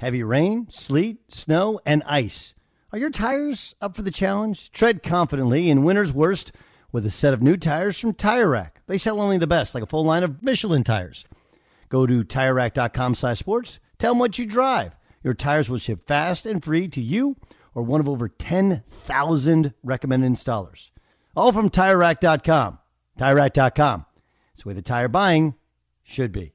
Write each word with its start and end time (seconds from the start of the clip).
Heavy 0.00 0.22
rain, 0.22 0.66
sleet, 0.70 1.18
snow, 1.28 1.78
and 1.84 2.02
ice. 2.06 2.54
Are 2.90 2.98
your 2.98 3.10
tires 3.10 3.74
up 3.82 3.94
for 3.94 4.00
the 4.00 4.10
challenge? 4.10 4.72
Tread 4.72 5.02
confidently 5.02 5.68
in 5.68 5.84
winter's 5.84 6.10
worst 6.10 6.52
with 6.90 7.04
a 7.04 7.10
set 7.10 7.34
of 7.34 7.42
new 7.42 7.58
tires 7.58 7.98
from 7.98 8.14
Tire 8.14 8.48
Rack. 8.48 8.80
They 8.86 8.96
sell 8.96 9.20
only 9.20 9.36
the 9.36 9.46
best, 9.46 9.74
like 9.74 9.84
a 9.84 9.86
full 9.86 10.06
line 10.06 10.22
of 10.22 10.42
Michelin 10.42 10.84
tires. 10.84 11.26
Go 11.90 12.06
to 12.06 12.24
TireRack.com 12.24 13.14
slash 13.14 13.40
sports. 13.40 13.78
Tell 13.98 14.12
them 14.12 14.20
what 14.20 14.38
you 14.38 14.46
drive. 14.46 14.96
Your 15.22 15.34
tires 15.34 15.68
will 15.68 15.76
ship 15.76 16.06
fast 16.06 16.46
and 16.46 16.64
free 16.64 16.88
to 16.88 17.02
you 17.02 17.36
or 17.74 17.82
one 17.82 18.00
of 18.00 18.08
over 18.08 18.26
10,000 18.26 19.74
recommended 19.82 20.32
installers. 20.32 20.88
All 21.36 21.52
from 21.52 21.68
TireRack.com. 21.68 22.78
TireRack.com. 23.18 24.06
It's 24.54 24.62
the 24.62 24.68
way 24.70 24.74
the 24.74 24.80
tire 24.80 25.08
buying 25.08 25.56
should 26.02 26.32
be. 26.32 26.54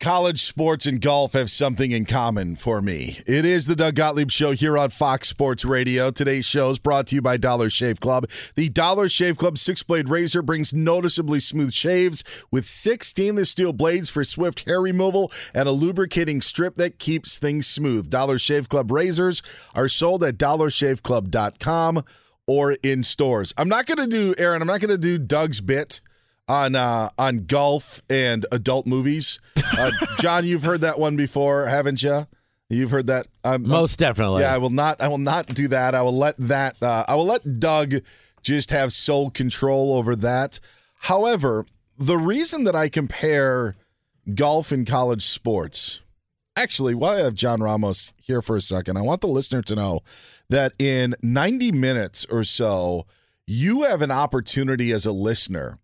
college 0.00 0.42
sports 0.42 0.86
and 0.86 1.00
golf 1.00 1.34
have 1.34 1.50
something 1.50 1.92
in 1.92 2.06
common 2.06 2.56
for 2.56 2.80
me. 2.80 3.18
It 3.26 3.44
is 3.44 3.66
the 3.66 3.76
Doug 3.76 3.94
Gottlieb 3.94 4.30
Show 4.30 4.52
here 4.52 4.78
on 4.78 4.88
Fox 4.88 5.28
Sports 5.28 5.62
Radio. 5.62 6.10
Today's 6.10 6.46
show 6.46 6.70
is 6.70 6.78
brought 6.78 7.06
to 7.08 7.16
you 7.16 7.22
by 7.22 7.36
Dollar 7.36 7.68
Shave 7.68 8.00
Club. 8.00 8.24
The 8.56 8.70
Dollar 8.70 9.10
Shave 9.10 9.36
Club 9.36 9.58
six 9.58 9.82
blade 9.82 10.08
razor 10.08 10.40
brings 10.40 10.72
noticeably 10.72 11.38
smooth 11.38 11.74
shaves 11.74 12.24
with 12.50 12.64
six 12.64 13.08
stainless 13.08 13.50
steel 13.50 13.74
blades 13.74 14.08
for 14.08 14.24
swift 14.24 14.66
hair 14.66 14.80
removal 14.80 15.30
and 15.54 15.68
a 15.68 15.72
lubricating 15.72 16.40
strip 16.40 16.76
that 16.76 16.98
keeps 16.98 17.38
things 17.38 17.66
smooth. 17.66 18.08
Dollar 18.08 18.38
Shave 18.38 18.70
Club 18.70 18.90
razors 18.90 19.42
are 19.74 19.88
sold 19.88 20.24
at 20.24 20.38
dollarshaveclub.com 20.38 22.04
or 22.46 22.72
in 22.82 23.02
stores. 23.02 23.52
I'm 23.58 23.68
not 23.68 23.84
going 23.84 23.98
to 23.98 24.06
do, 24.06 24.34
Aaron, 24.38 24.62
I'm 24.62 24.68
not 24.68 24.80
going 24.80 24.88
to 24.88 24.98
do 24.98 25.18
Doug's 25.18 25.60
bit 25.60 26.00
on 26.50 26.74
uh, 26.74 27.10
on 27.16 27.44
golf 27.46 28.02
and 28.10 28.44
adult 28.50 28.84
movies. 28.84 29.38
Uh, 29.78 29.92
John, 30.18 30.44
you've 30.44 30.64
heard 30.64 30.80
that 30.80 30.98
one 30.98 31.16
before, 31.16 31.66
haven't 31.66 32.02
you? 32.02 32.26
You've 32.68 32.90
heard 32.90 33.06
that. 33.06 33.28
Um, 33.44 33.62
Most 33.62 33.98
definitely. 33.98 34.42
Yeah, 34.42 34.54
I 34.54 34.58
will 34.58 34.70
not. 34.70 35.00
I 35.00 35.08
will 35.08 35.18
not 35.18 35.46
do 35.46 35.68
that. 35.68 35.94
I 35.94 36.02
will 36.02 36.16
let 36.16 36.36
that. 36.38 36.76
Uh, 36.82 37.04
I 37.06 37.14
will 37.14 37.24
let 37.24 37.60
Doug 37.60 37.94
just 38.42 38.70
have 38.70 38.92
sole 38.92 39.30
control 39.30 39.94
over 39.94 40.16
that. 40.16 40.58
However, 40.98 41.66
the 41.96 42.18
reason 42.18 42.64
that 42.64 42.74
I 42.74 42.88
compare 42.88 43.76
golf 44.34 44.72
and 44.72 44.86
college 44.86 45.22
sports, 45.22 46.00
actually, 46.56 46.94
while 46.94 47.14
I 47.14 47.20
have 47.20 47.34
John 47.34 47.62
Ramos 47.62 48.12
here 48.20 48.42
for 48.42 48.56
a 48.56 48.60
second, 48.60 48.96
I 48.96 49.02
want 49.02 49.20
the 49.20 49.28
listener 49.28 49.62
to 49.62 49.76
know 49.76 50.00
that 50.48 50.72
in 50.80 51.14
90 51.22 51.70
minutes 51.72 52.26
or 52.30 52.42
so, 52.42 53.06
you 53.46 53.82
have 53.82 54.02
an 54.02 54.10
opportunity 54.10 54.90
as 54.90 55.06
a 55.06 55.12
listener 55.12 55.78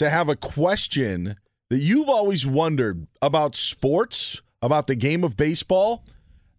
to 0.00 0.08
have 0.08 0.30
a 0.30 0.36
question 0.36 1.36
that 1.68 1.78
you've 1.78 2.08
always 2.08 2.46
wondered 2.46 3.06
about 3.20 3.54
sports, 3.54 4.40
about 4.62 4.86
the 4.86 4.94
game 4.94 5.22
of 5.22 5.36
baseball, 5.36 6.06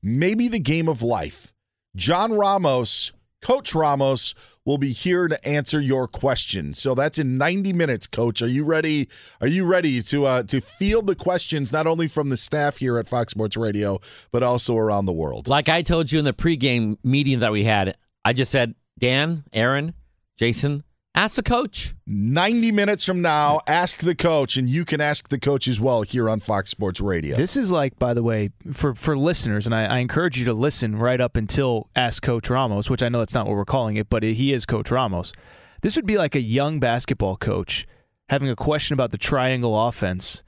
maybe 0.04 0.48
the 0.48 0.60
game 0.60 0.88
of 0.88 1.02
life. 1.02 1.52
John 1.96 2.34
Ramos, 2.34 3.14
Coach 3.42 3.74
Ramos, 3.74 4.36
will 4.64 4.78
be 4.78 4.92
here 4.92 5.28
to 5.28 5.48
answer 5.48 5.82
your 5.82 6.08
question. 6.08 6.76
So 6.76 6.94
that's 6.94 7.18
in 7.18 7.40
90 7.40 7.74
minutes, 7.74 8.06
Coach. 8.06 8.44
Are 8.44 8.48
you 8.48 8.64
ready? 8.64 9.10
Are 9.42 9.48
you 9.48 9.66
ready 9.66 10.04
to 10.04 10.26
uh, 10.28 10.44
to 10.44 10.62
field 10.62 11.08
the 11.08 11.16
questions 11.16 11.74
not 11.74 11.88
only 11.88 12.08
from 12.08 12.30
the 12.30 12.38
staff 12.38 12.78
here 12.78 13.00
at 13.00 13.08
Fox 13.08 13.32
Sports 13.32 13.58
Radio, 13.58 13.98
but 14.32 14.44
also 14.44 14.78
around 14.78 15.08
the 15.08 15.14
world? 15.14 15.48
Like 15.48 15.68
I 15.68 15.82
told 15.82 16.12
you 16.12 16.20
in 16.20 16.26
the 16.26 16.34
pregame 16.34 17.00
meeting 17.04 17.40
that 17.40 17.52
we 17.52 17.64
had, 17.64 17.98
I 18.24 18.34
just 18.34 18.52
said, 18.52 18.76
Dan, 19.00 19.46
Aaron, 19.52 19.96
Jason, 20.38 20.84
Ask 21.14 21.36
the 21.36 21.44
coach. 21.44 21.94
90 22.08 22.72
minutes 22.72 23.06
from 23.06 23.22
now, 23.22 23.60
ask 23.68 23.98
the 23.98 24.16
coach, 24.16 24.56
and 24.56 24.70
you 24.70 24.86
can 24.86 25.02
ask 25.02 25.28
the 25.28 25.40
coach 25.40 25.68
as 25.68 25.80
well 25.80 26.04
here 26.04 26.30
on 26.30 26.40
Fox 26.40 26.70
Sports 26.72 27.02
Radio. 27.02 27.36
This 27.36 27.58
is 27.58 27.72
like, 27.72 28.00
by 28.00 28.14
the 28.14 28.24
way, 28.24 28.52
for, 28.72 28.96
for 28.96 29.18
listeners, 29.18 29.66
and 29.66 29.76
I, 29.76 29.86
I 29.86 29.98
encourage 29.98 30.40
you 30.40 30.46
to 30.46 30.54
listen 30.54 30.96
right 30.96 31.20
up 31.20 31.36
until 31.36 31.90
Ask 31.96 32.24
Coach 32.24 32.50
Ramos, 32.50 32.90
which 32.90 33.04
I 33.04 33.10
know 33.10 33.20
that's 33.20 33.34
not 33.34 33.46
what 33.46 33.56
we're 33.56 33.66
calling 33.66 33.98
it, 33.98 34.10
but 34.10 34.24
he 34.24 34.54
is 34.54 34.66
Coach 34.66 34.90
Ramos. 34.90 35.34
This 35.82 35.98
would 35.98 36.06
be 36.06 36.18
like 36.18 36.36
a 36.36 36.42
young 36.42 36.80
basketball 36.80 37.36
coach 37.36 37.86
having 38.30 38.50
a 38.50 38.56
question 38.56 38.94
about 38.94 39.12
the 39.12 39.18
triangle 39.18 39.88
offense 39.88 40.44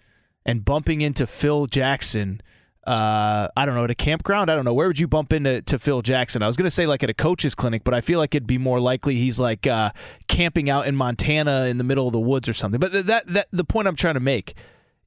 and 0.45 0.63
bumping 0.63 1.01
into 1.01 1.27
Phil 1.27 1.65
Jackson– 1.68 2.42
uh, 2.86 3.48
I 3.56 3.66
don't 3.66 3.76
know, 3.76 3.86
at 3.86 3.92
a 3.92 3.96
campground. 3.96 4.52
I 4.52 4.56
don't 4.56 4.66
know. 4.66 4.74
Where 4.74 4.88
would 4.88 5.00
you 5.00 5.08
bump 5.08 5.32
into 5.32 5.62
to 5.64 5.80
Phil 5.80 6.02
Jackson? 6.02 6.44
I 6.44 6.48
was 6.48 6.58
going 6.58 6.66
to 6.66 6.72
say 6.72 6.86
like 6.86 7.02
at 7.04 7.10
a 7.10 7.14
coach's 7.14 7.56
clinic, 7.56 7.84
but 7.84 7.94
I 7.94 8.02
feel 8.02 8.20
like 8.20 8.36
it'd 8.36 8.48
be 8.48 8.58
more 8.58 8.80
likely 8.80 9.16
he's 9.16 9.40
like 9.40 9.66
uh, 9.66 9.92
camping 10.28 10.70
out 10.70 10.86
in 10.86 10.96
Montana 10.96 11.66
in 11.66 11.78
the 11.78 11.84
middle 11.84 12.08
of 12.08 12.14
the 12.14 12.20
woods 12.20 12.50
or 12.50 12.54
something. 12.54 12.80
But 12.80 13.08
that 13.08 13.28
that 13.28 13.48
the 13.52 13.64
point 13.64 13.88
I'm 13.88 13.96
trying 13.96 14.16
to 14.16 14.20
make, 14.20 14.56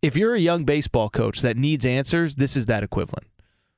if 0.00 0.16
you're 0.16 0.34
a 0.34 0.40
young 0.40 0.64
baseball 0.64 1.10
coach 1.10 1.42
that 1.42 1.56
needs 1.56 1.84
answers, 1.84 2.36
this 2.36 2.56
is 2.56 2.66
that 2.66 2.82
equivalent. 2.82 3.26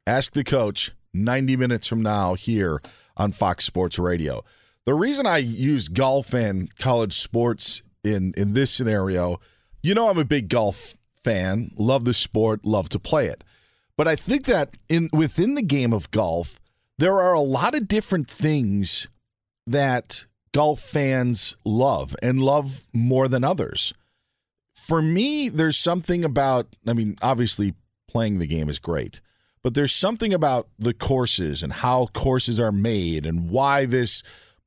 Ask 0.06 0.32
the 0.32 0.44
coach 0.44 0.92
90 1.12 1.56
minutes 1.56 1.88
from 1.88 2.02
now 2.02 2.34
here 2.34 2.80
on 3.16 3.32
Fox 3.32 3.64
Sports 3.64 3.98
Radio. 3.98 4.44
The 4.84 4.94
reason 4.94 5.26
I 5.26 5.38
use 5.38 5.88
golf 5.88 6.32
and 6.32 6.74
college 6.78 7.14
sports 7.14 7.82
in 8.04 8.32
in 8.36 8.54
this 8.54 8.70
scenario, 8.70 9.40
you 9.82 9.94
know 9.94 10.08
I'm 10.08 10.18
a 10.18 10.24
big 10.24 10.48
golf 10.48 10.94
fan, 11.24 11.72
love 11.76 12.04
the 12.04 12.14
sport, 12.14 12.64
love 12.64 12.88
to 12.90 13.00
play 13.00 13.26
it. 13.26 13.42
But 13.98 14.06
I 14.06 14.14
think 14.14 14.46
that 14.46 14.76
in 14.88 15.10
within 15.12 15.56
the 15.56 15.62
game 15.62 15.92
of 15.92 16.10
golf, 16.12 16.60
there 16.98 17.20
are 17.20 17.34
a 17.34 17.40
lot 17.40 17.74
of 17.74 17.88
different 17.88 18.30
things 18.30 19.08
that 19.66 20.24
golf 20.52 20.80
fans 20.80 21.56
love 21.64 22.14
and 22.22 22.40
love 22.40 22.86
more 22.94 23.26
than 23.26 23.42
others. 23.42 23.92
For 24.74 25.02
me, 25.02 25.48
there's 25.48 25.76
something 25.76 26.24
about, 26.24 26.68
I 26.86 26.92
mean, 26.92 27.16
obviously 27.20 27.74
playing 28.06 28.38
the 28.38 28.46
game 28.46 28.68
is 28.68 28.78
great, 28.78 29.20
but 29.62 29.74
there's 29.74 29.94
something 29.94 30.32
about 30.32 30.68
the 30.78 30.94
courses 30.94 31.64
and 31.64 31.72
how 31.72 32.06
courses 32.14 32.60
are 32.60 32.72
made 32.72 33.26
and 33.26 33.50
why 33.50 33.84
this 33.84 34.22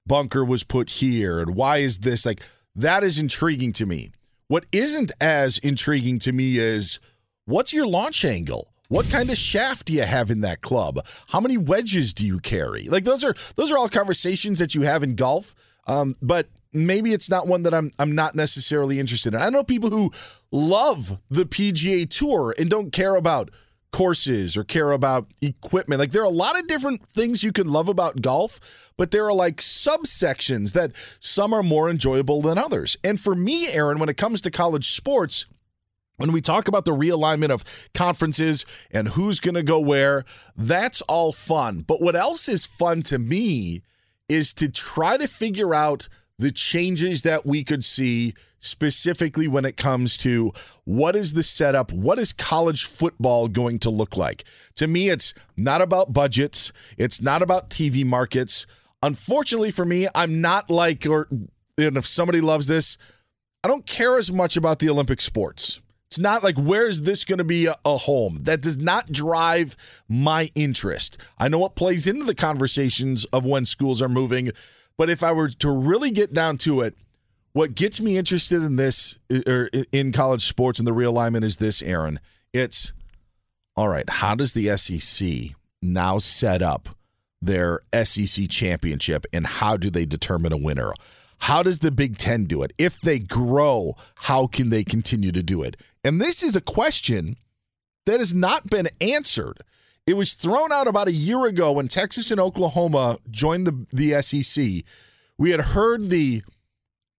bunker 0.06 0.44
was 0.44 0.66
put 0.66 0.89
here 0.89 1.39
and 1.39 1.56
why 1.56 1.78
is 1.78 2.00
this 2.00 2.25
like 2.25 2.42
that 2.75 3.01
is 3.01 3.18
intriguing 3.18 3.72
to 3.74 3.86
me. 3.86 4.10
What 4.50 4.66
isn't 4.74 5.13
as 5.22 5.57
intriguing 5.60 6.19
to 6.19 6.33
me 6.33 6.57
is 6.57 7.00
what's 7.45 7.72
your 7.72 7.88
launch 7.88 8.25
angle? 8.25 8.70
What 8.91 9.09
kind 9.09 9.29
of 9.29 9.38
shaft 9.38 9.85
do 9.85 9.93
you 9.93 10.01
have 10.01 10.29
in 10.29 10.41
that 10.41 10.59
club? 10.59 10.99
How 11.29 11.39
many 11.39 11.57
wedges 11.57 12.13
do 12.13 12.25
you 12.25 12.39
carry? 12.39 12.89
Like 12.89 13.05
those 13.05 13.23
are 13.23 13.33
those 13.55 13.71
are 13.71 13.77
all 13.77 13.88
conversations 13.88 14.59
that 14.59 14.75
you 14.75 14.81
have 14.81 15.01
in 15.01 15.15
golf. 15.15 15.55
Um, 15.88 16.17
but 16.21 16.49
maybe 16.73 17.13
it's 17.13 17.29
not 17.29 17.47
one 17.47 17.63
that 17.63 17.73
I'm 17.73 17.91
I'm 17.99 18.15
not 18.15 18.35
necessarily 18.35 18.99
interested 18.99 19.33
in. 19.33 19.41
I 19.41 19.49
know 19.49 19.63
people 19.63 19.91
who 19.91 20.11
love 20.51 21.21
the 21.29 21.45
PGA 21.45 22.09
Tour 22.09 22.53
and 22.59 22.69
don't 22.69 22.91
care 22.91 23.15
about 23.15 23.49
courses 23.93 24.57
or 24.57 24.65
care 24.65 24.91
about 24.91 25.25
equipment. 25.41 26.01
Like 26.01 26.11
there 26.11 26.23
are 26.23 26.25
a 26.25 26.29
lot 26.29 26.59
of 26.59 26.67
different 26.67 27.01
things 27.07 27.45
you 27.45 27.53
can 27.53 27.69
love 27.69 27.87
about 27.87 28.21
golf, 28.21 28.91
but 28.97 29.11
there 29.11 29.25
are 29.25 29.33
like 29.33 29.61
subsections 29.61 30.73
that 30.73 30.91
some 31.21 31.53
are 31.53 31.63
more 31.63 31.89
enjoyable 31.89 32.41
than 32.41 32.57
others. 32.57 32.97
And 33.05 33.17
for 33.17 33.35
me, 33.35 33.69
Aaron, 33.69 33.99
when 33.99 34.09
it 34.09 34.17
comes 34.17 34.41
to 34.41 34.51
college 34.51 34.89
sports, 34.89 35.45
when 36.21 36.31
we 36.31 36.39
talk 36.39 36.68
about 36.68 36.85
the 36.85 36.95
realignment 36.95 37.50
of 37.50 37.89
conferences 37.94 38.65
and 38.91 39.09
who's 39.09 39.39
going 39.39 39.56
to 39.56 39.63
go 39.63 39.79
where, 39.79 40.23
that's 40.56 41.01
all 41.01 41.31
fun. 41.31 41.81
But 41.81 42.01
what 42.01 42.15
else 42.15 42.47
is 42.47 42.65
fun 42.65 43.01
to 43.03 43.18
me 43.18 43.81
is 44.29 44.53
to 44.53 44.69
try 44.69 45.18
to 45.18 45.27
figure 45.27 45.73
out 45.73 46.07
the 46.38 46.51
changes 46.51 47.23
that 47.23 47.45
we 47.45 47.63
could 47.63 47.83
see 47.83 48.33
specifically 48.59 49.47
when 49.47 49.65
it 49.65 49.75
comes 49.75 50.18
to 50.19 50.53
what 50.85 51.15
is 51.15 51.33
the 51.33 51.44
setup, 51.44 51.91
what 51.91 52.19
is 52.19 52.31
college 52.31 52.85
football 52.85 53.47
going 53.47 53.79
to 53.79 53.89
look 53.89 54.15
like. 54.15 54.44
To 54.75 54.88
me, 54.88 55.09
it's 55.09 55.33
not 55.57 55.81
about 55.81 56.13
budgets, 56.13 56.71
it's 56.97 57.21
not 57.21 57.41
about 57.41 57.69
TV 57.69 58.06
markets. 58.06 58.68
Unfortunately 59.03 59.71
for 59.71 59.85
me, 59.85 60.07
I'm 60.13 60.41
not 60.41 60.69
like, 60.69 61.07
or 61.07 61.27
and 61.77 61.97
if 61.97 62.06
somebody 62.06 62.41
loves 62.41 62.68
this, 62.68 62.97
I 63.63 63.68
don't 63.68 63.85
care 63.85 64.18
as 64.18 64.31
much 64.31 64.57
about 64.57 64.79
the 64.79 64.89
Olympic 64.89 65.21
sports. 65.21 65.81
It's 66.11 66.19
not 66.19 66.43
like 66.43 66.57
where's 66.57 67.03
this 67.03 67.23
going 67.23 67.37
to 67.37 67.45
be 67.45 67.67
a, 67.67 67.75
home. 67.85 68.39
That 68.41 68.61
does 68.61 68.77
not 68.77 69.13
drive 69.13 69.77
my 70.09 70.51
interest. 70.55 71.17
I 71.37 71.47
know 71.47 71.65
it 71.65 71.75
plays 71.75 72.05
into 72.05 72.25
the 72.25 72.35
conversations 72.35 73.23
of 73.23 73.45
when 73.45 73.63
schools 73.63 74.01
are 74.01 74.09
moving, 74.09 74.49
but 74.97 75.09
if 75.09 75.23
I 75.23 75.31
were 75.31 75.47
to 75.47 75.71
really 75.71 76.11
get 76.11 76.33
down 76.33 76.57
to 76.57 76.81
it, 76.81 76.97
what 77.53 77.75
gets 77.75 78.01
me 78.01 78.17
interested 78.17 78.61
in 78.61 78.75
this 78.75 79.19
or 79.47 79.69
er, 79.73 79.85
in 79.93 80.11
college 80.11 80.45
sports 80.45 80.79
and 80.79 80.87
the 80.87 80.91
realignment 80.91 81.45
is 81.45 81.55
this, 81.55 81.81
Aaron. 81.81 82.19
It's 82.51 82.91
all 83.77 83.87
right. 83.87 84.09
How 84.09 84.35
does 84.35 84.51
the 84.51 84.75
SEC 84.75 85.55
now 85.81 86.17
set 86.17 86.61
up 86.61 86.89
their 87.41 87.79
SEC 88.03 88.49
championship, 88.49 89.25
and 89.31 89.47
how 89.47 89.77
do 89.77 89.89
they 89.89 90.05
determine 90.05 90.51
a 90.51 90.57
winner? 90.57 90.91
How 91.41 91.63
does 91.63 91.79
the 91.79 91.89
Big 91.89 92.17
Ten 92.17 92.45
do 92.45 92.61
it? 92.63 92.71
If 92.77 93.01
they 93.01 93.17
grow, 93.17 93.95
how 94.15 94.45
can 94.45 94.69
they 94.69 94.83
continue 94.83 95.31
to 95.31 95.41
do 95.41 95.63
it? 95.63 95.77
And 96.03 96.19
this 96.19 96.44
is 96.44 96.56
a 96.56 96.62
question 96.62 97.38
that 98.06 98.19
has 98.19 98.33
not 98.33 98.69
been 98.69 98.89
answered. 99.00 99.59
It 100.07 100.15
was 100.15 100.33
thrown 100.33 100.71
out 100.71 100.88
about 100.88 101.07
a 101.07 101.13
year 101.13 101.45
ago 101.45 101.74
when 101.74 101.88
Texas 101.88 102.31
and 102.31 102.39
Oklahoma 102.39 103.18
joined 103.30 103.68
the, 103.68 103.86
the 103.92 104.21
SEC. 104.21 104.83
We 105.38 105.51
had 105.51 105.59
heard 105.59 106.09
the 106.09 106.42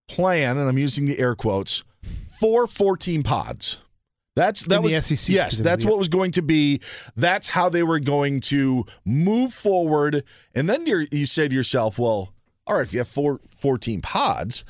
plan, 0.08 0.58
and 0.58 0.68
I'm 0.68 0.78
using 0.78 1.06
the 1.06 1.18
air 1.18 1.34
quotes, 1.34 1.84
for 2.26 2.66
14 2.66 3.22
pods. 3.22 3.78
That's 4.34 4.64
that 4.64 4.82
was 4.82 4.94
the 4.94 5.02
SEC 5.02 5.34
yes, 5.34 5.58
that's 5.58 5.84
what 5.84 5.98
was 5.98 6.08
going 6.08 6.30
to 6.32 6.42
be. 6.42 6.80
That's 7.16 7.48
how 7.48 7.68
they 7.68 7.82
were 7.82 8.00
going 8.00 8.40
to 8.40 8.86
move 9.04 9.52
forward. 9.52 10.24
And 10.54 10.68
then 10.68 10.86
you 10.86 11.06
you 11.12 11.26
said 11.26 11.50
to 11.50 11.56
yourself, 11.56 11.98
well, 11.98 12.32
all 12.66 12.76
right, 12.76 12.82
if 12.82 12.94
you 12.94 13.00
have 13.00 13.08
four, 13.08 13.40
14 13.56 14.00
pods, 14.00 14.64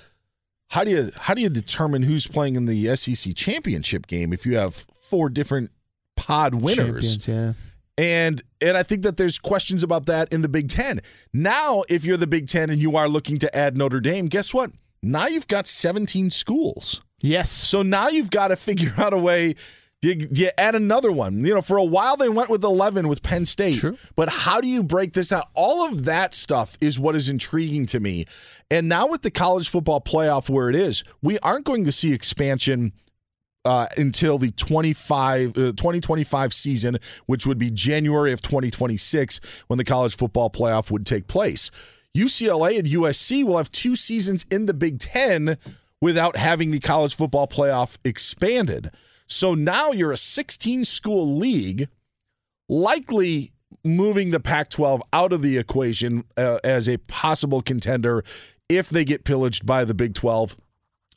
how 0.72 0.84
do 0.84 0.90
you 0.90 1.10
how 1.19 1.34
do 1.34 1.42
you 1.42 1.50
determine 1.50 2.02
who's 2.02 2.26
playing 2.26 2.56
in 2.56 2.64
the 2.64 2.96
SEC 2.96 3.36
championship 3.36 4.06
game 4.06 4.32
if 4.32 4.46
you 4.46 4.56
have 4.56 4.74
four 4.74 5.28
different 5.28 5.70
pod 6.16 6.54
winners? 6.62 7.19
Champions, 7.19 7.28
yeah. 7.28 7.52
And 7.98 8.42
and 8.62 8.78
I 8.78 8.82
think 8.82 9.02
that 9.02 9.19
there's 9.19 9.38
questions 9.38 9.82
about 9.82 10.06
that 10.06 10.32
in 10.32 10.40
the 10.40 10.48
Big 10.48 10.70
Ten. 10.70 11.00
Now, 11.30 11.84
if 11.90 12.06
you're 12.06 12.16
the 12.16 12.26
Big 12.26 12.46
Ten 12.46 12.70
and 12.70 12.80
you 12.80 12.96
are 12.96 13.06
looking 13.06 13.36
to 13.40 13.54
add 13.54 13.76
Notre 13.76 14.00
Dame, 14.00 14.28
guess 14.28 14.54
what? 14.54 14.70
Now 15.02 15.26
you've 15.26 15.46
got 15.46 15.66
17 15.66 16.30
schools. 16.30 17.02
Yes. 17.20 17.50
So 17.50 17.82
now 17.82 18.08
you've 18.08 18.30
got 18.30 18.48
to 18.48 18.56
figure 18.56 18.94
out 18.98 19.12
a 19.12 19.19
way 19.19 19.56
do 20.02 20.08
you, 20.08 20.14
do 20.16 20.43
you, 20.43 20.50
add 20.58 20.75
another 20.75 21.12
one? 21.12 21.44
You 21.44 21.54
know, 21.54 21.60
for 21.60 21.76
a 21.76 21.84
while 21.84 22.16
they 22.16 22.28
went 22.28 22.50
with 22.50 22.64
11 22.64 23.06
with 23.06 23.22
Penn 23.22 23.44
State. 23.46 23.78
True. 23.78 23.96
But 24.16 24.28
how 24.28 24.60
do 24.60 24.66
you 24.66 24.82
break 24.82 25.12
this 25.12 25.32
out? 25.32 25.48
All 25.55 25.86
of 25.86 26.05
that 26.06 26.34
stuff 26.34 26.77
is 26.81 26.98
what 26.98 27.15
is 27.15 27.29
intriguing 27.29 27.86
to 27.86 28.00
me. 28.00 28.27
And 28.69 28.88
now 28.88 29.06
with 29.06 29.22
the 29.22 29.31
college 29.31 29.69
football 29.69 30.00
playoff 30.00 30.50
where 30.50 30.69
it 30.69 30.74
is, 30.74 31.05
we 31.22 31.38
aren't 31.38 31.65
going 31.65 31.84
to 31.84 31.93
see 31.93 32.12
expansion 32.12 32.93
uh, 33.65 33.86
until 33.96 34.38
the 34.38 34.50
25, 34.50 35.50
uh, 35.50 35.53
2025 35.55 36.53
season, 36.53 36.98
which 37.27 37.46
would 37.46 37.58
be 37.58 37.70
January 37.70 38.32
of 38.32 38.43
2026 38.43 39.65
when 39.69 39.77
the 39.77 39.84
college 39.84 40.17
football 40.17 40.50
playoff 40.50 40.91
would 40.91 41.06
take 41.06 41.29
place. 41.29 41.70
UCLA 42.17 42.77
and 42.77 42.88
USC 42.88 43.44
will 43.44 43.56
have 43.56 43.70
two 43.70 43.94
seasons 43.94 44.44
in 44.50 44.67
the 44.67 44.74
Big 44.74 44.98
Ten 44.98 45.58
without 46.00 46.36
having 46.36 46.72
the 46.72 46.81
college 46.81 47.15
football 47.15 47.46
playoff 47.46 47.98
expanded. 48.05 48.91
So 49.32 49.55
now 49.55 49.93
you're 49.93 50.12
a 50.12 50.17
16 50.17 50.84
school 50.84 51.36
league, 51.36 51.89
likely 52.69 53.53
moving 53.82 54.31
the 54.31 54.41
Pac 54.41 54.69
12 54.69 55.03
out 55.12 55.32
of 55.32 55.43
the 55.43 55.56
equation 55.56 56.24
uh, 56.36 56.58
as 56.62 56.89
a 56.89 56.98
possible 56.98 57.62
contender 57.62 58.22
if 58.69 58.91
they 58.91 59.05
get 59.05 59.24
pillaged 59.24 59.65
by 59.65 59.84
the 59.84 59.94
Big 59.94 60.15
12. 60.15 60.56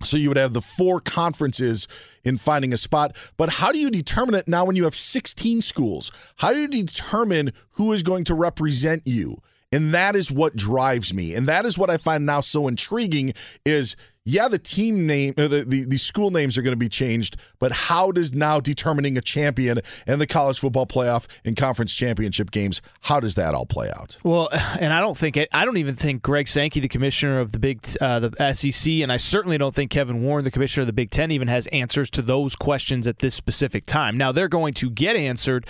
So 0.03 0.17
you 0.17 0.29
would 0.29 0.37
have 0.37 0.53
the 0.53 0.61
four 0.61 0.99
conferences 0.99 1.87
in 2.23 2.37
finding 2.37 2.73
a 2.73 2.77
spot. 2.77 3.15
But 3.37 3.49
how 3.49 3.71
do 3.71 3.79
you 3.79 3.89
determine 3.89 4.35
it 4.35 4.47
now 4.47 4.65
when 4.65 4.75
you 4.75 4.85
have 4.85 4.95
16 4.95 5.61
schools? 5.61 6.11
How 6.37 6.53
do 6.53 6.59
you 6.59 6.67
determine 6.67 7.51
who 7.71 7.91
is 7.91 8.03
going 8.03 8.23
to 8.25 8.33
represent 8.33 9.03
you? 9.05 9.41
And 9.71 9.93
that 9.93 10.15
is 10.15 10.31
what 10.31 10.55
drives 10.55 11.13
me. 11.13 11.33
And 11.33 11.47
that 11.47 11.65
is 11.65 11.77
what 11.77 11.89
I 11.89 11.97
find 11.97 12.25
now 12.25 12.39
so 12.39 12.67
intriguing 12.67 13.33
is 13.65 13.95
yeah, 14.27 14.47
the 14.47 14.57
team 14.57 15.05
name, 15.05 15.35
uh, 15.37 15.47
the, 15.47 15.63
the, 15.65 15.85
the 15.85 15.97
school 15.97 16.31
names 16.31 16.57
are 16.57 16.63
going 16.63 16.73
to 16.73 16.77
be 16.77 16.89
changed, 16.89 17.37
but 17.59 17.71
how 17.71 18.11
does 18.11 18.33
now 18.33 18.59
determining 18.59 19.17
a 19.17 19.21
champion 19.21 19.79
and 20.07 20.19
the 20.19 20.25
college 20.25 20.59
football 20.59 20.87
playoff 20.87 21.27
and 21.45 21.55
conference 21.55 21.95
championship 21.95 22.49
games, 22.49 22.81
how 23.01 23.19
does 23.19 23.35
that 23.35 23.53
all 23.53 23.67
play 23.67 23.91
out? 23.95 24.17
Well, 24.23 24.49
and 24.79 24.91
I 24.91 24.99
don't 24.99 25.15
think 25.15 25.37
I 25.51 25.63
don't 25.63 25.77
even 25.77 25.95
think 25.95 26.23
Greg 26.23 26.47
Sankey, 26.47 26.79
the 26.79 26.87
commissioner 26.87 27.39
of 27.39 27.51
the 27.51 27.59
Big 27.59 27.87
uh, 28.01 28.19
the 28.19 28.53
SEC, 28.53 28.93
and 28.93 29.11
I 29.11 29.17
certainly 29.17 29.59
don't 29.59 29.75
think 29.75 29.91
Kevin 29.91 30.23
Warren, 30.23 30.43
the 30.43 30.51
commissioner 30.51 30.81
of 30.81 30.87
the 30.87 30.93
Big 30.93 31.11
Ten, 31.11 31.29
even 31.29 31.47
has 31.47 31.67
answers 31.67 32.09
to 32.11 32.23
those 32.23 32.55
questions 32.55 33.05
at 33.05 33.19
this 33.19 33.35
specific 33.35 33.85
time. 33.85 34.17
Now 34.17 34.31
they're 34.31 34.47
going 34.47 34.73
to 34.75 34.89
get 34.89 35.15
answered 35.15 35.67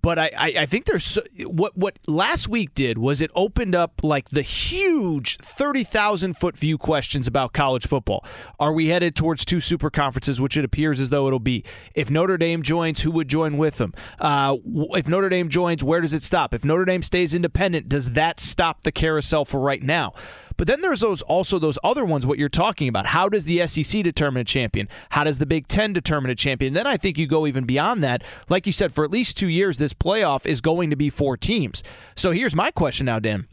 But 0.00 0.18
I, 0.18 0.30
I, 0.38 0.54
I 0.60 0.66
think 0.66 0.84
there's 0.84 1.04
so, 1.04 1.22
what 1.44 1.76
what 1.76 1.98
last 2.06 2.48
week 2.48 2.72
did 2.74 2.98
was 2.98 3.20
it 3.20 3.30
opened 3.34 3.74
up 3.74 4.04
like 4.04 4.28
the 4.28 4.42
huge 4.42 5.36
thirty 5.38 5.82
thousand 5.82 6.34
foot 6.34 6.56
view 6.56 6.78
questions 6.78 7.26
about 7.26 7.52
college 7.52 7.86
football. 7.86 8.24
Are 8.60 8.72
we 8.72 8.88
headed 8.88 9.16
towards 9.16 9.44
two 9.44 9.60
super 9.60 9.90
conferences, 9.90 10.40
which 10.40 10.56
it 10.56 10.64
appears 10.64 11.00
as 11.00 11.10
though 11.10 11.26
it'll 11.26 11.40
be? 11.40 11.64
If 11.94 12.10
Notre 12.10 12.38
Dame 12.38 12.62
joins, 12.62 13.00
who 13.00 13.10
would 13.10 13.28
join 13.28 13.58
with 13.58 13.78
them? 13.78 13.92
Uh, 14.20 14.56
if 14.64 15.08
Notre 15.08 15.28
Dame 15.28 15.48
joins, 15.48 15.82
where 15.82 16.00
does 16.00 16.14
it 16.14 16.22
stop? 16.22 16.54
If 16.54 16.64
Notre 16.64 16.84
Dame 16.84 17.02
stays 17.02 17.34
independent, 17.34 17.88
does 17.88 18.12
that 18.12 18.38
stop 18.38 18.82
the 18.82 18.92
carousel 18.92 19.44
for 19.44 19.60
right 19.60 19.82
now? 19.82 20.14
But 20.58 20.66
then 20.66 20.82
there's 20.82 21.00
those 21.00 21.22
also 21.22 21.58
those 21.58 21.78
other 21.82 22.04
ones. 22.04 22.26
What 22.26 22.38
you're 22.38 22.50
talking 22.50 22.88
about? 22.88 23.06
How 23.06 23.28
does 23.28 23.44
the 23.44 23.66
SEC 23.66 24.02
determine 24.02 24.42
a 24.42 24.44
champion? 24.44 24.88
How 25.10 25.24
does 25.24 25.38
the 25.38 25.46
Big 25.46 25.68
Ten 25.68 25.94
determine 25.94 26.30
a 26.30 26.34
champion? 26.34 26.74
Then 26.74 26.86
I 26.86 26.98
think 26.98 27.16
you 27.16 27.26
go 27.26 27.46
even 27.46 27.64
beyond 27.64 28.04
that. 28.04 28.22
Like 28.50 28.66
you 28.66 28.72
said, 28.72 28.92
for 28.92 29.04
at 29.04 29.10
least 29.10 29.38
two 29.38 29.48
years, 29.48 29.78
this 29.78 29.94
playoff 29.94 30.44
is 30.44 30.60
going 30.60 30.90
to 30.90 30.96
be 30.96 31.08
four 31.08 31.36
teams. 31.36 31.82
So 32.16 32.32
here's 32.32 32.56
my 32.56 32.72
question 32.72 33.06
now, 33.06 33.20
Dan. 33.20 33.46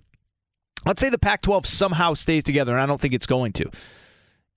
Let's 0.85 1.01
say 1.01 1.09
the 1.09 1.19
Pac-12 1.19 1.65
somehow 1.65 2.15
stays 2.15 2.43
together, 2.43 2.73
and 2.73 2.81
I 2.81 2.85
don't 2.85 2.99
think 2.99 3.13
it's 3.13 3.25
going 3.25 3.53
to. 3.53 3.69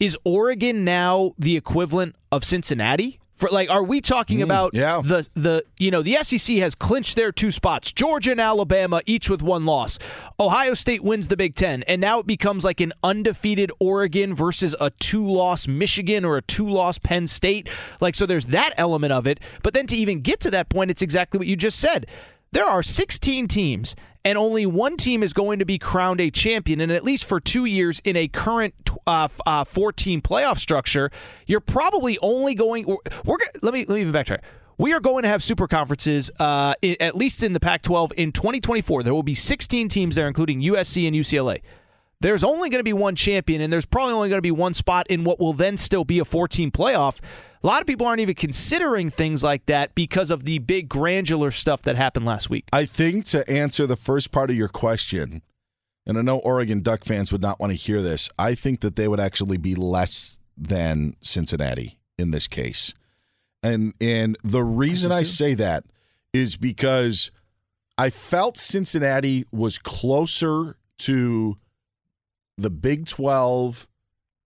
Is 0.01 0.17
Oregon 0.25 0.85
now 0.85 1.35
the 1.39 1.57
equivalent 1.57 2.17
of 2.33 2.45
Cincinnati? 2.45 3.21
For 3.39 3.49
like, 3.51 3.71
are 3.71 3.85
we 3.85 4.01
talking 4.01 4.39
hmm, 4.39 4.45
about 4.45 4.75
yeah. 4.75 5.01
the 5.03 5.29
the 5.35 5.65
you 5.79 5.93
know 5.93 6.03
the 6.03 6.15
SEC 6.23 6.57
has 6.57 6.75
clinched 6.75 7.15
their 7.15 7.31
two 7.31 7.53
spots, 7.53 7.93
Georgia 7.93 8.33
and 8.33 8.41
Alabama, 8.41 9.01
each 9.07 9.31
with 9.31 9.43
one 9.43 9.65
loss. 9.65 9.99
Ohio 10.41 10.75
State 10.75 11.05
wins 11.05 11.29
the 11.29 11.37
Big 11.37 11.55
Ten, 11.55 11.85
and 11.85 12.01
now 12.01 12.19
it 12.19 12.27
becomes 12.27 12.65
like 12.65 12.81
an 12.81 12.93
undefeated 13.05 13.71
Oregon 13.79 14.35
versus 14.35 14.75
a 14.81 14.91
two-loss 14.91 15.69
Michigan 15.69 16.25
or 16.25 16.37
a 16.37 16.43
two-loss 16.43 16.99
Penn 16.99 17.29
State. 17.29 17.69
Like, 18.01 18.17
so 18.17 18.27
there's 18.27 18.47
that 18.47 18.75
element 18.77 19.13
of 19.13 19.29
it. 19.29 19.39
But 19.63 19.73
then 19.73 19.87
to 19.87 19.97
even 19.97 20.21
get 20.21 20.41
to 20.41 20.51
that 20.51 20.69
point, 20.69 20.91
it's 20.91 21.03
exactly 21.03 21.39
what 21.39 21.47
you 21.47 21.57
just 21.57 21.79
said. 21.79 22.07
There 22.51 22.65
are 22.65 22.83
16 22.83 23.47
teams, 23.47 23.95
and 24.25 24.37
only 24.37 24.67
one 24.67 24.97
team 24.97 25.23
is 25.23 25.33
going 25.33 25.59
to 25.59 25.65
be 25.65 25.79
crowned 25.79 26.21
a 26.21 26.31
champion. 26.31 26.81
And 26.81 26.91
at 26.91 27.05
least 27.05 27.25
for 27.25 27.41
two 27.41 27.67
years 27.67 28.01
in 28.05 28.17
a 28.17 28.27
current 28.27 28.75
uh, 29.09 29.29
uh, 29.47 29.65
14 29.65 30.23
playoff 30.23 30.59
structure, 30.59 31.11
you're 31.47 31.61
probably 31.61 32.19
only 32.21 32.55
going. 32.55 32.87
We're, 32.87 32.97
we're 33.25 33.39
let 33.63 33.75
me 33.75 33.85
let 33.87 34.05
me 34.05 34.05
backtrack. 34.13 34.43
We 34.77 34.93
are 34.93 35.01
going 35.01 35.25
to 35.25 35.29
have 35.29 35.43
super 35.43 35.67
conferences, 35.67 36.31
uh, 36.39 36.75
at 37.01 37.17
least 37.17 37.43
in 37.43 37.53
the 37.53 37.59
Pac-12 37.59 38.13
in 38.13 38.31
2024. 38.31 39.03
There 39.03 39.13
will 39.13 39.25
be 39.25 39.35
16 39.35 39.89
teams 39.89 40.15
there, 40.15 40.29
including 40.29 40.61
USC 40.61 41.05
and 41.09 41.17
UCLA. 41.17 41.63
There's 42.21 42.45
only 42.45 42.71
going 42.71 42.79
to 42.79 42.85
be 42.85 42.93
one 42.93 43.17
champion, 43.17 43.61
and 43.61 43.73
there's 43.73 43.87
probably 43.87 44.15
only 44.15 44.29
going 44.29 44.39
to 44.39 44.43
be 44.43 44.53
one 44.53 44.75
spot 44.75 45.09
in 45.09 45.25
what 45.25 45.41
will 45.41 45.53
then 45.53 45.77
still 45.77 46.05
be 46.05 46.21
a 46.21 46.25
14 46.25 46.71
playoff. 46.71 47.19
A 47.63 47.67
lot 47.67 47.81
of 47.81 47.89
people 47.89 48.07
aren't 48.07 48.21
even 48.21 48.37
considering 48.37 49.11
things 49.11 49.43
like 49.43 49.67
that 49.67 49.97
because 49.97 50.31
of 50.31 50.45
the 50.45 50.61
big 50.61 50.89
granular 50.89 51.51
stuff 51.51 51.83
that 51.83 51.97
happened 51.97 52.25
last 52.25 52.49
week. 52.49 52.65
I 52.73 52.85
think 52.85 53.25
to 53.27 53.49
answer 53.51 53.85
the 53.85 53.97
first 53.97 54.31
part 54.31 54.49
of 54.49 54.57
your 54.57 54.69
question, 54.69 55.43
and 56.09 56.19
I 56.19 56.23
know 56.23 56.39
Oregon 56.39 56.81
Duck 56.81 57.05
fans 57.05 57.31
would 57.31 57.43
not 57.43 57.61
want 57.61 57.71
to 57.71 57.77
hear 57.77 58.01
this, 58.01 58.31
I 58.39 58.55
think 58.55 58.81
that 58.81 58.97
they 58.97 59.07
would 59.07 59.21
actually 59.21 59.59
be 59.59 59.75
less 59.75 60.39
than 60.57 61.15
Cincinnati 61.21 61.99
in 62.19 62.31
this 62.31 62.49
case. 62.49 62.95
And 63.63 63.93
and 64.01 64.37
the 64.43 64.65
reason 64.65 65.13
I 65.13 65.23
say 65.23 65.55
that 65.55 65.85
is 66.33 66.57
because 66.57 67.31
I 67.99 68.11
felt 68.11 68.57
Cincinnati 68.57 69.45
was 69.53 69.79
closer 69.79 70.77
to 70.99 71.57
the 72.57 72.71
Big 72.71 73.07
12 73.07 73.87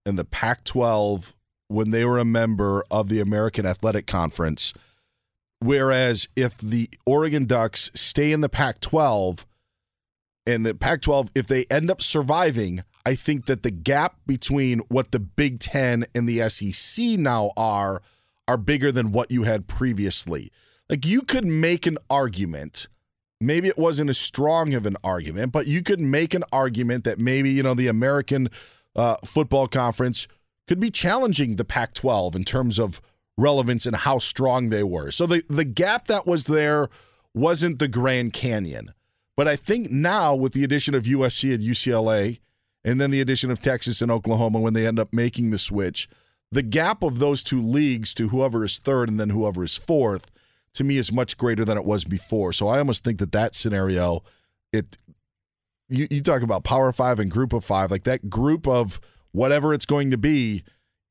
and 0.05 0.19
the 0.19 0.25
Pac 0.25 0.65
12 0.65 1.35
when 1.69 1.91
they 1.91 2.05
were 2.05 2.19
a 2.19 2.25
member 2.25 2.85
of 2.91 3.09
the 3.09 3.21
American 3.21 3.65
Athletic 3.65 4.07
Conference. 4.07 4.75
Whereas 5.61 6.29
if 6.35 6.59
the 6.59 6.91
Oregon 7.07 7.47
Ducks 7.47 7.91
stay 7.95 8.33
in 8.33 8.41
the 8.41 8.49
Pac 8.49 8.81
12 8.81 9.47
and 10.47 10.67
the 10.67 10.75
Pac 10.75 11.03
12, 11.03 11.31
if 11.35 11.47
they 11.47 11.65
end 11.71 11.91
up 11.91 12.03
surviving, 12.03 12.83
I 13.07 13.15
think 13.15 13.47
that 13.47 13.63
the 13.63 13.71
gap 13.71 14.17
between 14.27 14.81
what 14.89 15.13
the 15.13 15.21
Big 15.21 15.59
Ten 15.59 16.05
and 16.15 16.29
the 16.29 16.49
SEC 16.49 17.05
now 17.19 17.53
are 17.57 18.03
are 18.49 18.57
bigger 18.57 18.91
than 18.91 19.13
what 19.13 19.31
you 19.31 19.45
had 19.45 19.69
previously. 19.69 20.51
Like 20.91 21.07
you 21.07 21.23
could 21.23 21.45
make 21.45 21.87
an 21.87 21.97
argument. 22.11 22.89
Maybe 23.41 23.69
it 23.69 23.79
wasn't 23.79 24.11
as 24.11 24.19
strong 24.19 24.75
of 24.75 24.85
an 24.85 24.97
argument, 25.03 25.53
but 25.53 25.67
you 25.67 25.83
could 25.83 26.01
make 26.01 26.35
an 26.35 26.45
argument 26.53 27.05
that 27.05 27.19
maybe, 27.19 27.51
you 27.51 27.63
know, 27.63 27.75
the 27.75 27.89
American 27.89 28.49
uh, 28.95 29.17
Football 29.25 29.69
Conference 29.69 30.27
could 30.67 30.81
be 30.81 30.91
challenging 30.91 31.57
the 31.57 31.65
Pac 31.65 31.95
12 31.95 32.37
in 32.37 32.45
terms 32.45 32.79
of 32.79 33.01
relevance 33.37 33.87
and 33.87 33.97
how 33.97 34.19
strong 34.19 34.69
they 34.69 34.83
were. 34.83 35.11
So 35.11 35.27
the, 35.27 35.43
the 35.49 35.65
gap 35.65 36.07
that 36.07 36.27
was 36.27 36.47
there 36.47 36.89
wasn't 37.35 37.79
the 37.79 37.89
Grand 37.89 38.33
Canyon. 38.33 38.91
But 39.43 39.49
I 39.49 39.57
think 39.57 39.91
now, 39.91 40.37
with 40.37 40.53
the 40.53 40.63
addition 40.63 40.95
of 40.95 41.03
USC 41.03 41.53
and 41.53 41.65
UCLA, 41.65 42.39
and 42.85 43.01
then 43.01 43.11
the 43.11 43.21
addition 43.21 43.51
of 43.51 43.61
Texas 43.61 44.01
and 44.01 44.09
Oklahoma 44.09 44.61
when 44.61 44.73
they 44.73 44.87
end 44.87 45.01
up 45.01 45.13
making 45.13 45.51
the 45.51 45.59
switch, 45.59 46.09
the 46.53 46.63
gap 46.63 47.03
of 47.03 47.19
those 47.19 47.43
two 47.43 47.61
leagues 47.61 48.15
to 48.15 48.29
whoever 48.29 48.65
is 48.65 48.79
third 48.79 49.09
and 49.09 49.19
then 49.19 49.31
whoever 49.31 49.65
is 49.65 49.77
fourth, 49.77 50.31
to 50.75 50.85
me, 50.85 50.97
is 50.97 51.11
much 51.11 51.37
greater 51.37 51.65
than 51.65 51.77
it 51.77 51.85
was 51.85 52.05
before. 52.05 52.53
So 52.53 52.69
I 52.69 52.79
almost 52.79 53.03
think 53.03 53.19
that 53.19 53.33
that 53.33 53.57
scenario, 53.57 54.23
it 54.73 54.97
you, 55.89 56.07
you 56.09 56.23
talk 56.23 56.43
about 56.43 56.63
Power 56.63 56.93
Five 56.93 57.19
and 57.19 57.29
Group 57.29 57.53
of 57.53 57.65
Five, 57.65 57.91
like 57.91 58.05
that 58.05 58.31
group 58.31 58.69
of 58.69 59.01
whatever 59.33 59.75
it's 59.75 59.87
going 59.87 60.13
to 60.13 60.19
be 60.19 60.63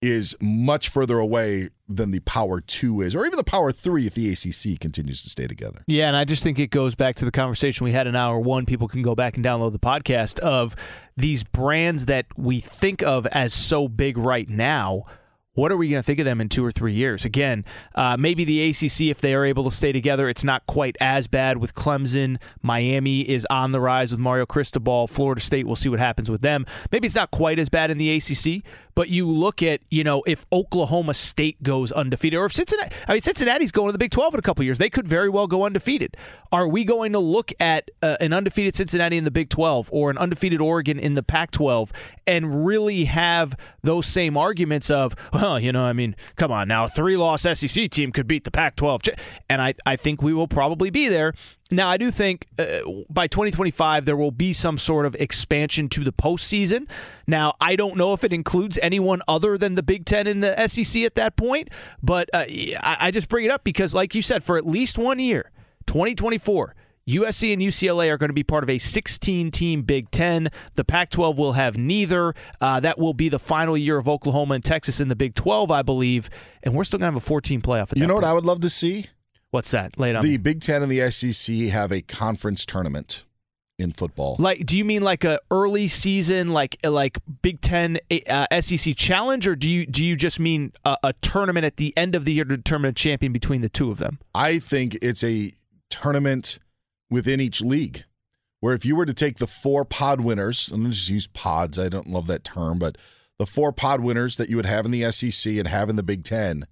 is 0.02 0.36
much 0.42 0.90
further 0.90 1.20
away 1.20 1.70
than 1.88 2.12
the 2.12 2.20
Power 2.22 2.62
Two 2.62 3.02
is, 3.02 3.16
or 3.16 3.26
even 3.26 3.38
the 3.38 3.44
Power 3.44 3.72
Three 3.72 4.08
if 4.08 4.16
the 4.16 4.30
ACC 4.30 4.80
continues 4.80 5.22
to 5.24 5.30
stay 5.30 5.48
together. 5.48 5.84
Yeah, 5.88 6.08
and 6.08 6.18
I 6.18 6.26
just 6.26 6.44
think 6.44 6.60
it 6.60 6.72
goes 6.72 6.96
back 6.96 7.16
to 7.18 7.26
the 7.26 7.32
conversation 7.32 7.84
we 7.84 7.92
had 7.92 8.08
in 8.08 8.16
hour 8.16 8.40
one. 8.40 8.66
People 8.66 8.88
can 8.88 9.02
go 9.02 9.16
back 9.16 9.36
and 9.36 9.46
download 9.46 9.74
the 9.74 9.80
podcast 9.80 10.40
of 10.40 10.76
these 11.18 11.44
brands 11.44 12.06
that 12.06 12.26
we 12.36 12.60
think 12.60 13.04
of 13.04 13.28
as 13.28 13.54
so 13.54 13.88
big 13.88 14.18
right 14.18 14.50
now 14.50 15.06
what 15.54 15.72
are 15.72 15.78
we 15.78 15.90
going 15.90 16.00
to 16.00 16.06
think 16.06 16.20
of 16.20 16.26
them 16.26 16.40
in 16.40 16.48
two 16.48 16.66
or 16.66 16.72
three 16.72 16.94
years? 16.94 17.26
Again, 17.26 17.66
uh, 17.96 18.16
maybe 18.18 18.46
the 18.46 18.70
ACC, 18.70 19.02
if 19.12 19.20
they 19.20 19.34
are 19.34 19.44
able 19.44 19.66
to 19.66 19.76
stay 19.76 19.92
together, 19.92 20.30
it's 20.30 20.46
not 20.46 20.66
quite 20.66 20.96
as 21.02 21.28
bad 21.28 21.58
with 21.58 21.76
Clemson. 21.76 22.38
Miami 22.62 23.22
is 23.22 23.46
on 23.50 23.74
the 23.74 23.82
rise 23.82 24.12
with 24.12 24.20
Mario 24.20 24.46
Cristobal. 24.46 25.08
Florida 25.08 25.42
State, 25.42 25.68
we'll 25.68 25.76
see 25.76 25.90
what 25.90 26.00
happens 26.00 26.32
with 26.32 26.42
them. 26.42 26.66
Maybe 26.92 27.06
it's 27.06 27.16
not 27.16 27.32
quite 27.32 27.60
as 27.60 27.68
bad 27.68 27.92
in 27.92 27.98
the 27.98 28.16
ACC, 28.16 28.64
but 28.96 29.10
you 29.10 29.30
look 29.30 29.62
at, 29.64 29.82
you 29.90 30.04
know, 30.04 30.24
if 30.28 30.46
Oklahoma 30.52 31.14
State 31.14 31.62
goes 31.64 31.92
undefeated, 31.92 32.38
or 32.38 32.46
if 32.46 32.54
Cincinnati, 32.54 32.94
I 33.08 33.14
mean, 33.14 33.22
Cincinnati's 33.22 33.72
going 33.72 33.88
to 33.88 33.92
the 33.94 34.00
Big 34.00 34.12
12 34.12 34.36
in 34.36 34.40
a 34.40 34.44
couple 34.44 34.64
years, 34.64 34.78
they 34.78 34.90
could 34.90 35.08
very 35.08 35.30
well 35.30 35.48
go 35.48 35.66
undefeated. 35.66 36.18
Are 36.52 36.68
we 36.68 36.84
going 36.84 37.14
to 37.14 37.20
look 37.20 37.52
at 37.60 37.90
uh, 38.02 38.18
an 38.20 38.34
undefeated 38.34 38.76
Cincinnati 38.76 39.18
in 39.18 39.24
the 39.24 39.32
Big 39.32 39.50
12 39.50 39.90
or 39.92 40.10
an 40.10 40.18
undefeated 40.18 40.62
Oregon 40.62 41.00
in 41.00 41.16
the 41.16 41.24
Pac 41.24 41.52
12 41.52 41.92
and 42.28 42.66
really 42.66 43.06
have 43.06 43.56
those 43.84 44.06
same 44.06 44.38
arguments 44.38 44.90
of, 44.90 45.16
well, 45.34 45.60
you 45.60 45.72
know, 45.72 45.84
I 45.84 45.94
mean, 45.94 46.16
come 46.36 46.52
on 46.52 46.68
now, 46.68 46.86
a 46.86 46.90
three 46.90 47.18
loss 47.18 47.42
SEC 47.42 47.90
team 47.90 48.12
could 48.12 48.28
beat 48.28 48.44
the 48.44 48.52
Pac 48.52 48.76
12? 48.76 49.04
And 49.50 49.62
I, 49.62 49.74
I 49.86 49.96
think 49.96 50.22
we 50.22 50.34
will 50.34 50.48
probably 50.48 50.90
be 50.90 51.08
there. 51.08 51.34
Now, 51.72 51.88
I 51.88 51.98
do 51.98 52.12
think 52.12 52.48
uh, 52.60 52.80
by 53.10 53.28
2025 53.28 54.06
there 54.06 54.18
will 54.18 54.32
be 54.32 54.52
some 54.52 54.78
sort 54.78 55.06
of 55.06 55.16
expansion 55.16 55.88
to 55.90 56.04
the 56.04 56.12
postseason. 56.12 56.88
Now, 57.28 57.54
I 57.62 57.76
don't 57.76 57.96
know 57.96 58.14
if 58.14 58.24
it 58.24 58.34
includes 58.34 58.78
anyone 58.82 59.22
other 59.28 59.58
than 59.58 59.76
the 59.76 59.84
Big 59.84 60.06
Ten 60.06 60.28
and 60.28 60.44
the 60.44 60.68
SEC 60.68 61.04
at 61.04 61.16
that 61.16 61.38
point, 61.38 61.70
but 62.04 62.30
uh, 62.34 62.46
I, 62.48 62.98
I 63.00 63.12
just 63.12 63.30
bring 63.30 63.46
it 63.46 63.52
up 63.52 63.64
because, 63.64 63.94
like 63.94 64.14
you 64.14 64.22
said, 64.22 64.44
for 64.44 64.58
at 64.58 64.68
least 64.68 64.98
one 64.98 65.20
year, 65.20 65.52
2024. 65.88 66.76
USC 67.08 67.52
and 67.52 67.62
UCLA 67.62 68.10
are 68.10 68.18
going 68.18 68.30
to 68.30 68.34
be 68.34 68.44
part 68.44 68.64
of 68.64 68.70
a 68.70 68.78
16 68.78 69.50
team 69.52 69.82
Big 69.82 70.12
Ten. 70.12 70.50
The 70.76 70.84
Pac 70.84 71.10
12 71.10 71.38
will 71.38 71.54
have 71.54 71.78
neither. 71.78 72.36
Uh, 72.60 72.80
that 72.80 73.00
will 73.00 73.14
be 73.14 73.28
the 73.28 73.40
final 73.40 73.76
year 73.76 73.98
of 73.98 74.08
Oklahoma 74.08 74.56
and 74.56 74.64
Texas 74.64 75.00
in 75.00 75.08
the 75.08 75.16
Big 75.16 75.34
12, 75.34 75.72
I 75.72 75.82
believe. 75.82 76.30
And 76.62 76.76
we're 76.76 76.84
still 76.84 77.00
going 77.00 77.10
to 77.12 77.16
have 77.16 77.24
a 77.24 77.26
14 77.26 77.62
playoff. 77.62 77.92
you 77.96 78.06
know 78.06 78.14
point. 78.14 78.24
what 78.24 78.30
I 78.30 78.34
would 78.34 78.46
love 78.46 78.62
to 78.62 78.70
see? 78.70 79.08
What's 79.52 79.72
that? 79.72 80.00
Lay 80.00 80.14
The. 80.14 80.38
Big 80.38 80.62
Ten 80.62 80.82
and 80.82 80.92
the 80.92 81.12
SEC 81.12 81.56
have 81.70 81.92
a 81.92 82.02
conference 82.02 82.66
tournament 82.66 83.26
in 83.78 83.92
football. 83.92 84.36
Like, 84.40 84.66
do 84.66 84.78
you 84.78 84.86
mean 84.86 85.02
like 85.02 85.24
a 85.24 85.40
early 85.50 85.88
season, 85.88 86.54
like 86.54 86.78
like 86.84 87.18
Big 87.42 87.62
Ten 87.62 88.00
uh, 88.30 88.62
SEC 88.62 88.96
challenge, 88.96 89.48
or 89.48 89.56
do 89.56 89.70
you 89.70 89.86
do 89.86 90.04
you 90.06 90.16
just 90.16 90.40
mean 90.40 90.72
a, 90.86 90.98
a 91.04 91.14
tournament 91.22 91.66
at 91.66 91.78
the 91.78 91.96
end 91.98 92.16
of 92.16 92.26
the 92.26 92.34
year 92.34 92.46
to 92.46 92.58
determine 92.58 92.90
a 92.90 92.94
champion 92.94 93.34
between 93.34 93.62
the 93.62 93.70
two 93.70 93.92
of 93.92 93.98
them? 93.98 94.20
I 94.34 94.60
think 94.60 94.98
it's 95.02 95.24
a 95.24 95.52
tournament 95.90 96.60
within 97.10 97.42
each 97.42 97.62
league 97.62 98.06
where 98.62 98.74
if 98.74 98.86
you 98.86 98.96
were 98.96 99.06
to 99.06 99.14
take 99.14 99.38
the 99.38 99.48
four 99.48 99.84
pod 99.84 100.22
winners, 100.22 100.70
I'm 100.70 100.82
going 100.82 100.92
to 100.92 100.98
just 100.98 101.10
use 101.10 101.28
pods, 101.28 101.78
I 101.78 101.90
don't 101.90 102.08
love 102.08 102.28
that 102.28 102.44
term, 102.44 102.80
but 102.80 102.98
the 103.38 103.46
four 103.46 103.74
pod 103.74 104.02
winners 104.02 104.38
that 104.38 104.50
you 104.50 104.56
would 104.56 104.66
have 104.68 104.86
in 104.86 104.92
the 104.92 105.12
SEC 105.12 105.54
and 105.58 105.68
have 105.68 105.90
in 105.90 105.96
the 105.98 106.04
Big 106.04 106.24
Ten, 106.24 106.66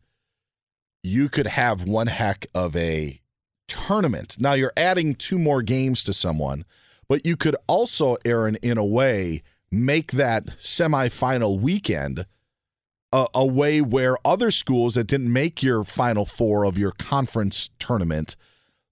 you 1.04 1.30
could 1.30 1.48
have 1.48 1.84
one 1.84 2.08
heck 2.08 2.48
of 2.54 2.76
a 2.76 3.22
tournament. 3.68 4.38
Now 4.40 4.54
you're 4.54 4.74
adding 4.76 5.16
two 5.16 5.40
more 5.40 5.62
games 5.62 6.04
to 6.06 6.14
someone, 6.14 6.66
but 7.08 7.26
you 7.26 7.36
could 7.38 7.56
also, 7.68 8.18
Aaron, 8.26 8.56
in 8.62 8.78
a 8.78 8.86
way, 8.86 9.44
make 9.72 10.12
that 10.14 10.46
semifinal 10.58 11.60
weekend 11.60 12.26
a, 13.12 13.28
a 13.34 13.46
way 13.46 13.82
where 13.82 14.18
other 14.26 14.52
schools 14.52 14.96
that 14.96 15.08
didn't 15.08 15.32
make 15.32 15.64
your 15.64 15.84
final 15.84 16.26
four 16.26 16.64
of 16.64 16.78
your 16.78 16.92
conference 16.92 17.70
tournament 17.80 18.36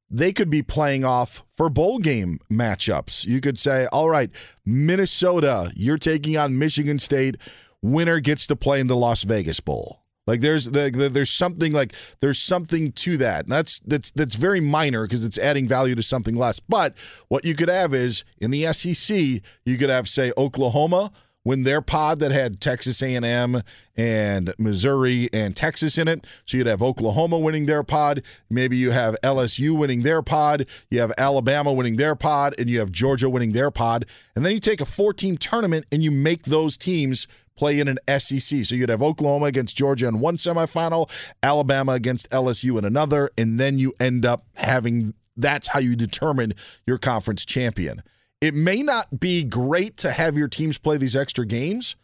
they 0.10 0.32
could 0.32 0.50
be 0.50 0.62
playing 0.62 1.04
off 1.04 1.44
for 1.52 1.70
bowl 1.70 2.00
game 2.00 2.40
matchups. 2.52 3.26
You 3.26 3.42
could 3.42 3.60
say, 3.60 3.88
all 3.88 4.10
right, 4.10 4.30
Minnesota, 4.66 5.72
you're 5.76 5.98
taking 5.98 6.38
on 6.38 6.58
Michigan 6.58 7.00
State. 7.00 7.38
Winner 7.82 8.20
gets 8.20 8.48
to 8.48 8.56
play 8.56 8.80
in 8.80 8.88
the 8.88 8.96
Las 8.96 9.24
Vegas 9.24 9.60
Bowl. 9.60 10.02
Like 10.28 10.42
there's 10.42 10.66
the, 10.66 10.92
the, 10.92 11.10
there's 11.10 11.32
something 11.32 11.72
like 11.72 11.94
there's 12.20 12.40
something 12.40 12.92
to 12.92 13.18
that. 13.18 13.46
And 13.46 13.52
that's 13.52 13.80
that's 13.80 14.12
that's 14.12 14.36
very 14.36 14.60
minor 14.60 15.04
because 15.04 15.26
it's 15.26 15.38
adding 15.38 15.68
value 15.68 15.96
to 15.96 16.04
something 16.04 16.36
less. 16.36 16.60
But 16.60 16.96
what 17.30 17.46
you 17.46 17.56
could 17.56 17.70
have 17.70 17.94
is 17.94 18.26
in 18.40 18.52
the 18.52 18.72
SEC, 18.74 19.18
you 19.66 19.78
could 19.78 19.90
have 19.90 20.08
say 20.08 20.34
Oklahoma 20.38 21.12
win 21.48 21.64
their 21.64 21.82
pod 21.82 22.20
that 22.20 22.32
had 22.32 22.60
Texas 22.60 23.02
A&M 23.02 23.62
and 23.96 24.54
Missouri 24.60 25.30
and 25.32 25.56
Texas 25.56 25.98
in 25.98 26.10
it. 26.10 26.28
So 26.46 26.58
you'd 26.58 26.68
have 26.68 26.82
Oklahoma 26.82 27.40
winning 27.40 27.68
their 27.68 27.84
pod, 27.84 28.22
maybe 28.50 28.76
you 28.76 28.92
have 28.92 29.16
LSU 29.24 29.76
winning 29.78 30.02
their 30.02 30.22
pod, 30.22 30.66
you 30.92 31.00
have 31.00 31.14
Alabama 31.18 31.72
winning 31.72 31.96
their 31.96 32.16
pod, 32.16 32.54
and 32.60 32.70
you 32.70 32.80
have 32.80 32.92
Georgia 32.92 33.30
winning 33.30 33.54
their 33.54 33.72
pod. 33.72 34.06
And 34.36 34.46
then 34.46 34.52
you 34.52 34.60
take 34.60 34.82
a 34.82 34.86
four-team 34.86 35.38
tournament 35.38 35.86
and 35.90 36.04
you 36.04 36.12
make 36.12 36.44
those 36.44 36.76
teams 36.76 37.28
play 37.56 37.80
in 37.80 37.88
an 37.88 37.98
SEC. 38.20 38.66
So 38.66 38.76
you'd 38.76 38.90
have 38.90 39.02
Oklahoma 39.02 39.46
against 39.46 39.78
Georgia 39.78 40.10
in 40.10 40.20
one 40.20 40.36
semifinal, 40.36 41.10
Alabama 41.42 41.94
against 41.94 42.30
LSU 42.30 42.78
in 42.78 42.84
another, 42.84 43.32
and 43.38 43.58
then 43.58 43.80
you 43.80 43.94
end 44.02 44.26
up 44.26 44.44
having 44.58 45.14
that's 45.38 45.70
how 45.70 45.80
you 45.80 45.96
determine 45.96 46.52
your 46.86 46.98
conference 46.98 47.46
champion. 47.46 48.02
It 48.40 48.54
may 48.54 48.84
not 48.84 49.20
be 49.20 49.44
great 49.44 49.98
to 49.98 50.12
have 50.12 50.38
your 50.38 50.48
teams 50.48 50.78
play 50.78 50.98
these 50.98 51.16
extra 51.16 51.46
games, 51.46 51.96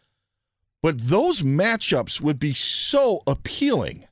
but 0.82 1.00
those 1.00 1.42
matchups 1.42 2.20
would 2.20 2.38
be 2.38 2.52
so 2.52 3.22
appealing. 3.26 4.06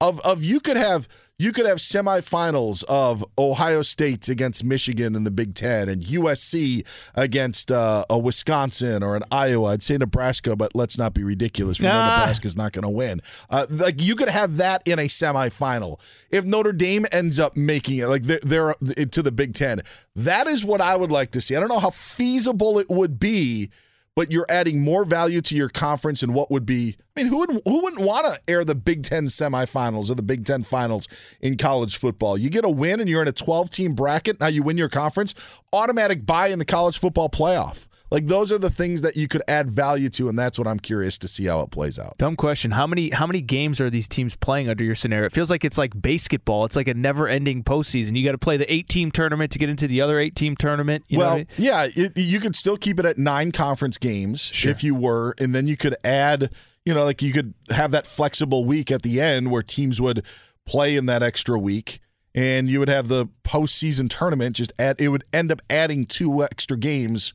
Of 0.00 0.20
of 0.20 0.44
you 0.44 0.60
could 0.60 0.76
have 0.76 1.08
you 1.40 1.52
could 1.52 1.66
have 1.66 1.78
semifinals 1.78 2.84
of 2.84 3.24
Ohio 3.36 3.82
State 3.82 4.28
against 4.28 4.64
Michigan 4.64 5.14
in 5.14 5.24
the 5.24 5.30
Big 5.30 5.54
Ten 5.54 5.88
and 5.88 6.02
USC 6.02 6.84
against 7.14 7.70
uh, 7.70 8.04
a 8.10 8.18
Wisconsin 8.18 9.02
or 9.02 9.16
an 9.16 9.22
Iowa. 9.30 9.70
I'd 9.70 9.82
say 9.82 9.96
Nebraska, 9.96 10.56
but 10.56 10.74
let's 10.74 10.98
not 10.98 11.14
be 11.14 11.22
ridiculous. 11.24 11.80
We 11.80 11.86
know 11.86 11.92
Nah. 11.92 12.18
Nebraska's 12.18 12.56
not 12.56 12.72
going 12.72 12.82
to 12.82 12.88
win. 12.88 13.20
Uh, 13.50 13.66
like 13.70 14.00
you 14.00 14.16
could 14.16 14.28
have 14.28 14.56
that 14.56 14.82
in 14.84 14.98
a 14.98 15.06
semifinal. 15.06 16.00
If 16.30 16.44
Notre 16.44 16.72
Dame 16.72 17.06
ends 17.12 17.38
up 17.38 17.56
making 17.56 17.98
it, 17.98 18.06
like 18.06 18.22
they're, 18.22 18.40
they're 18.80 19.04
to 19.06 19.22
the 19.22 19.32
Big 19.32 19.54
Ten, 19.54 19.82
that 20.16 20.46
is 20.48 20.64
what 20.64 20.80
I 20.80 20.96
would 20.96 21.10
like 21.10 21.30
to 21.32 21.40
see. 21.40 21.54
I 21.56 21.60
don't 21.60 21.68
know 21.68 21.78
how 21.78 21.90
feasible 21.90 22.78
it 22.80 22.88
would 22.88 23.18
be 23.20 23.70
but 24.18 24.32
you're 24.32 24.46
adding 24.48 24.80
more 24.80 25.04
value 25.04 25.40
to 25.40 25.54
your 25.54 25.68
conference 25.68 26.24
and 26.24 26.34
what 26.34 26.50
would 26.50 26.66
be 26.66 26.96
I 27.16 27.22
mean 27.22 27.30
who 27.30 27.38
would 27.38 27.50
who 27.64 27.82
wouldn't 27.84 28.02
want 28.02 28.26
to 28.26 28.52
air 28.52 28.64
the 28.64 28.74
Big 28.74 29.04
10 29.04 29.26
semifinals 29.26 30.10
or 30.10 30.16
the 30.16 30.24
Big 30.24 30.44
10 30.44 30.64
finals 30.64 31.06
in 31.40 31.56
college 31.56 31.98
football. 31.98 32.36
You 32.36 32.50
get 32.50 32.64
a 32.64 32.68
win 32.68 32.98
and 32.98 33.08
you're 33.08 33.22
in 33.22 33.28
a 33.28 33.32
12 33.32 33.70
team 33.70 33.94
bracket, 33.94 34.40
now 34.40 34.48
you 34.48 34.64
win 34.64 34.76
your 34.76 34.88
conference, 34.88 35.36
automatic 35.72 36.26
bye 36.26 36.48
in 36.48 36.58
the 36.58 36.64
college 36.64 36.98
football 36.98 37.28
playoff. 37.28 37.86
Like 38.10 38.26
those 38.26 38.50
are 38.50 38.58
the 38.58 38.70
things 38.70 39.02
that 39.02 39.16
you 39.16 39.28
could 39.28 39.42
add 39.48 39.70
value 39.70 40.08
to 40.10 40.28
and 40.28 40.38
that's 40.38 40.58
what 40.58 40.66
I'm 40.66 40.78
curious 40.78 41.18
to 41.18 41.28
see 41.28 41.44
how 41.44 41.60
it 41.60 41.70
plays 41.70 41.98
out. 41.98 42.16
Dumb 42.18 42.36
question. 42.36 42.70
How 42.70 42.86
many 42.86 43.10
how 43.10 43.26
many 43.26 43.40
games 43.40 43.80
are 43.80 43.90
these 43.90 44.08
teams 44.08 44.34
playing 44.36 44.68
under 44.68 44.84
your 44.84 44.94
scenario? 44.94 45.26
It 45.26 45.32
feels 45.32 45.50
like 45.50 45.64
it's 45.64 45.78
like 45.78 45.92
basketball. 46.00 46.64
It's 46.64 46.76
like 46.76 46.88
a 46.88 46.94
never 46.94 47.28
ending 47.28 47.62
postseason. 47.62 48.16
You 48.16 48.24
got 48.24 48.32
to 48.32 48.38
play 48.38 48.56
the 48.56 48.72
eight 48.72 48.88
team 48.88 49.10
tournament 49.10 49.52
to 49.52 49.58
get 49.58 49.68
into 49.68 49.86
the 49.86 50.00
other 50.00 50.18
eight 50.18 50.34
team 50.34 50.56
tournament. 50.56 51.04
You 51.08 51.18
well, 51.18 51.32
I 51.32 51.36
mean? 51.36 51.46
yeah, 51.58 51.86
it, 51.94 52.16
you 52.16 52.40
could 52.40 52.56
still 52.56 52.76
keep 52.76 52.98
it 52.98 53.04
at 53.04 53.18
nine 53.18 53.52
conference 53.52 53.98
games 53.98 54.52
if 54.64 54.82
you 54.82 54.94
were, 54.94 55.34
and 55.38 55.54
then 55.54 55.66
you 55.66 55.76
could 55.76 55.96
add, 56.04 56.52
you 56.84 56.94
know, 56.94 57.04
like 57.04 57.20
you 57.22 57.32
could 57.32 57.54
have 57.70 57.90
that 57.90 58.06
flexible 58.06 58.64
week 58.64 58.90
at 58.90 59.02
the 59.02 59.20
end 59.20 59.50
where 59.50 59.62
teams 59.62 60.00
would 60.00 60.24
play 60.66 60.96
in 60.96 61.06
that 61.06 61.22
extra 61.22 61.58
week, 61.58 62.00
and 62.34 62.68
you 62.68 62.78
would 62.78 62.88
have 62.88 63.08
the 63.08 63.26
postseason 63.44 64.08
tournament. 64.08 64.56
Just 64.56 64.72
add, 64.78 65.00
it 65.00 65.08
would 65.08 65.24
end 65.32 65.52
up 65.52 65.60
adding 65.68 66.06
two 66.06 66.42
extra 66.42 66.76
games 66.76 67.34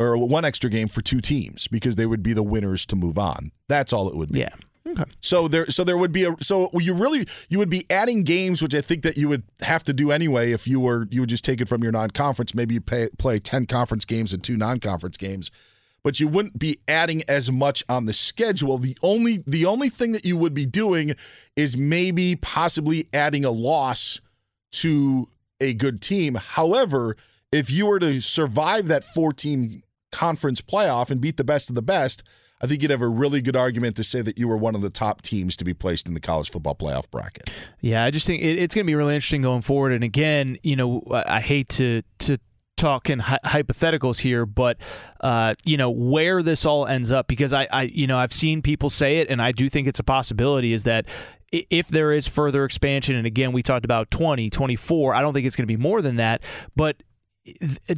or 0.00 0.16
one 0.16 0.44
extra 0.44 0.70
game 0.70 0.88
for 0.88 1.02
two 1.02 1.20
teams 1.20 1.68
because 1.68 1.96
they 1.96 2.06
would 2.06 2.22
be 2.22 2.32
the 2.32 2.42
winners 2.42 2.86
to 2.86 2.96
move 2.96 3.18
on. 3.18 3.50
That's 3.68 3.92
all 3.92 4.08
it 4.08 4.16
would 4.16 4.32
be. 4.32 4.40
Yeah. 4.40 4.54
Okay. 4.86 5.04
So 5.20 5.48
there, 5.48 5.66
so 5.66 5.84
there 5.84 5.98
would 5.98 6.12
be 6.12 6.24
a. 6.24 6.34
So 6.40 6.70
you 6.72 6.94
really, 6.94 7.26
you 7.50 7.58
would 7.58 7.68
be 7.68 7.84
adding 7.90 8.22
games, 8.22 8.62
which 8.62 8.74
I 8.74 8.80
think 8.80 9.02
that 9.02 9.18
you 9.18 9.28
would 9.28 9.42
have 9.60 9.84
to 9.84 9.92
do 9.92 10.10
anyway 10.10 10.52
if 10.52 10.66
you 10.66 10.80
were, 10.80 11.06
you 11.10 11.20
would 11.20 11.28
just 11.28 11.44
take 11.44 11.60
it 11.60 11.68
from 11.68 11.82
your 11.82 11.92
non-conference. 11.92 12.54
Maybe 12.54 12.74
you 12.74 12.80
pay, 12.80 13.08
play 13.18 13.38
ten 13.38 13.66
conference 13.66 14.06
games 14.06 14.32
and 14.32 14.42
two 14.42 14.56
non-conference 14.56 15.18
games, 15.18 15.50
but 16.02 16.20
you 16.20 16.28
wouldn't 16.28 16.58
be 16.58 16.78
adding 16.88 17.22
as 17.28 17.50
much 17.50 17.84
on 17.90 18.06
the 18.06 18.14
schedule. 18.14 18.78
The 18.78 18.96
only, 19.02 19.42
the 19.46 19.66
only 19.66 19.90
thing 19.90 20.12
that 20.12 20.24
you 20.24 20.38
would 20.38 20.54
be 20.54 20.64
doing 20.64 21.14
is 21.54 21.76
maybe 21.76 22.36
possibly 22.36 23.08
adding 23.12 23.44
a 23.44 23.50
loss 23.50 24.22
to 24.70 25.28
a 25.60 25.74
good 25.74 26.00
team. 26.00 26.36
However, 26.36 27.14
if 27.52 27.70
you 27.70 27.86
were 27.86 27.98
to 27.98 28.22
survive 28.22 28.86
that 28.88 29.04
four-team 29.04 29.82
conference 30.12 30.60
playoff 30.60 31.10
and 31.10 31.20
beat 31.20 31.36
the 31.36 31.44
best 31.44 31.68
of 31.68 31.74
the 31.74 31.82
best. 31.82 32.22
I 32.60 32.66
think 32.66 32.82
you'd 32.82 32.90
have 32.90 33.02
a 33.02 33.08
really 33.08 33.40
good 33.40 33.54
argument 33.54 33.94
to 33.96 34.04
say 34.04 34.20
that 34.20 34.36
you 34.36 34.48
were 34.48 34.56
one 34.56 34.74
of 34.74 34.82
the 34.82 34.90
top 34.90 35.22
teams 35.22 35.56
to 35.56 35.64
be 35.64 35.74
placed 35.74 36.08
in 36.08 36.14
the 36.14 36.20
college 36.20 36.50
football 36.50 36.74
playoff 36.74 37.08
bracket. 37.10 37.50
Yeah, 37.80 38.04
I 38.04 38.10
just 38.10 38.26
think 38.26 38.42
it, 38.42 38.58
it's 38.58 38.74
going 38.74 38.84
to 38.84 38.90
be 38.90 38.96
really 38.96 39.14
interesting 39.14 39.42
going 39.42 39.62
forward. 39.62 39.92
And 39.92 40.02
again, 40.02 40.58
you 40.62 40.74
know, 40.74 41.02
I 41.10 41.36
I 41.36 41.40
hate 41.40 41.68
to 41.70 42.02
to 42.20 42.38
talk 42.78 43.10
in 43.10 43.18
hy- 43.18 43.40
hypotheticals 43.44 44.20
here, 44.20 44.46
but 44.46 44.78
uh, 45.20 45.54
you 45.64 45.76
know 45.76 45.90
where 45.90 46.42
this 46.42 46.64
all 46.64 46.86
ends 46.86 47.10
up 47.10 47.28
because 47.28 47.52
I, 47.52 47.68
I, 47.70 47.82
you 47.82 48.06
know, 48.06 48.16
I've 48.16 48.32
seen 48.32 48.62
people 48.62 48.88
say 48.88 49.18
it, 49.18 49.28
and 49.28 49.42
I 49.42 49.52
do 49.52 49.68
think 49.68 49.86
it's 49.86 50.00
a 50.00 50.04
possibility. 50.04 50.72
Is 50.72 50.84
that 50.84 51.06
if 51.50 51.88
there 51.88 52.12
is 52.12 52.26
further 52.26 52.64
expansion, 52.64 53.16
and 53.16 53.26
again, 53.26 53.52
we 53.52 53.62
talked 53.62 53.84
about 53.84 54.10
20, 54.10 54.50
24, 54.50 55.14
I 55.14 55.20
don't 55.20 55.32
think 55.32 55.46
it's 55.46 55.56
going 55.56 55.64
to 55.64 55.66
be 55.66 55.76
more 55.76 56.02
than 56.02 56.16
that, 56.16 56.42
but 56.76 57.02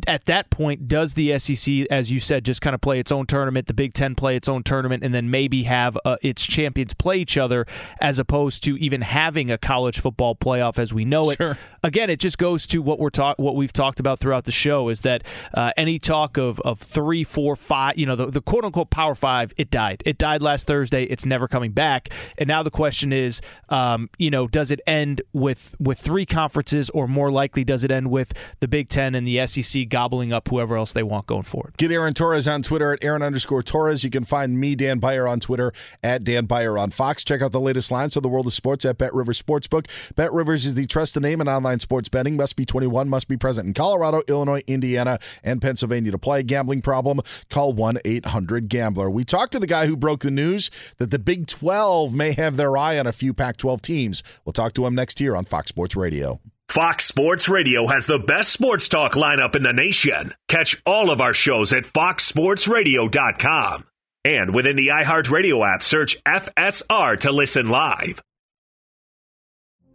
at 0.06 0.24
that 0.26 0.50
point, 0.50 0.86
does 0.86 1.14
the 1.14 1.38
SEC, 1.38 1.86
as 1.90 2.10
you 2.10 2.20
said, 2.20 2.44
just 2.44 2.60
kind 2.60 2.74
of 2.74 2.80
play 2.80 2.98
its 2.98 3.12
own 3.12 3.26
tournament, 3.26 3.66
the 3.66 3.74
Big 3.74 3.94
Ten 3.94 4.14
play 4.14 4.36
its 4.36 4.48
own 4.48 4.62
tournament, 4.62 5.04
and 5.04 5.14
then 5.14 5.30
maybe 5.30 5.64
have 5.64 5.96
uh, 6.04 6.16
its 6.22 6.44
champions 6.44 6.94
play 6.94 7.18
each 7.18 7.36
other, 7.36 7.66
as 8.00 8.18
opposed 8.18 8.62
to 8.64 8.76
even 8.78 9.02
having 9.02 9.50
a 9.50 9.58
college 9.58 10.00
football 10.00 10.34
playoff 10.34 10.78
as 10.78 10.92
we 10.92 11.04
know 11.04 11.30
it? 11.30 11.36
Sure. 11.36 11.58
Again, 11.82 12.10
it 12.10 12.20
just 12.20 12.38
goes 12.38 12.66
to 12.68 12.82
what 12.82 12.98
we're 12.98 13.10
talk, 13.10 13.38
what 13.38 13.56
we've 13.56 13.72
talked 13.72 14.00
about 14.00 14.18
throughout 14.18 14.44
the 14.44 14.52
show 14.52 14.88
is 14.88 15.00
that 15.02 15.22
uh, 15.54 15.72
any 15.76 15.98
talk 15.98 16.36
of 16.36 16.60
of 16.60 16.78
three, 16.78 17.24
four, 17.24 17.56
five, 17.56 17.96
you 17.96 18.06
know, 18.06 18.16
the, 18.16 18.26
the 18.26 18.40
quote 18.40 18.64
unquote 18.64 18.90
Power 18.90 19.14
Five, 19.14 19.52
it 19.56 19.70
died. 19.70 20.02
It 20.04 20.18
died 20.18 20.42
last 20.42 20.66
Thursday. 20.66 21.04
It's 21.04 21.24
never 21.24 21.48
coming 21.48 21.72
back. 21.72 22.10
And 22.38 22.48
now 22.48 22.62
the 22.62 22.70
question 22.70 23.12
is, 23.12 23.40
um, 23.70 24.10
you 24.18 24.30
know, 24.30 24.46
does 24.46 24.70
it 24.70 24.80
end 24.86 25.22
with 25.32 25.74
with 25.80 25.98
three 25.98 26.26
conferences, 26.26 26.90
or 26.90 27.08
more 27.08 27.30
likely, 27.30 27.64
does 27.64 27.84
it 27.84 27.90
end 27.90 28.10
with 28.10 28.32
the 28.60 28.68
Big 28.68 28.88
Ten 28.88 29.14
and 29.14 29.26
the 29.26 29.39
SEC 29.46 29.88
gobbling 29.88 30.32
up 30.32 30.48
whoever 30.48 30.76
else 30.76 30.92
they 30.92 31.02
want 31.02 31.26
going 31.26 31.42
forward? 31.42 31.74
Get 31.76 31.90
Aaron 31.90 32.14
Torres 32.14 32.48
on 32.48 32.62
Twitter 32.62 32.92
at 32.92 33.04
Aaron 33.04 33.22
underscore 33.22 33.62
Torres. 33.62 34.04
You 34.04 34.10
can 34.10 34.24
find 34.24 34.58
me, 34.58 34.74
Dan 34.74 34.98
Beyer, 34.98 35.26
on 35.26 35.40
Twitter 35.40 35.72
at 36.02 36.24
Dan 36.24 36.46
Beyer 36.46 36.78
on 36.78 36.90
Fox. 36.90 37.24
Check 37.24 37.42
out 37.42 37.52
the 37.52 37.60
latest 37.60 37.90
lines 37.90 38.14
for 38.14 38.20
the 38.20 38.28
world 38.28 38.46
of 38.46 38.52
sports 38.52 38.84
at 38.84 38.98
Bet 38.98 39.14
Rivers 39.14 39.40
Sportsbook. 39.40 40.14
Bet 40.14 40.32
Rivers 40.32 40.66
is 40.66 40.74
the 40.74 40.86
trusted 40.86 41.22
name 41.22 41.40
in 41.40 41.48
online 41.48 41.80
sports 41.80 42.08
betting. 42.08 42.36
Must 42.36 42.56
be 42.56 42.64
21, 42.64 43.08
must 43.08 43.28
be 43.28 43.36
present 43.36 43.66
in 43.66 43.74
Colorado, 43.74 44.22
Illinois, 44.28 44.62
Indiana, 44.66 45.18
and 45.42 45.60
Pennsylvania 45.60 46.12
to 46.12 46.18
play. 46.18 46.42
Gambling 46.42 46.82
problem? 46.82 47.20
Call 47.48 47.72
1 47.72 47.98
800 48.04 48.68
Gambler. 48.68 49.10
We 49.10 49.24
talked 49.24 49.52
to 49.52 49.58
the 49.58 49.66
guy 49.66 49.86
who 49.86 49.96
broke 49.96 50.20
the 50.20 50.30
news 50.30 50.70
that 50.98 51.10
the 51.10 51.18
Big 51.18 51.46
12 51.46 52.14
may 52.14 52.32
have 52.32 52.56
their 52.56 52.76
eye 52.76 52.98
on 52.98 53.06
a 53.06 53.12
few 53.12 53.34
Pac 53.34 53.56
12 53.56 53.82
teams. 53.82 54.22
We'll 54.44 54.52
talk 54.52 54.72
to 54.74 54.86
him 54.86 54.94
next 54.94 55.20
year 55.20 55.34
on 55.34 55.44
Fox 55.44 55.68
Sports 55.68 55.96
Radio. 55.96 56.40
Fox 56.70 57.04
Sports 57.04 57.48
Radio 57.48 57.88
has 57.88 58.06
the 58.06 58.20
best 58.20 58.52
sports 58.52 58.88
talk 58.88 59.14
lineup 59.14 59.56
in 59.56 59.64
the 59.64 59.72
nation. 59.72 60.32
Catch 60.46 60.80
all 60.86 61.10
of 61.10 61.20
our 61.20 61.34
shows 61.34 61.72
at 61.72 61.82
foxsportsradio.com. 61.82 63.86
And 64.24 64.54
within 64.54 64.76
the 64.76 64.86
iHeartRadio 64.86 65.74
app, 65.74 65.82
search 65.82 66.22
FSR 66.22 67.18
to 67.20 67.32
listen 67.32 67.70
live. 67.70 68.22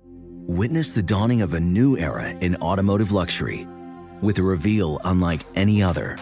Witness 0.04 0.92
the 0.92 1.02
dawning 1.02 1.42
of 1.42 1.54
a 1.54 1.62
new 1.62 1.98
era 1.98 2.28
in 2.28 2.58
automotive 2.58 3.14
luxury 3.14 3.66
with 4.22 4.38
a 4.40 4.44
reveal 4.44 5.00
unlike 5.06 5.44
any 5.56 5.82
other 5.82 6.18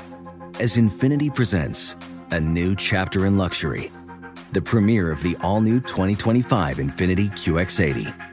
as 0.60 0.78
Infiniti 0.78 1.34
presents 1.34 1.96
a 2.30 2.40
new 2.40 2.76
chapter 2.76 3.26
in 3.26 3.40
luxury, 3.40 3.92
the 4.52 4.62
premiere 4.62 5.12
of 5.12 5.24
the 5.24 5.36
all 5.42 5.62
new 5.62 5.80
2025 5.80 6.78
Infiniti 6.78 7.32
QX80. 7.32 8.33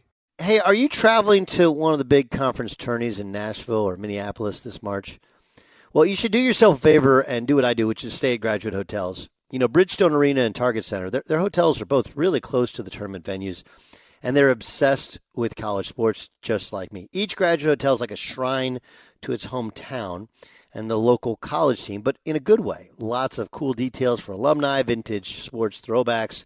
Hey, 0.41 0.59
are 0.59 0.73
you 0.73 0.89
traveling 0.89 1.45
to 1.47 1.69
one 1.69 1.93
of 1.93 1.99
the 1.99 2.03
big 2.03 2.31
conference 2.31 2.75
tourneys 2.75 3.19
in 3.19 3.31
Nashville 3.31 3.75
or 3.75 3.95
Minneapolis 3.95 4.59
this 4.59 4.81
March? 4.81 5.19
Well, 5.93 6.03
you 6.03 6.15
should 6.15 6.31
do 6.31 6.39
yourself 6.39 6.79
a 6.79 6.81
favor 6.81 7.21
and 7.21 7.47
do 7.47 7.53
what 7.53 7.63
I 7.63 7.75
do, 7.75 7.85
which 7.85 8.03
is 8.03 8.15
stay 8.15 8.33
at 8.33 8.41
graduate 8.41 8.73
hotels. 8.73 9.29
You 9.51 9.59
know, 9.59 9.67
Bridgestone 9.67 10.09
Arena 10.09 10.41
and 10.41 10.55
Target 10.55 10.83
Center, 10.83 11.11
their, 11.11 11.21
their 11.27 11.37
hotels 11.37 11.79
are 11.79 11.85
both 11.85 12.15
really 12.15 12.39
close 12.39 12.71
to 12.71 12.81
the 12.81 12.89
tournament 12.89 13.23
venues, 13.23 13.61
and 14.23 14.35
they're 14.35 14.49
obsessed 14.49 15.19
with 15.35 15.55
college 15.55 15.89
sports 15.89 16.31
just 16.41 16.73
like 16.73 16.91
me. 16.91 17.07
Each 17.11 17.35
graduate 17.35 17.79
hotel 17.79 17.93
is 17.93 18.01
like 18.01 18.09
a 18.09 18.15
shrine 18.15 18.79
to 19.21 19.33
its 19.33 19.47
hometown 19.47 20.27
and 20.73 20.89
the 20.89 20.97
local 20.97 21.35
college 21.35 21.85
team, 21.85 22.01
but 22.01 22.17
in 22.25 22.35
a 22.35 22.39
good 22.39 22.61
way. 22.61 22.89
Lots 22.97 23.37
of 23.37 23.51
cool 23.51 23.73
details 23.73 24.19
for 24.21 24.31
alumni, 24.31 24.81
vintage 24.81 25.35
sports 25.35 25.81
throwbacks 25.81 26.45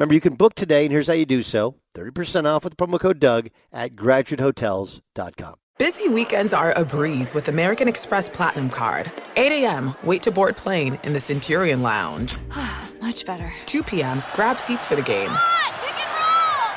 Remember, 0.00 0.14
you 0.14 0.20
can 0.22 0.34
book 0.34 0.54
today, 0.54 0.86
and 0.86 0.92
here's 0.92 1.08
how 1.08 1.12
you 1.12 1.26
do 1.26 1.42
so 1.42 1.74
30% 1.94 2.46
off 2.46 2.64
with 2.64 2.74
the 2.74 2.86
promo 2.86 2.98
code 2.98 3.20
Doug 3.20 3.48
at 3.70 3.94
graduatehotels.com. 3.94 5.54
Busy 5.78 6.08
weekends 6.08 6.54
are 6.54 6.72
a 6.72 6.86
breeze 6.86 7.34
with 7.34 7.48
American 7.48 7.86
Express 7.86 8.26
Platinum 8.26 8.70
Card. 8.70 9.12
8 9.36 9.52
a.m., 9.62 9.94
wait 10.02 10.22
to 10.22 10.30
board 10.30 10.56
plane 10.56 10.98
in 11.04 11.12
the 11.12 11.20
Centurion 11.20 11.82
Lounge. 11.82 12.34
Much 13.02 13.26
better. 13.26 13.52
2 13.66 13.82
p.m., 13.82 14.22
grab 14.32 14.58
seats 14.58 14.86
for 14.86 14.96
the 14.96 15.02
game. 15.02 15.30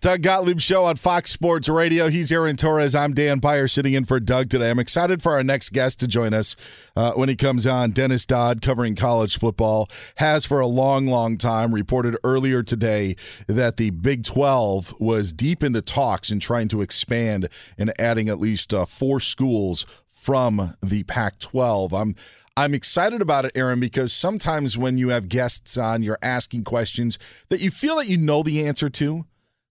Doug 0.00 0.22
Gottlieb 0.22 0.60
Show 0.60 0.84
on 0.84 0.94
Fox 0.94 1.32
Sports 1.32 1.68
Radio. 1.68 2.08
He's 2.08 2.30
Aaron 2.30 2.54
Torres. 2.54 2.94
I'm 2.94 3.14
Dan 3.14 3.40
Beyer 3.40 3.66
sitting 3.66 3.94
in 3.94 4.04
for 4.04 4.20
Doug 4.20 4.48
today. 4.48 4.70
I'm 4.70 4.78
excited 4.78 5.20
for 5.20 5.32
our 5.32 5.42
next 5.42 5.70
guest 5.70 5.98
to 5.98 6.06
join 6.06 6.32
us 6.32 6.54
uh, 6.94 7.14
when 7.14 7.28
he 7.28 7.34
comes 7.34 7.66
on. 7.66 7.90
Dennis 7.90 8.24
Dodd, 8.24 8.62
covering 8.62 8.94
college 8.94 9.36
football, 9.36 9.88
has 10.18 10.46
for 10.46 10.60
a 10.60 10.68
long, 10.68 11.06
long 11.06 11.36
time 11.36 11.74
reported 11.74 12.16
earlier 12.22 12.62
today 12.62 13.16
that 13.48 13.76
the 13.76 13.90
Big 13.90 14.22
12 14.22 15.00
was 15.00 15.32
deep 15.32 15.64
into 15.64 15.82
talks 15.82 16.30
and 16.30 16.40
trying 16.40 16.68
to 16.68 16.80
expand 16.80 17.48
and 17.76 17.92
adding 17.98 18.28
at 18.28 18.38
least 18.38 18.72
uh, 18.72 18.86
four 18.86 19.18
schools 19.18 19.84
from 20.08 20.76
the 20.80 21.02
Pac 21.02 21.40
12. 21.40 21.92
I'm 21.92 22.14
I'm 22.56 22.72
excited 22.72 23.20
about 23.20 23.46
it, 23.46 23.52
Aaron, 23.56 23.80
because 23.80 24.12
sometimes 24.12 24.78
when 24.78 24.96
you 24.96 25.08
have 25.08 25.28
guests 25.28 25.76
on, 25.76 26.04
you're 26.04 26.18
asking 26.22 26.62
questions 26.62 27.18
that 27.48 27.60
you 27.60 27.72
feel 27.72 27.96
that 27.96 28.06
you 28.06 28.16
know 28.16 28.44
the 28.44 28.64
answer 28.64 28.88
to. 28.90 29.26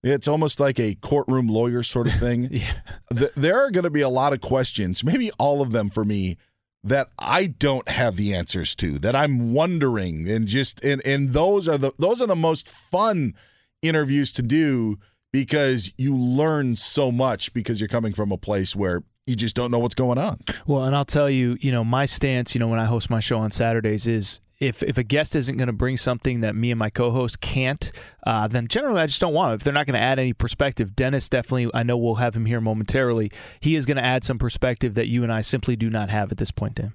It's 0.08 0.28
almost 0.28 0.60
like 0.60 0.80
a 0.80 0.96
courtroom 0.96 1.48
lawyer 1.48 1.84
sort 1.84 2.08
of 2.08 2.14
thing. 2.14 2.50
Yeah. 2.52 2.74
Th- 3.16 3.32
There 3.36 3.60
are 3.60 3.72
going 3.72 3.84
to 3.84 3.90
be 3.90 4.02
a 4.02 4.10
lot 4.10 4.34
of 4.34 4.42
questions, 4.42 5.04
maybe 5.04 5.32
all 5.38 5.62
of 5.62 5.72
them 5.72 5.90
for 5.90 6.04
me, 6.06 6.38
that 6.84 7.10
I 7.20 7.48
don't 7.48 7.88
have 7.90 8.16
the 8.16 8.34
answers 8.34 8.76
to, 8.76 8.98
that 9.00 9.16
I'm 9.16 9.54
wondering, 9.54 10.30
and 10.30 10.48
just 10.48 10.84
and 10.84 11.06
and 11.06 11.30
those 11.30 11.68
are 11.68 11.78
the 11.78 11.92
those 12.00 12.22
are 12.22 12.28
the 12.28 12.36
most 12.36 12.70
fun 12.70 13.34
interviews 13.82 14.32
to 14.34 14.42
do 14.42 14.98
because 15.34 15.92
you 15.98 16.16
learn 16.16 16.76
so 16.76 17.12
much 17.12 17.52
because 17.54 17.80
you're 17.82 17.88
coming 17.88 18.14
from 18.14 18.32
a 18.32 18.38
place 18.38 18.76
where 18.76 19.04
you 19.28 19.36
just 19.36 19.56
don't 19.56 19.70
know 19.70 19.80
what's 19.80 19.96
going 19.96 20.18
on. 20.18 20.40
Well, 20.66 20.86
and 20.86 20.96
I'll 20.96 21.06
tell 21.06 21.30
you, 21.30 21.58
you 21.60 21.72
know, 21.72 21.84
my 21.84 22.06
stance, 22.06 22.56
you 22.56 22.60
know, 22.60 22.68
when 22.68 22.80
I 22.80 22.86
host 22.86 23.10
my 23.10 23.20
show 23.20 23.40
on 23.40 23.52
Saturdays 23.52 24.08
is 24.08 24.40
if 24.60 24.82
if 24.82 24.98
a 24.98 25.04
guest 25.04 25.36
isn't 25.36 25.58
going 25.58 25.68
to 25.68 25.74
bring 25.74 25.98
something 25.98 26.42
that 26.42 26.56
me 26.56 26.72
and 26.72 26.80
my 26.80 26.90
co-host 26.90 27.42
can't, 27.42 27.92
uh, 28.26 28.48
then 28.48 28.68
generally 28.68 29.02
I 29.02 29.06
just 29.06 29.22
don't 29.22 29.34
want 29.34 29.52
it. 29.52 29.56
If 29.56 29.64
they're 29.64 29.74
not 29.74 29.86
going 29.86 29.96
to 29.96 30.00
add 30.00 30.18
any 30.18 30.34
perspective, 30.34 30.96
Dennis 30.96 31.30
definitely, 31.30 31.70
I 31.74 31.84
know 31.84 31.98
we'll 31.98 32.16
have 32.16 32.36
him 32.36 32.46
here 32.46 32.62
momentarily. 32.62 33.32
He 33.60 33.76
is 33.76 33.86
going 33.86 33.98
to 33.98 34.04
add 34.04 34.24
some 34.24 34.40
perspective 34.40 34.96
that 34.96 35.08
you 35.08 35.24
and 35.24 35.32
I 35.32 35.42
simply 35.42 35.76
do 35.76 35.90
not 35.90 36.10
have 36.10 36.32
at 36.32 36.38
this 36.38 36.52
point, 36.52 36.76
Dan. 36.76 36.94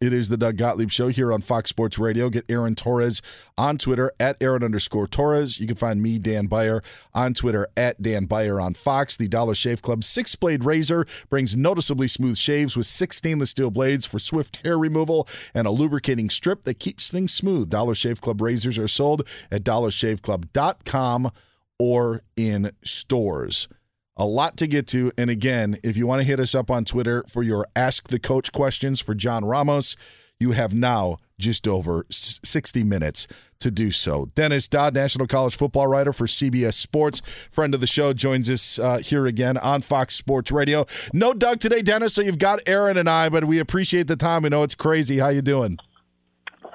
It 0.00 0.12
is 0.12 0.28
the 0.28 0.36
Doug 0.36 0.56
Gottlieb 0.56 0.90
Show 0.90 1.08
here 1.08 1.32
on 1.32 1.40
Fox 1.40 1.70
Sports 1.70 1.98
Radio. 1.98 2.28
Get 2.30 2.44
Aaron 2.48 2.74
Torres 2.74 3.22
on 3.56 3.78
Twitter 3.78 4.12
at 4.18 4.36
Aaron 4.40 4.62
underscore 4.62 5.06
Torres. 5.06 5.58
You 5.60 5.66
can 5.66 5.76
find 5.76 6.02
me, 6.02 6.18
Dan 6.18 6.46
Beyer, 6.46 6.82
on 7.14 7.34
Twitter 7.34 7.68
at 7.76 8.00
Dan 8.02 8.26
Beyer 8.26 8.60
on 8.60 8.74
Fox. 8.74 9.16
The 9.16 9.28
Dollar 9.28 9.54
Shave 9.54 9.82
Club 9.82 10.04
six 10.04 10.34
blade 10.34 10.64
razor 10.64 11.06
brings 11.28 11.56
noticeably 11.56 12.08
smooth 12.08 12.36
shaves 12.36 12.76
with 12.76 12.86
six 12.86 13.16
stainless 13.16 13.50
steel 13.50 13.70
blades 13.70 14.06
for 14.06 14.18
swift 14.18 14.60
hair 14.64 14.78
removal 14.78 15.28
and 15.54 15.66
a 15.66 15.70
lubricating 15.70 16.30
strip 16.30 16.62
that 16.62 16.78
keeps 16.78 17.10
things 17.10 17.32
smooth. 17.32 17.70
Dollar 17.70 17.94
Shave 17.94 18.20
Club 18.20 18.40
razors 18.40 18.78
are 18.78 18.88
sold 18.88 19.26
at 19.50 19.64
dollarshaveclub.com 19.64 21.30
or 21.78 22.22
in 22.36 22.70
stores 22.84 23.68
a 24.16 24.24
lot 24.24 24.56
to 24.58 24.66
get 24.66 24.86
to. 24.88 25.12
And 25.18 25.30
again, 25.30 25.78
if 25.82 25.96
you 25.96 26.06
want 26.06 26.22
to 26.22 26.26
hit 26.26 26.40
us 26.40 26.54
up 26.54 26.70
on 26.70 26.84
Twitter 26.84 27.24
for 27.28 27.42
your 27.42 27.66
Ask 27.74 28.08
the 28.08 28.18
Coach 28.18 28.52
questions 28.52 29.00
for 29.00 29.14
John 29.14 29.44
Ramos, 29.44 29.96
you 30.40 30.52
have 30.52 30.74
now 30.74 31.18
just 31.38 31.66
over 31.66 32.06
60 32.10 32.84
minutes 32.84 33.26
to 33.58 33.70
do 33.70 33.90
so. 33.90 34.26
Dennis 34.34 34.68
Dodd, 34.68 34.94
National 34.94 35.26
College 35.26 35.56
football 35.56 35.86
writer 35.86 36.12
for 36.12 36.26
CBS 36.26 36.74
Sports, 36.74 37.20
friend 37.50 37.74
of 37.74 37.80
the 37.80 37.86
show, 37.86 38.12
joins 38.12 38.48
us 38.48 38.78
uh, 38.78 38.98
here 38.98 39.26
again 39.26 39.56
on 39.56 39.80
Fox 39.80 40.14
Sports 40.14 40.52
Radio. 40.52 40.86
No 41.12 41.32
Doug 41.32 41.60
today, 41.60 41.82
Dennis, 41.82 42.14
so 42.14 42.22
you've 42.22 42.38
got 42.38 42.60
Aaron 42.66 42.96
and 42.96 43.08
I, 43.08 43.28
but 43.28 43.44
we 43.44 43.58
appreciate 43.58 44.06
the 44.06 44.16
time. 44.16 44.42
We 44.42 44.50
know 44.50 44.62
it's 44.62 44.74
crazy. 44.74 45.18
How 45.18 45.28
you 45.28 45.42
doing? 45.42 45.78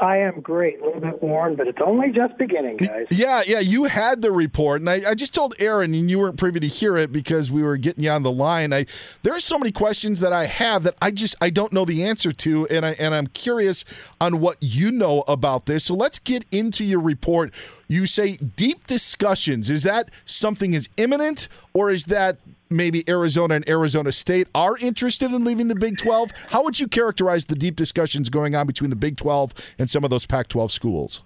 I 0.01 0.17
am 0.17 0.39
great. 0.41 0.79
A 0.81 0.85
little 0.85 1.01
bit 1.01 1.21
worn, 1.21 1.55
but 1.55 1.67
it's 1.67 1.79
only 1.85 2.12
just 2.12 2.38
beginning, 2.38 2.77
guys. 2.77 3.07
Yeah, 3.12 3.41
yeah. 3.45 3.59
You 3.59 3.85
had 3.85 4.21
the 4.21 4.31
report, 4.31 4.81
and 4.81 4.89
I, 4.89 5.01
I, 5.09 5.13
just 5.13 5.33
told 5.33 5.55
Aaron, 5.59 5.93
and 5.93 6.09
you 6.09 6.19
weren't 6.19 6.38
privy 6.38 6.59
to 6.62 6.67
hear 6.67 6.95
it 6.97 7.12
because 7.12 7.51
we 7.51 7.62
were 7.62 7.77
getting 7.77 8.03
you 8.03 8.09
on 8.12 8.23
the 8.23 8.31
line. 8.31 8.71
I 8.71 8.85
there 9.23 9.33
are 9.33 9.39
so 9.39 9.57
many 9.57 9.71
questions 9.71 10.21
that 10.21 10.31
I 10.31 10.45
have 10.45 10.83
that 10.83 10.95
I 11.01 11.12
just 11.12 11.35
I 11.41 11.49
don't 11.49 11.73
know 11.73 11.85
the 11.85 12.03
answer 12.03 12.31
to, 12.31 12.67
and 12.67 12.85
I 12.85 12.91
and 12.91 13.13
I'm 13.13 13.27
curious 13.27 13.83
on 14.21 14.39
what 14.39 14.57
you 14.62 14.91
know 14.91 15.23
about 15.27 15.65
this. 15.65 15.85
So 15.85 15.95
let's 15.95 16.19
get 16.19 16.45
into 16.51 16.83
your 16.83 17.01
report. 17.01 17.53
You 17.89 18.06
say 18.06 18.38
deep 18.38 18.88
discussions. 18.88 19.69
Is 19.69 19.84
that 19.84 20.12
something 20.23 20.73
is 20.73 20.88
imminent, 20.95 21.49
or 21.73 21.89
is 21.89 22.06
that 22.06 22.38
maybe 22.69 23.04
Arizona 23.10 23.56
and 23.56 23.67
Arizona 23.67 24.12
State 24.12 24.47
are 24.54 24.78
interested 24.78 25.32
in 25.32 25.43
leaving 25.43 25.67
the 25.67 25.75
Big 25.75 25.97
12. 25.97 26.32
How 26.52 26.63
would 26.63 26.80
you 26.80 26.88
characterize 26.88 27.45
the 27.45 27.56
deep 27.56 27.75
discussions 27.75 28.30
going 28.30 28.56
on 28.56 28.67
between 28.67 28.89
the 28.89 28.95
Big 28.95 29.17
12 29.17 29.75
and 29.80 29.89
some 29.89 30.04
of 30.04 30.10
those 30.10 30.25
Pac 30.25 30.47
12 30.47 30.71
schools? 30.71 31.21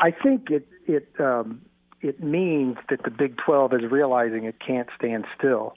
I 0.00 0.10
think 0.10 0.50
it 0.50 0.68
it 0.86 1.08
um, 1.18 1.62
it 2.00 2.22
means 2.22 2.76
that 2.90 3.04
the 3.04 3.10
Big 3.10 3.36
12 3.38 3.72
is 3.74 3.90
realizing 3.90 4.44
it 4.44 4.56
can't 4.64 4.88
stand 4.96 5.24
still, 5.38 5.74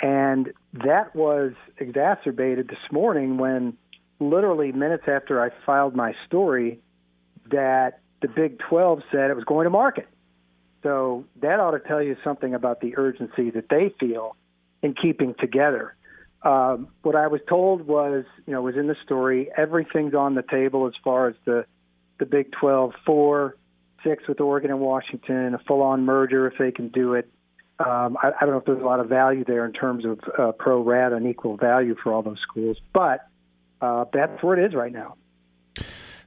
and 0.00 0.52
that 0.72 1.14
was 1.14 1.52
exacerbated 1.78 2.68
this 2.68 2.92
morning 2.92 3.38
when, 3.38 3.76
literally 4.20 4.72
minutes 4.72 5.04
after 5.08 5.42
I 5.42 5.50
filed 5.64 5.96
my 5.96 6.14
story, 6.26 6.78
that 7.50 8.00
the 8.24 8.28
Big 8.28 8.58
12 8.70 9.02
said 9.12 9.30
it 9.30 9.36
was 9.36 9.44
going 9.44 9.64
to 9.64 9.70
market. 9.70 10.08
So 10.82 11.26
that 11.42 11.60
ought 11.60 11.72
to 11.72 11.78
tell 11.78 12.02
you 12.02 12.16
something 12.24 12.54
about 12.54 12.80
the 12.80 12.96
urgency 12.96 13.50
that 13.50 13.68
they 13.68 13.94
feel 14.00 14.34
in 14.82 14.94
keeping 14.94 15.34
together. 15.38 15.94
Um, 16.42 16.88
what 17.02 17.16
I 17.16 17.26
was 17.26 17.42
told 17.46 17.86
was, 17.86 18.24
you 18.46 18.54
know, 18.54 18.62
was 18.62 18.76
in 18.76 18.86
the 18.86 18.96
story. 19.04 19.50
Everything's 19.54 20.14
on 20.14 20.34
the 20.34 20.42
table 20.42 20.86
as 20.86 20.94
far 21.04 21.28
as 21.28 21.34
the 21.44 21.66
the 22.18 22.24
Big 22.24 22.52
12, 22.52 22.92
four, 23.04 23.56
six 24.04 24.26
with 24.26 24.40
Oregon 24.40 24.70
and 24.70 24.80
Washington, 24.80 25.52
a 25.54 25.58
full-on 25.58 26.04
merger 26.04 26.46
if 26.46 26.54
they 26.58 26.70
can 26.70 26.88
do 26.88 27.14
it. 27.14 27.28
Um, 27.80 28.16
I, 28.22 28.28
I 28.28 28.40
don't 28.42 28.50
know 28.50 28.58
if 28.58 28.64
there's 28.64 28.80
a 28.80 28.86
lot 28.86 29.00
of 29.00 29.08
value 29.08 29.44
there 29.44 29.66
in 29.66 29.72
terms 29.72 30.04
of 30.06 30.20
uh, 30.38 30.52
pro 30.52 30.80
rata 30.80 31.16
and 31.16 31.26
equal 31.26 31.56
value 31.56 31.96
for 32.02 32.12
all 32.12 32.22
those 32.22 32.40
schools, 32.40 32.78
but 32.94 33.26
uh, 33.82 34.04
that's 34.12 34.42
where 34.42 34.56
it 34.56 34.64
is 34.64 34.74
right 34.74 34.92
now. 34.92 35.16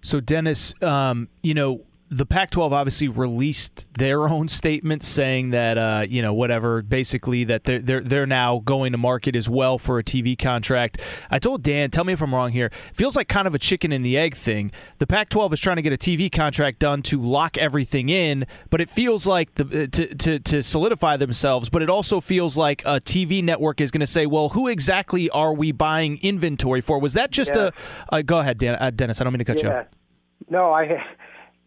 So, 0.01 0.19
Dennis, 0.19 0.73
um, 0.81 1.29
you 1.41 1.53
know, 1.53 1.81
the 2.09 2.25
Pac-12 2.25 2.71
obviously 2.71 3.07
released 3.09 3.93
their 3.95 4.29
own 4.29 4.47
statement 4.47 5.03
saying 5.03 5.49
that 5.49 5.77
uh, 5.77 6.05
you 6.07 6.21
know 6.21 6.33
whatever, 6.33 6.81
basically 6.81 7.43
that 7.45 7.65
they're, 7.65 7.79
they're 7.79 8.01
they're 8.01 8.25
now 8.25 8.59
going 8.59 8.93
to 8.93 8.97
market 8.97 9.35
as 9.35 9.49
well 9.49 9.77
for 9.77 9.99
a 9.99 10.03
TV 10.03 10.37
contract. 10.37 11.01
I 11.29 11.39
told 11.39 11.63
Dan, 11.63 11.91
tell 11.91 12.03
me 12.03 12.13
if 12.13 12.21
I'm 12.21 12.33
wrong 12.33 12.51
here. 12.51 12.71
Feels 12.93 13.15
like 13.15 13.27
kind 13.27 13.47
of 13.47 13.53
a 13.53 13.59
chicken 13.59 13.91
and 13.91 14.05
the 14.05 14.17
egg 14.17 14.35
thing. 14.35 14.71
The 14.99 15.07
Pac-12 15.07 15.53
is 15.53 15.59
trying 15.59 15.75
to 15.75 15.81
get 15.81 15.91
a 15.91 15.97
TV 15.97 16.31
contract 16.31 16.79
done 16.79 17.01
to 17.03 17.21
lock 17.21 17.57
everything 17.57 18.09
in, 18.09 18.45
but 18.69 18.79
it 18.79 18.89
feels 18.89 19.27
like 19.27 19.55
the, 19.55 19.65
uh, 19.65 19.87
to, 19.91 20.15
to 20.15 20.39
to 20.39 20.63
solidify 20.63 21.17
themselves. 21.17 21.69
But 21.69 21.81
it 21.81 21.89
also 21.89 22.21
feels 22.21 22.55
like 22.55 22.83
a 22.85 23.01
TV 23.01 23.43
network 23.43 23.81
is 23.81 23.91
going 23.91 24.01
to 24.01 24.07
say, 24.07 24.25
well, 24.25 24.49
who 24.49 24.67
exactly 24.67 25.29
are 25.31 25.53
we 25.53 25.73
buying 25.73 26.19
inventory 26.21 26.79
for? 26.79 26.99
Was 26.99 27.13
that 27.13 27.31
just 27.31 27.53
yeah. 27.55 27.71
a? 28.11 28.15
Uh, 28.15 28.21
go 28.21 28.39
ahead, 28.39 28.59
Dan, 28.59 28.77
uh, 28.79 28.91
Dennis. 28.91 29.19
I 29.19 29.25
don't 29.25 29.33
mean 29.33 29.39
to 29.39 29.45
cut 29.45 29.61
yeah. 29.61 29.69
you 29.69 29.75
off. 29.75 29.85
No, 30.49 30.71
I 30.71 31.03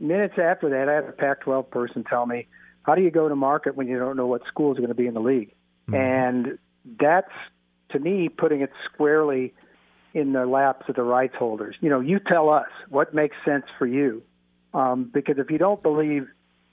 minutes 0.00 0.34
after 0.38 0.70
that, 0.70 0.88
I 0.88 0.94
had 0.94 1.04
a 1.04 1.12
Pac-12 1.12 1.70
person 1.70 2.04
tell 2.04 2.26
me, 2.26 2.46
"How 2.82 2.94
do 2.94 3.02
you 3.02 3.10
go 3.10 3.28
to 3.28 3.36
market 3.36 3.76
when 3.76 3.86
you 3.86 3.98
don't 3.98 4.16
know 4.16 4.26
what 4.26 4.42
schools 4.46 4.78
are 4.78 4.80
going 4.80 4.88
to 4.88 4.94
be 4.94 5.06
in 5.06 5.14
the 5.14 5.20
league?" 5.20 5.54
Mm-hmm. 5.88 5.94
And 5.94 6.58
that's 6.98 7.32
to 7.90 7.98
me 7.98 8.28
putting 8.28 8.60
it 8.60 8.70
squarely 8.92 9.52
in 10.14 10.32
the 10.32 10.46
laps 10.46 10.88
of 10.88 10.96
the 10.96 11.02
rights 11.02 11.34
holders. 11.38 11.76
You 11.80 11.90
know, 11.90 12.00
you 12.00 12.18
tell 12.18 12.48
us 12.48 12.68
what 12.88 13.14
makes 13.14 13.36
sense 13.44 13.64
for 13.78 13.86
you, 13.86 14.22
um, 14.74 15.10
because 15.12 15.38
if 15.38 15.50
you 15.50 15.58
don't 15.58 15.82
believe 15.82 16.26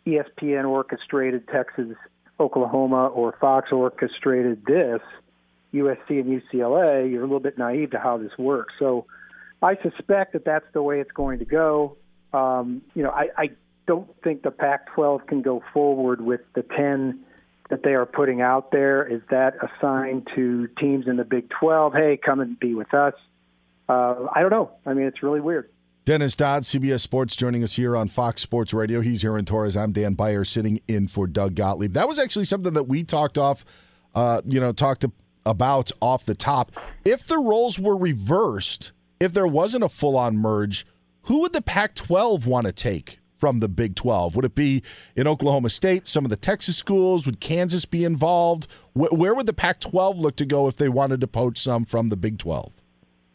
ESPN 0.06 0.68
orchestrated 0.68 1.48
Texas, 1.48 1.96
Oklahoma, 2.40 3.08
or 3.08 3.36
Fox 3.40 3.72
orchestrated 3.72 4.66
this, 4.66 5.02
USC 5.74 6.10
and 6.10 6.42
UCLA, 6.42 7.12
you're 7.12 7.22
a 7.22 7.26
little 7.26 7.40
bit 7.40 7.58
naive 7.58 7.92
to 7.92 8.00
how 8.00 8.18
this 8.18 8.32
works. 8.38 8.74
So 8.80 9.06
I 9.62 9.76
suspect 9.82 10.34
that 10.34 10.46
that's 10.46 10.66
the 10.74 10.82
way 10.82 11.00
it's 11.00 11.12
going 11.12 11.40
to 11.40 11.46
go. 11.46 11.98
Um, 12.34 12.82
you 12.94 13.04
know, 13.04 13.12
I, 13.12 13.30
I 13.38 13.50
don't 13.88 14.10
think 14.24 14.44
the 14.44 14.52
Pac-12 14.52 15.28
can 15.28 15.42
go 15.42 15.64
forward 15.74 16.22
with 16.22 16.42
the 16.54 16.64
10 16.64 17.24
that 17.70 17.84
they 17.84 17.94
are 17.94 18.06
putting 18.06 18.42
out 18.42 18.72
there. 18.72 19.06
Is 19.06 19.22
that 19.30 19.56
a 19.62 19.70
sign 19.82 20.26
to 20.36 20.68
teams 20.80 21.08
in 21.08 21.18
the 21.18 21.24
Big 21.24 21.50
12? 21.50 21.94
Hey, 21.94 22.20
come 22.24 22.40
and 22.40 22.60
be 22.60 22.74
with 22.74 22.94
us. 22.94 23.14
Uh, 23.90 24.28
I 24.34 24.42
don't 24.42 24.52
know. 24.52 24.72
I 24.86 24.94
mean, 24.94 25.06
it's 25.06 25.24
really 25.24 25.42
weird. 25.42 25.70
Dennis 26.06 26.36
Dodd, 26.36 26.64
CBS 26.64 27.02
Sports, 27.02 27.36
joining 27.36 27.64
us 27.64 27.76
here 27.76 27.98
on 27.98 28.08
Fox 28.08 28.42
Sports 28.42 28.74
Radio. 28.74 29.02
He's 29.02 29.26
Aaron 29.26 29.44
Torres. 29.44 29.76
I'm 29.76 29.92
Dan 29.92 30.14
Beyer, 30.14 30.46
sitting 30.46 30.80
in 30.88 31.10
for 31.10 31.28
Doug 31.28 31.56
Gottlieb. 31.56 31.94
That 31.94 32.08
was 32.08 32.18
actually 32.18 32.46
something 32.46 32.74
that 32.76 32.84
we 32.84 33.04
talked 33.04 33.38
off, 33.38 33.66
uh, 34.16 34.42
you 34.46 34.62
know, 34.62 34.72
talked 34.72 35.04
about 35.46 35.92
off 36.02 36.24
the 36.24 36.34
top. 36.34 36.72
If 37.04 37.28
the 37.28 37.38
roles 37.38 37.78
were 37.78 37.98
reversed, 37.98 38.94
if 39.20 39.34
there 39.34 39.48
wasn't 39.48 39.84
a 39.84 39.90
full-on 39.90 40.38
merge, 40.38 40.86
who 41.28 41.42
would 41.42 41.52
the 41.52 41.62
Pac 41.62 41.94
12 41.94 42.48
want 42.48 42.68
to 42.68 42.74
take 42.74 43.20
from 43.36 43.60
the 43.60 43.68
Big 43.68 43.96
12? 43.96 44.36
Would 44.36 44.46
it 44.46 44.56
be 44.56 44.82
in 45.16 45.28
Oklahoma 45.28 45.70
State, 45.70 46.08
some 46.08 46.24
of 46.24 46.30
the 46.30 46.38
Texas 46.38 46.78
schools? 46.78 47.26
Would 47.26 47.42
Kansas 47.42 47.84
be 47.84 48.06
involved? 48.06 48.68
Where 48.94 49.36
would 49.36 49.46
the 49.46 49.54
Pac 49.54 49.82
12 49.82 50.20
look 50.20 50.38
to 50.38 50.46
go 50.46 50.68
if 50.68 50.78
they 50.78 50.88
wanted 50.88 51.20
to 51.22 51.28
poach 51.28 51.58
some 51.58 51.84
from 51.84 52.08
the 52.08 52.16
Big 52.16 52.40
12? 52.40 52.82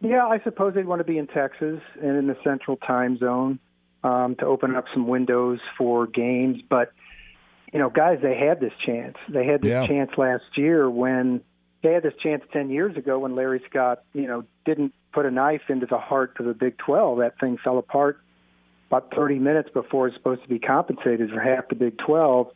Yeah, 0.01 0.27
I 0.27 0.41
suppose 0.43 0.75
they'd 0.75 0.87
want 0.87 1.01
to 1.01 1.05
be 1.05 1.19
in 1.19 1.27
Texas 1.27 1.81
and 2.01 2.17
in 2.17 2.27
the 2.27 2.37
central 2.43 2.79
time 2.79 3.19
zone 3.19 3.59
um, 4.03 4.37
to 4.37 4.47
open 4.47 4.75
up 4.75 4.87
some 4.95 5.07
windows 5.07 5.61
for 5.77 6.07
games. 6.07 6.63
But, 6.69 6.93
you 7.75 7.79
know, 7.79 7.91
guys, 7.91 8.21
they 8.23 8.37
had 8.37 8.59
this 8.59 8.73
chance. 8.85 9.17
They 9.29 9.47
had 9.47 9.61
this 9.61 9.71
yeah. 9.71 9.87
chance 9.87 10.11
last 10.17 10.45
year 10.57 10.91
when 10.91 11.43
they 11.83 11.93
had 11.93 12.03
this 12.03 12.15
chance 12.23 12.43
10 12.53 12.71
years 12.71 12.97
ago 12.97 13.19
when 13.19 13.35
Larry 13.35 13.63
Scott, 13.69 14.05
you 14.13 14.27
know, 14.27 14.45
didn't 14.65 14.95
put 15.13 15.27
a 15.27 15.31
knife 15.31 15.63
into 15.69 15.87
the 15.87 15.99
heart 15.99 16.37
of 16.39 16.47
the 16.47 16.55
Big 16.55 16.79
12. 16.79 17.19
That 17.19 17.39
thing 17.41 17.59
fell 17.63 17.79
apart 17.79 18.21
about 18.89 19.13
30 19.15 19.39
minutes 19.39 19.69
before 19.73 20.07
it's 20.07 20.17
supposed 20.17 20.43
to 20.43 20.49
be 20.49 20.59
compensated 20.59 21.31
for 21.31 21.41
half 21.41 21.69
the 21.69 21.75
Big 21.75 21.99
12. 21.99 22.49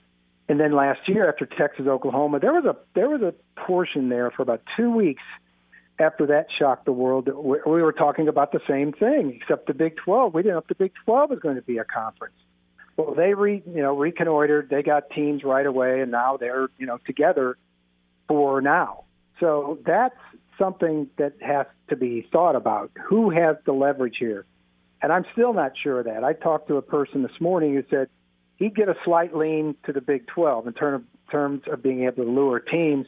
And 0.49 0.61
then 0.61 0.73
last 0.73 1.01
year, 1.09 1.29
after 1.29 1.47
Texas 1.47 1.87
Oklahoma, 1.89 2.39
there 2.39 2.53
was 2.53 2.65
a 2.65 2.77
there 2.95 3.09
was 3.09 3.21
a 3.21 3.35
portion 3.61 4.11
there 4.11 4.31
for 4.31 4.43
about 4.43 4.63
two 4.77 4.93
weeks 4.93 5.23
after 5.99 6.27
that 6.27 6.47
shocked 6.57 6.85
the 6.85 6.93
world. 6.93 7.27
We 7.27 7.83
were 7.83 7.93
talking 7.93 8.29
about 8.29 8.53
the 8.53 8.61
same 8.69 8.93
thing, 8.93 9.41
except 9.41 9.67
the 9.67 9.75
Big 9.75 9.97
12. 9.97 10.35
We 10.35 10.43
didn't 10.43 10.55
know 10.55 10.59
if 10.59 10.69
the 10.69 10.77
Big 10.77 10.93
12 11.05 11.31
was 11.31 11.39
going 11.41 11.57
to 11.57 11.63
be 11.63 11.79
a 11.79 11.85
conference. 11.85 12.37
Well, 12.97 13.15
they 13.15 13.35
re 13.35 13.61
you 13.67 13.83
know 13.83 13.97
reconnoitered. 13.97 14.69
They 14.71 14.85
got 14.85 15.11
teams 15.11 15.43
right 15.43 15.67
away, 15.67 16.01
and 16.01 16.13
now 16.13 16.37
they're 16.37 16.69
you 16.79 16.87
know 16.87 16.99
together 17.07 17.57
for 18.29 18.61
now. 18.61 19.06
So 19.41 19.79
that's 19.85 20.17
something 20.59 21.09
that 21.19 21.35
has 21.41 21.67
to 21.89 21.97
be 21.97 22.27
thought 22.33 22.57
about. 22.57 22.91
Who 23.09 23.31
has 23.31 23.57
the 23.65 23.73
leverage 23.73 24.17
here? 24.19 24.47
And 25.03 25.13
I'm 25.13 25.25
still 25.33 25.53
not 25.53 25.73
sure 25.83 26.01
of 26.01 26.07
that. 26.07 26.25
I 26.25 26.33
talked 26.33 26.69
to 26.69 26.77
a 26.77 26.83
person 26.83 27.23
this 27.23 27.41
morning 27.41 27.75
who 27.75 27.85
said 27.91 28.09
he'd 28.57 28.75
get 28.75 28.89
a 28.89 28.95
slight 29.05 29.37
lean 29.37 29.77
to 29.85 29.93
the 29.93 30.01
Big 30.01 30.27
12 30.29 30.67
in 30.67 30.73
term 30.73 31.07
terms 31.31 31.63
of 31.71 31.83
being 31.83 32.05
able 32.05 32.25
to 32.25 32.31
lure 32.31 32.61
teams, 32.61 33.07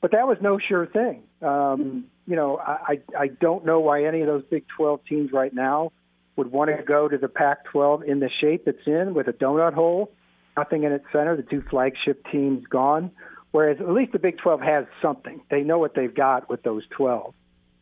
but 0.00 0.12
that 0.12 0.26
was 0.26 0.38
no 0.40 0.58
sure 0.58 0.86
thing. 0.86 1.22
Um, 1.42 2.06
you 2.26 2.34
know, 2.34 2.58
I, 2.58 3.00
I 3.18 3.28
don't 3.28 3.66
know 3.66 3.80
why 3.80 4.04
any 4.04 4.22
of 4.22 4.26
those 4.26 4.44
Big 4.50 4.64
12 4.76 5.00
teams 5.06 5.32
right 5.32 5.52
now 5.52 5.92
would 6.36 6.50
want 6.50 6.74
to 6.74 6.82
go 6.82 7.06
to 7.06 7.18
the 7.18 7.28
Pac 7.28 7.64
12 7.66 8.04
in 8.04 8.20
the 8.20 8.30
shape 8.40 8.66
it's 8.66 8.86
in 8.86 9.14
with 9.14 9.28
a 9.28 9.32
donut 9.32 9.74
hole, 9.74 10.10
nothing 10.56 10.84
in 10.84 10.92
its 10.92 11.04
center, 11.12 11.36
the 11.36 11.42
two 11.42 11.62
flagship 11.68 12.24
teams 12.32 12.64
gone. 12.66 13.10
Whereas 13.52 13.78
at 13.80 13.88
least 13.90 14.12
the 14.12 14.18
Big 14.18 14.38
12 14.38 14.60
has 14.60 14.86
something. 15.02 15.40
They 15.50 15.62
know 15.62 15.78
what 15.78 15.94
they've 15.94 16.14
got 16.14 16.48
with 16.48 16.62
those 16.62 16.84
12. 16.90 17.34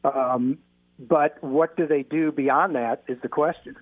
Um, 0.05 0.59
but 0.99 1.43
what 1.43 1.77
do 1.77 1.87
they 1.87 2.03
do 2.03 2.33
beyond 2.33 2.75
that 2.75 3.05
is 3.07 3.19
the 3.23 3.29
question. 3.29 3.77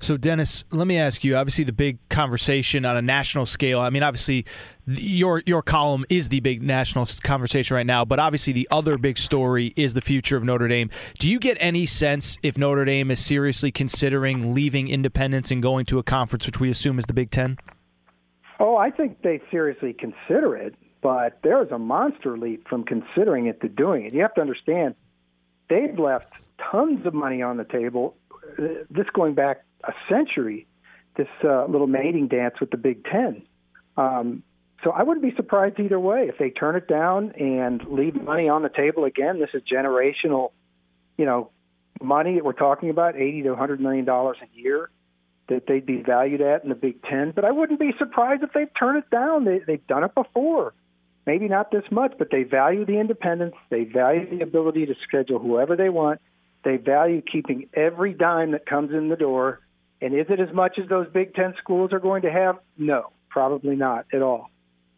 So, 0.00 0.16
Dennis, 0.16 0.64
let 0.72 0.86
me 0.86 0.98
ask 0.98 1.22
you. 1.22 1.36
Obviously, 1.36 1.64
the 1.64 1.72
big 1.72 1.98
conversation 2.08 2.84
on 2.84 2.96
a 2.96 3.02
national 3.02 3.46
scale. 3.46 3.80
I 3.80 3.90
mean, 3.90 4.02
obviously, 4.02 4.44
your 4.86 5.42
your 5.46 5.62
column 5.62 6.04
is 6.10 6.28
the 6.28 6.40
big 6.40 6.62
national 6.62 7.06
conversation 7.22 7.76
right 7.76 7.86
now. 7.86 8.04
But 8.04 8.18
obviously, 8.18 8.52
the 8.52 8.66
other 8.70 8.98
big 8.98 9.16
story 9.18 9.72
is 9.76 9.94
the 9.94 10.00
future 10.00 10.36
of 10.36 10.42
Notre 10.42 10.66
Dame. 10.66 10.90
Do 11.20 11.30
you 11.30 11.38
get 11.38 11.56
any 11.60 11.86
sense 11.86 12.36
if 12.42 12.58
Notre 12.58 12.84
Dame 12.84 13.12
is 13.12 13.24
seriously 13.24 13.70
considering 13.70 14.52
leaving 14.52 14.88
independence 14.88 15.52
and 15.52 15.62
going 15.62 15.86
to 15.86 15.98
a 16.00 16.02
conference, 16.02 16.46
which 16.46 16.58
we 16.58 16.68
assume 16.68 16.98
is 16.98 17.06
the 17.06 17.14
Big 17.14 17.30
Ten? 17.30 17.56
Oh, 18.58 18.76
I 18.76 18.90
think 18.90 19.22
they 19.22 19.40
seriously 19.50 19.92
consider 19.92 20.56
it, 20.56 20.74
but 21.02 21.40
there 21.42 21.62
is 21.62 21.70
a 21.70 21.78
monster 21.78 22.38
leap 22.38 22.66
from 22.68 22.84
considering 22.84 23.46
it 23.46 23.60
to 23.60 23.68
doing 23.68 24.06
it. 24.06 24.14
You 24.14 24.22
have 24.22 24.34
to 24.34 24.40
understand, 24.40 24.94
they've 25.68 25.98
left 25.98 26.32
tons 26.70 27.04
of 27.04 27.12
money 27.12 27.42
on 27.42 27.56
the 27.56 27.64
table 27.64 28.16
this 28.58 29.06
going 29.12 29.34
back 29.34 29.64
a 29.84 29.92
century, 30.08 30.66
this 31.16 31.28
uh, 31.44 31.66
little 31.66 31.86
mating 31.86 32.28
dance 32.28 32.54
with 32.60 32.70
the 32.70 32.76
Big 32.76 33.04
Ten. 33.04 33.42
Um, 33.96 34.42
so 34.84 34.90
I 34.90 35.02
wouldn't 35.02 35.24
be 35.24 35.34
surprised 35.36 35.78
either 35.78 35.98
way 35.98 36.26
if 36.28 36.38
they 36.38 36.50
turn 36.50 36.76
it 36.76 36.88
down 36.88 37.32
and 37.32 37.82
leave 37.88 38.20
money 38.20 38.48
on 38.48 38.62
the 38.62 38.68
table 38.68 39.04
again. 39.04 39.38
This 39.38 39.50
is 39.54 39.62
generational, 39.62 40.52
you 41.16 41.24
know, 41.24 41.50
money 42.00 42.34
that 42.34 42.44
we're 42.44 42.52
talking 42.52 42.90
about, 42.90 43.16
eighty 43.16 43.42
to 43.42 43.54
hundred 43.54 43.80
million 43.80 44.04
dollars 44.04 44.38
a 44.42 44.58
year 44.58 44.90
that 45.48 45.66
they'd 45.66 45.86
be 45.86 46.02
valued 46.02 46.40
at 46.40 46.62
in 46.62 46.68
the 46.68 46.74
Big 46.74 47.02
Ten. 47.02 47.32
But 47.32 47.44
I 47.44 47.50
wouldn't 47.50 47.78
be 47.78 47.92
surprised 47.98 48.42
if 48.42 48.52
they 48.52 48.66
turn 48.78 48.96
it 48.96 49.08
down. 49.10 49.44
They, 49.44 49.58
they've 49.58 49.86
done 49.86 50.04
it 50.04 50.14
before. 50.14 50.72
Maybe 51.26 51.48
not 51.48 51.70
this 51.70 51.84
much, 51.90 52.14
but 52.18 52.30
they 52.30 52.42
value 52.42 52.84
the 52.84 52.98
independence. 52.98 53.54
They 53.70 53.84
value 53.84 54.38
the 54.38 54.42
ability 54.42 54.86
to 54.86 54.94
schedule 55.06 55.38
whoever 55.38 55.76
they 55.76 55.88
want. 55.88 56.20
They 56.64 56.76
value 56.76 57.22
keeping 57.22 57.68
every 57.74 58.12
dime 58.12 58.52
that 58.52 58.66
comes 58.66 58.92
in 58.92 59.08
the 59.08 59.16
door. 59.16 59.60
And 60.00 60.14
is 60.14 60.26
it 60.28 60.40
as 60.40 60.52
much 60.52 60.78
as 60.82 60.88
those 60.88 61.06
Big 61.12 61.34
Ten 61.34 61.54
schools 61.58 61.92
are 61.92 62.00
going 62.00 62.22
to 62.22 62.30
have? 62.32 62.58
No, 62.76 63.10
probably 63.28 63.76
not 63.76 64.06
at 64.12 64.22
all. 64.22 64.50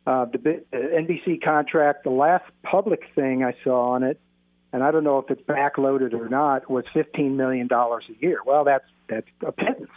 Uh, 0.06 0.26
the 0.26 0.64
uh, 0.72 0.76
NBC 0.76 1.42
contract, 1.42 2.04
the 2.04 2.10
last 2.10 2.44
public 2.62 3.00
thing 3.14 3.42
I 3.44 3.54
saw 3.62 3.92
on 3.92 4.02
it, 4.02 4.18
and 4.72 4.82
I 4.82 4.90
don't 4.90 5.04
know 5.04 5.18
if 5.18 5.30
it's 5.30 5.40
backloaded 5.42 6.14
or 6.14 6.28
not, 6.28 6.68
was 6.70 6.84
$15 6.94 7.37
million 7.37 7.68
a 7.70 7.98
year. 8.18 8.38
Well, 8.44 8.64
that's 8.64 8.84
that's 9.08 9.26
a 9.46 9.52
pittance 9.52 9.90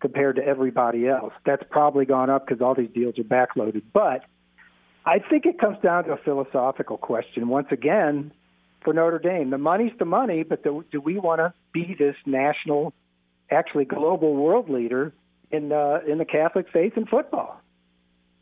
compared 0.00 0.36
to 0.36 0.44
everybody 0.44 1.08
else. 1.08 1.32
That's 1.44 1.62
probably 1.70 2.04
gone 2.04 2.30
up 2.30 2.46
because 2.46 2.62
all 2.62 2.74
these 2.74 2.90
deals 2.94 3.18
are 3.18 3.22
backloaded. 3.22 3.82
But 3.92 4.24
I 5.06 5.18
think 5.18 5.46
it 5.46 5.58
comes 5.58 5.78
down 5.82 6.04
to 6.04 6.12
a 6.12 6.16
philosophical 6.16 6.96
question. 6.96 7.48
Once 7.48 7.68
again, 7.70 8.32
for 8.84 8.92
Notre 8.92 9.18
Dame. 9.18 9.50
The 9.50 9.58
money's 9.58 9.92
the 9.98 10.04
money, 10.04 10.42
but 10.44 10.62
do, 10.62 10.84
do 10.92 11.00
we 11.00 11.18
want 11.18 11.40
to 11.40 11.52
be 11.72 11.96
this 11.98 12.14
national, 12.26 12.92
actually 13.50 13.86
global 13.86 14.34
world 14.34 14.68
leader 14.68 15.12
in 15.50 15.72
uh, 15.72 16.00
in 16.06 16.18
the 16.18 16.24
Catholic 16.24 16.66
faith 16.72 16.92
in 16.96 17.06
football? 17.06 17.60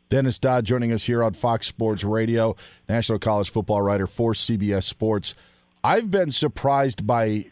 Dennis 0.09 0.37
Dodd 0.37 0.65
joining 0.65 0.91
us 0.91 1.05
here 1.05 1.23
on 1.23 1.33
Fox 1.33 1.65
Sports 1.65 2.03
Radio, 2.03 2.55
national 2.87 3.17
college 3.17 3.49
football 3.49 3.81
writer 3.81 4.05
for 4.05 4.33
CBS 4.33 4.83
Sports. 4.83 5.33
I've 5.83 6.11
been 6.11 6.29
surprised 6.29 7.07
by 7.07 7.45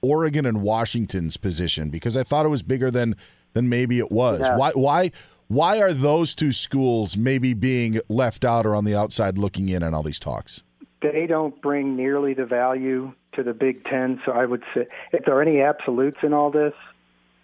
Oregon 0.00 0.46
and 0.46 0.62
Washington's 0.62 1.36
position 1.36 1.90
because 1.90 2.16
I 2.16 2.22
thought 2.22 2.46
it 2.46 2.48
was 2.48 2.62
bigger 2.62 2.90
than 2.90 3.16
than 3.52 3.68
maybe 3.68 3.98
it 3.98 4.10
was. 4.10 4.40
Yeah. 4.40 4.56
Why 4.56 4.70
why 4.70 5.10
why 5.50 5.80
are 5.80 5.92
those 5.92 6.34
two 6.34 6.52
schools 6.52 7.16
maybe 7.16 7.54
being 7.54 8.00
left 8.08 8.44
out 8.44 8.64
or 8.64 8.74
on 8.74 8.84
the 8.84 8.94
outside 8.94 9.36
looking 9.36 9.68
in 9.68 9.82
on 9.82 9.94
all 9.94 10.02
these 10.02 10.20
talks? 10.20 10.62
they 11.02 11.26
don't 11.26 11.60
bring 11.60 11.96
nearly 11.96 12.34
the 12.34 12.44
value 12.44 13.12
to 13.32 13.42
the 13.42 13.52
Big 13.52 13.84
Ten. 13.84 14.20
So 14.24 14.32
I 14.32 14.44
would 14.44 14.62
say, 14.74 14.86
if 15.12 15.24
there 15.24 15.36
are 15.36 15.42
any 15.42 15.60
absolutes 15.60 16.18
in 16.22 16.32
all 16.32 16.50
this, 16.50 16.74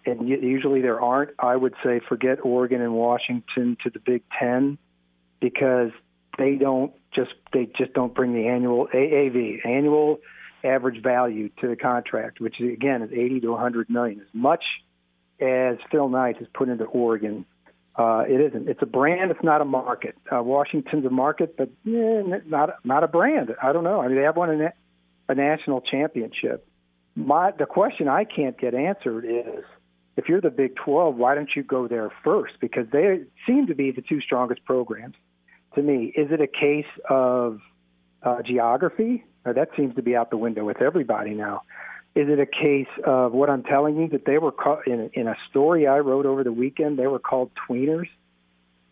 and 0.04 0.28
usually 0.28 0.82
there 0.82 1.00
aren't, 1.00 1.30
I 1.38 1.56
would 1.56 1.74
say 1.82 2.00
forget 2.08 2.38
Oregon 2.44 2.80
and 2.80 2.94
Washington 2.94 3.76
to 3.82 3.90
the 3.90 3.98
Big 3.98 4.22
Ten 4.38 4.78
because 5.40 5.90
they 6.38 6.54
don't 6.54 6.92
just 7.14 7.32
they 7.52 7.68
just 7.76 7.92
don't 7.92 8.14
bring 8.14 8.34
the 8.34 8.46
annual 8.46 8.88
AAV 8.94 9.66
annual 9.66 10.20
average 10.62 11.02
value 11.02 11.48
to 11.60 11.68
the 11.68 11.76
contract, 11.76 12.40
which 12.40 12.60
again 12.60 13.02
is 13.02 13.10
80 13.12 13.40
to 13.40 13.50
100 13.52 13.90
million, 13.90 14.20
as 14.20 14.26
much 14.32 14.64
as 15.40 15.78
Phil 15.90 16.08
Knight 16.08 16.38
has 16.38 16.46
put 16.54 16.68
into 16.68 16.84
Oregon 16.84 17.44
uh, 17.98 18.24
it 18.28 18.40
isn't. 18.40 18.68
It's 18.68 18.82
a 18.82 18.86
brand. 18.86 19.30
It's 19.30 19.42
not 19.42 19.60
a 19.60 19.64
market. 19.64 20.16
Uh, 20.30 20.42
Washington's 20.42 21.06
a 21.06 21.10
market, 21.10 21.56
but 21.56 21.68
eh, 21.86 22.22
not 22.46 22.84
not 22.84 23.04
a 23.04 23.08
brand. 23.08 23.54
I 23.62 23.72
don't 23.72 23.84
know. 23.84 24.00
I 24.00 24.08
mean, 24.08 24.16
they 24.16 24.22
have 24.22 24.36
won 24.36 24.50
a, 24.60 24.72
a 25.28 25.34
national 25.34 25.80
championship. 25.80 26.66
My 27.14 27.52
the 27.52 27.64
question 27.64 28.08
I 28.08 28.24
can't 28.24 28.58
get 28.60 28.74
answered 28.74 29.24
is, 29.24 29.64
if 30.16 30.28
you're 30.28 30.42
the 30.42 30.50
Big 30.50 30.76
12, 30.76 31.16
why 31.16 31.34
don't 31.34 31.48
you 31.56 31.62
go 31.62 31.88
there 31.88 32.10
first? 32.22 32.54
Because 32.60 32.86
they 32.92 33.22
seem 33.46 33.66
to 33.68 33.74
be 33.74 33.92
the 33.92 34.02
two 34.02 34.20
strongest 34.20 34.64
programs. 34.64 35.14
To 35.74 35.82
me, 35.82 36.12
is 36.14 36.30
it 36.30 36.40
a 36.40 36.46
case 36.46 36.90
of 37.08 37.60
uh, 38.22 38.42
geography? 38.42 39.24
Or 39.46 39.54
that 39.54 39.68
seems 39.76 39.94
to 39.94 40.02
be 40.02 40.16
out 40.16 40.30
the 40.30 40.36
window 40.36 40.64
with 40.64 40.82
everybody 40.82 41.30
now. 41.30 41.62
Is 42.16 42.30
it 42.30 42.40
a 42.40 42.46
case 42.46 42.88
of 43.04 43.32
what 43.32 43.50
I'm 43.50 43.62
telling 43.62 43.98
you 43.98 44.08
that 44.08 44.24
they 44.24 44.38
were 44.38 44.50
called 44.50 44.80
in, 44.86 45.10
in 45.12 45.28
a 45.28 45.36
story 45.50 45.86
I 45.86 45.98
wrote 45.98 46.24
over 46.24 46.42
the 46.42 46.52
weekend? 46.52 46.98
They 46.98 47.06
were 47.06 47.18
called 47.18 47.50
tweeners 47.68 48.08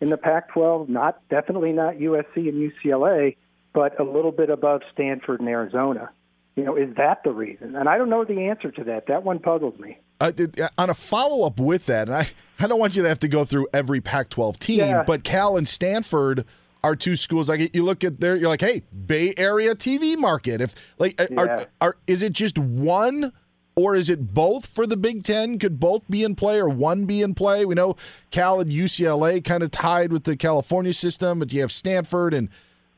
in 0.03 0.11
the 0.11 0.19
Pac-12. 0.19 0.91
Not 0.91 1.27
definitely 1.31 1.73
not 1.73 1.95
USC 1.95 2.37
and 2.37 2.71
UCLA, 2.71 3.37
but 3.73 3.99
a 3.99 4.05
little 4.05 4.31
bit 4.31 4.51
above 4.51 4.83
Stanford 4.93 5.41
and 5.41 5.49
Arizona. 5.49 6.11
You 6.55 6.65
know, 6.65 6.77
is 6.77 6.95
that 6.97 7.25
the 7.25 7.33
reason? 7.33 7.75
And 7.77 7.89
I 7.89 7.97
don't 7.97 8.11
know 8.11 8.25
the 8.27 8.49
answer 8.49 8.71
to 8.71 8.85
that. 8.85 9.07
That 9.07 9.25
one 9.25 9.39
puzzles 9.39 9.79
me. 9.81 9.99
Uh, 10.21 10.31
on 10.77 10.91
a 10.91 10.95
follow 10.95 11.47
up 11.47 11.59
with 11.59 11.87
that, 11.87 12.09
and 12.09 12.17
I, 12.17 12.29
I 12.61 12.67
don't 12.67 12.79
want 12.79 12.95
you 12.95 13.03
to 13.05 13.09
have 13.09 13.21
to 13.21 13.29
go 13.29 13.45
through 13.47 13.69
every 13.73 14.03
Pac 14.03 14.29
12 14.29 14.59
team, 14.59 14.79
yeah. 14.81 15.03
but 15.03 15.25
Cal 15.25 15.57
and 15.57 15.67
Stanford 15.67 16.45
are 16.85 16.95
two 16.95 17.17
schools 17.17 17.49
like 17.49 17.75
you 17.75 17.83
look 17.83 18.05
at 18.05 18.21
there 18.21 18.37
you're 18.37 18.51
like 18.51 18.61
hey 18.61 18.83
bay 19.07 19.35
area 19.37 19.75
tv 19.75 20.17
market. 20.17 20.61
If 20.61 20.95
like 20.99 21.19
yeah. 21.19 21.27
are, 21.39 21.67
are 21.81 21.97
is 22.07 22.23
it 22.23 22.35
just 22.35 22.59
one 22.59 23.33
or 23.75 23.97
is 23.97 24.11
it 24.11 24.35
both 24.35 24.67
for 24.67 24.87
the 24.87 24.97
big 24.97 25.25
ten? 25.25 25.59
Could 25.59 25.81
both 25.81 26.09
be 26.09 26.23
in 26.23 26.35
play 26.35 26.59
or 26.59 26.69
one 26.69 27.07
be 27.07 27.23
in 27.23 27.35
play? 27.35 27.65
We 27.65 27.75
know 27.75 27.97
cal 28.31 28.61
and 28.61 28.71
ucla 28.71 29.43
kind 29.43 29.63
of 29.63 29.71
tied 29.71 30.13
with 30.13 30.25
the 30.25 30.37
california 30.37 30.93
system 30.93 31.39
but 31.39 31.53
you 31.53 31.63
have 31.63 31.73
stanford 31.73 32.35
and 32.35 32.51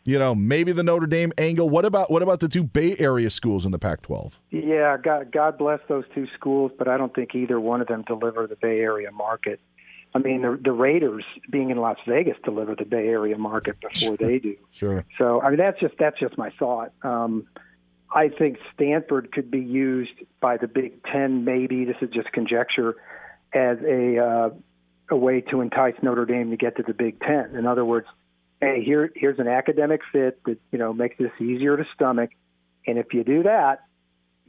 you 0.05 0.19
know 0.19 0.35
maybe 0.35 0.73
the 0.73 0.83
notre 0.83 1.07
dame 1.07 1.33
angle. 1.39 1.71
What 1.71 1.85
about 1.85 2.11
what 2.11 2.23
about 2.23 2.41
the 2.41 2.49
two 2.49 2.65
bay 2.65 2.97
area 2.99 3.31
schools 3.31 3.65
in 3.65 3.71
the 3.71 3.79
pac 3.79 4.03
12 4.03 4.41
yeah 4.51 4.97
god 4.97 5.31
god 5.31 5.57
bless 5.57 5.81
those 5.89 6.05
two 6.13 6.27
schools 6.35 6.73
but 6.77 6.89
i 6.89 6.97
don't 6.97 7.15
think 7.15 7.37
either 7.37 7.61
one 7.61 7.81
of 7.81 7.87
them 7.87 8.03
deliver 8.03 8.49
the 8.49 8.57
bay 8.57 8.81
area 8.81 9.13
market 9.13 9.61
I 10.17 10.19
mean, 10.19 10.43
the, 10.43 10.59
the 10.63 10.73
Raiders 10.73 11.25
being 11.51 11.71
in 11.71 11.77
Las 11.77 11.99
Vegas 12.07 12.37
deliver 12.43 12.75
the 12.75 12.85
Bay 12.85 13.07
Area 13.09 13.37
market 13.37 13.77
before 13.81 14.17
they 14.17 14.39
do. 14.39 14.57
Sure. 14.71 15.05
So, 15.19 15.43
I 15.43 15.51
mean, 15.51 15.59
that's 15.59 15.79
just 15.79 15.95
that's 15.99 16.19
just 16.19 16.39
my 16.39 16.51
thought. 16.59 16.93
Um, 17.03 17.47
I 18.11 18.29
think 18.29 18.59
Stanford 18.75 19.31
could 19.33 19.51
be 19.51 19.61
used 19.61 20.13
by 20.41 20.57
the 20.57 20.69
Big 20.69 21.03
Ten. 21.05 21.45
Maybe 21.45 21.85
this 21.85 21.97
is 22.01 22.11
just 22.11 22.33
conjecture 22.33 22.97
as 23.53 23.79
a 23.87 24.19
uh, 24.19 24.51
a 25.11 25.17
way 25.17 25.43
to 25.43 25.61
entice 25.61 25.95
Notre 26.03 26.25
Dame 26.25 26.51
to 26.51 26.57
get 26.57 26.77
to 26.77 26.83
the 26.83 26.95
Big 26.95 27.21
Ten. 27.21 27.55
In 27.55 27.67
other 27.67 27.85
words, 27.85 28.07
hey, 28.61 28.83
here 28.83 29.13
here's 29.15 29.39
an 29.39 29.49
academic 29.49 30.01
fit 30.13 30.43
that 30.45 30.59
you 30.73 30.79
know 30.79 30.93
makes 30.93 31.19
this 31.19 31.33
easier 31.41 31.77
to 31.77 31.85
stomach, 31.95 32.31
and 32.87 32.99
if 32.99 33.13
you 33.13 33.23
do 33.23 33.43
that, 33.43 33.85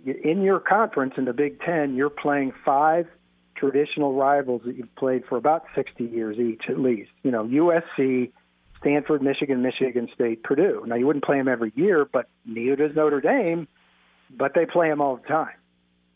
in 0.05 0.41
your 0.41 0.59
conference 0.59 1.15
in 1.17 1.25
the 1.25 1.33
Big 1.33 1.59
Ten, 1.61 1.95
you're 1.95 2.09
playing 2.09 2.53
five 2.63 3.07
traditional 3.57 4.13
rivals 4.13 4.61
that 4.65 4.75
you've 4.75 4.95
played 4.95 5.23
for 5.27 5.37
about 5.37 5.65
60 5.75 6.03
years 6.03 6.37
each, 6.37 6.63
at 6.69 6.79
least. 6.79 7.09
You 7.23 7.31
know, 7.31 7.45
USC, 7.45 8.31
Stanford, 8.79 9.21
Michigan, 9.21 9.61
Michigan 9.61 10.07
State, 10.13 10.43
Purdue. 10.43 10.83
Now, 10.85 10.95
you 10.95 11.07
wouldn't 11.07 11.25
play 11.25 11.37
them 11.37 11.47
every 11.47 11.73
year, 11.75 12.07
but 12.11 12.29
neither 12.45 12.75
does 12.75 12.95
Notre 12.95 13.21
Dame, 13.21 13.67
but 14.29 14.53
they 14.53 14.65
play 14.65 14.89
them 14.89 15.01
all 15.01 15.17
the 15.17 15.27
time. 15.27 15.55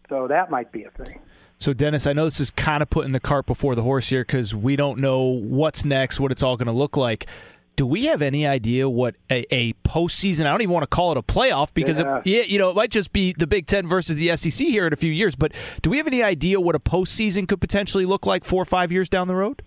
So 0.10 0.27
that 0.27 0.51
might 0.51 0.71
be 0.71 0.84
a 0.84 0.91
thing. 0.91 1.19
So, 1.58 1.73
Dennis, 1.73 2.08
I 2.08 2.13
know 2.13 2.25
this 2.25 2.39
is 2.39 2.51
kind 2.51 2.82
of 2.82 2.89
putting 2.89 3.12
the 3.12 3.19
cart 3.19 3.45
before 3.45 3.75
the 3.75 3.84
horse 3.84 4.10
here 4.10 4.23
because 4.23 4.56
we 4.56 4.75
don't 4.75 4.99
know 4.99 5.25
what's 5.25 5.86
next, 5.86 6.19
what 6.19 6.32
it's 6.32 6.43
all 6.43 6.58
going 6.58 6.67
to 6.67 6.71
look 6.73 6.97
like 6.97 7.27
do 7.75 7.86
we 7.86 8.05
have 8.05 8.21
any 8.21 8.45
idea 8.45 8.89
what 8.89 9.15
a, 9.29 9.45
a 9.53 9.73
postseason? 9.86 10.45
I 10.45 10.51
don't 10.51 10.62
even 10.62 10.73
want 10.73 10.84
to 10.84 10.88
call 10.88 11.12
it 11.12 11.17
a 11.17 11.23
playoff 11.23 11.73
because 11.73 11.99
yeah. 11.99 12.21
it, 12.25 12.47
you 12.47 12.60
know 12.60 12.69
it 12.69 12.75
might 12.75 12.91
just 12.91 13.12
be 13.13 13.34
the 13.38 13.47
Big 13.47 13.67
Ten 13.67 13.88
versus 13.88 14.15
the 14.15 14.36
SEC 14.36 14.67
here 14.67 14.86
in 14.86 14.93
a 14.93 14.97
few 14.97 15.12
years. 15.12 15.36
But 15.36 15.53
do 15.81 15.89
we 15.89 15.97
have 15.97 16.07
any 16.07 16.21
idea 16.21 16.60
what 16.60 16.75
a 16.75 16.79
postseason 16.79 17.47
could 17.47 17.61
potentially 17.61 18.05
look 18.05 18.26
like 18.26 18.43
four 18.43 18.61
or 18.61 18.65
five 18.65 18.91
years 18.91 19.09
down 19.09 19.28
the 19.28 19.36
road? 19.36 19.63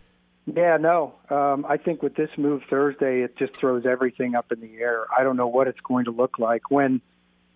Yeah, 0.46 0.76
no. 0.76 1.14
Um, 1.30 1.64
I 1.66 1.78
think 1.78 2.02
with 2.02 2.16
this 2.16 2.28
move 2.36 2.62
Thursday, 2.68 3.22
it 3.22 3.36
just 3.38 3.56
throws 3.56 3.86
everything 3.86 4.34
up 4.34 4.52
in 4.52 4.60
the 4.60 4.76
air. 4.76 5.06
I 5.16 5.24
don't 5.24 5.36
know 5.36 5.48
what 5.48 5.68
it's 5.68 5.80
going 5.80 6.04
to 6.04 6.10
look 6.10 6.38
like 6.38 6.70
when, 6.70 7.00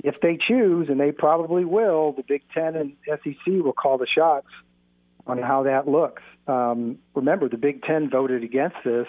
if 0.02 0.20
they 0.22 0.38
choose, 0.38 0.88
and 0.88 0.98
they 0.98 1.12
probably 1.12 1.66
will, 1.66 2.12
the 2.12 2.22
Big 2.22 2.42
Ten 2.54 2.76
and 2.76 2.96
SEC 3.06 3.36
will 3.46 3.74
call 3.74 3.98
the 3.98 4.06
shots 4.06 4.48
on 5.26 5.36
how 5.36 5.64
that 5.64 5.86
looks. 5.86 6.22
Um, 6.46 6.98
remember, 7.14 7.50
the 7.50 7.58
Big 7.58 7.82
Ten 7.82 8.08
voted 8.08 8.42
against 8.42 8.76
this 8.84 9.06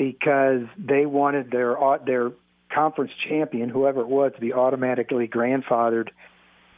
because 0.00 0.62
they 0.78 1.04
wanted 1.04 1.50
their 1.50 1.76
their 2.06 2.32
conference 2.74 3.12
champion, 3.28 3.68
whoever 3.68 4.00
it 4.00 4.08
was, 4.08 4.32
to 4.34 4.40
be 4.40 4.50
automatically 4.50 5.28
grandfathered 5.28 6.08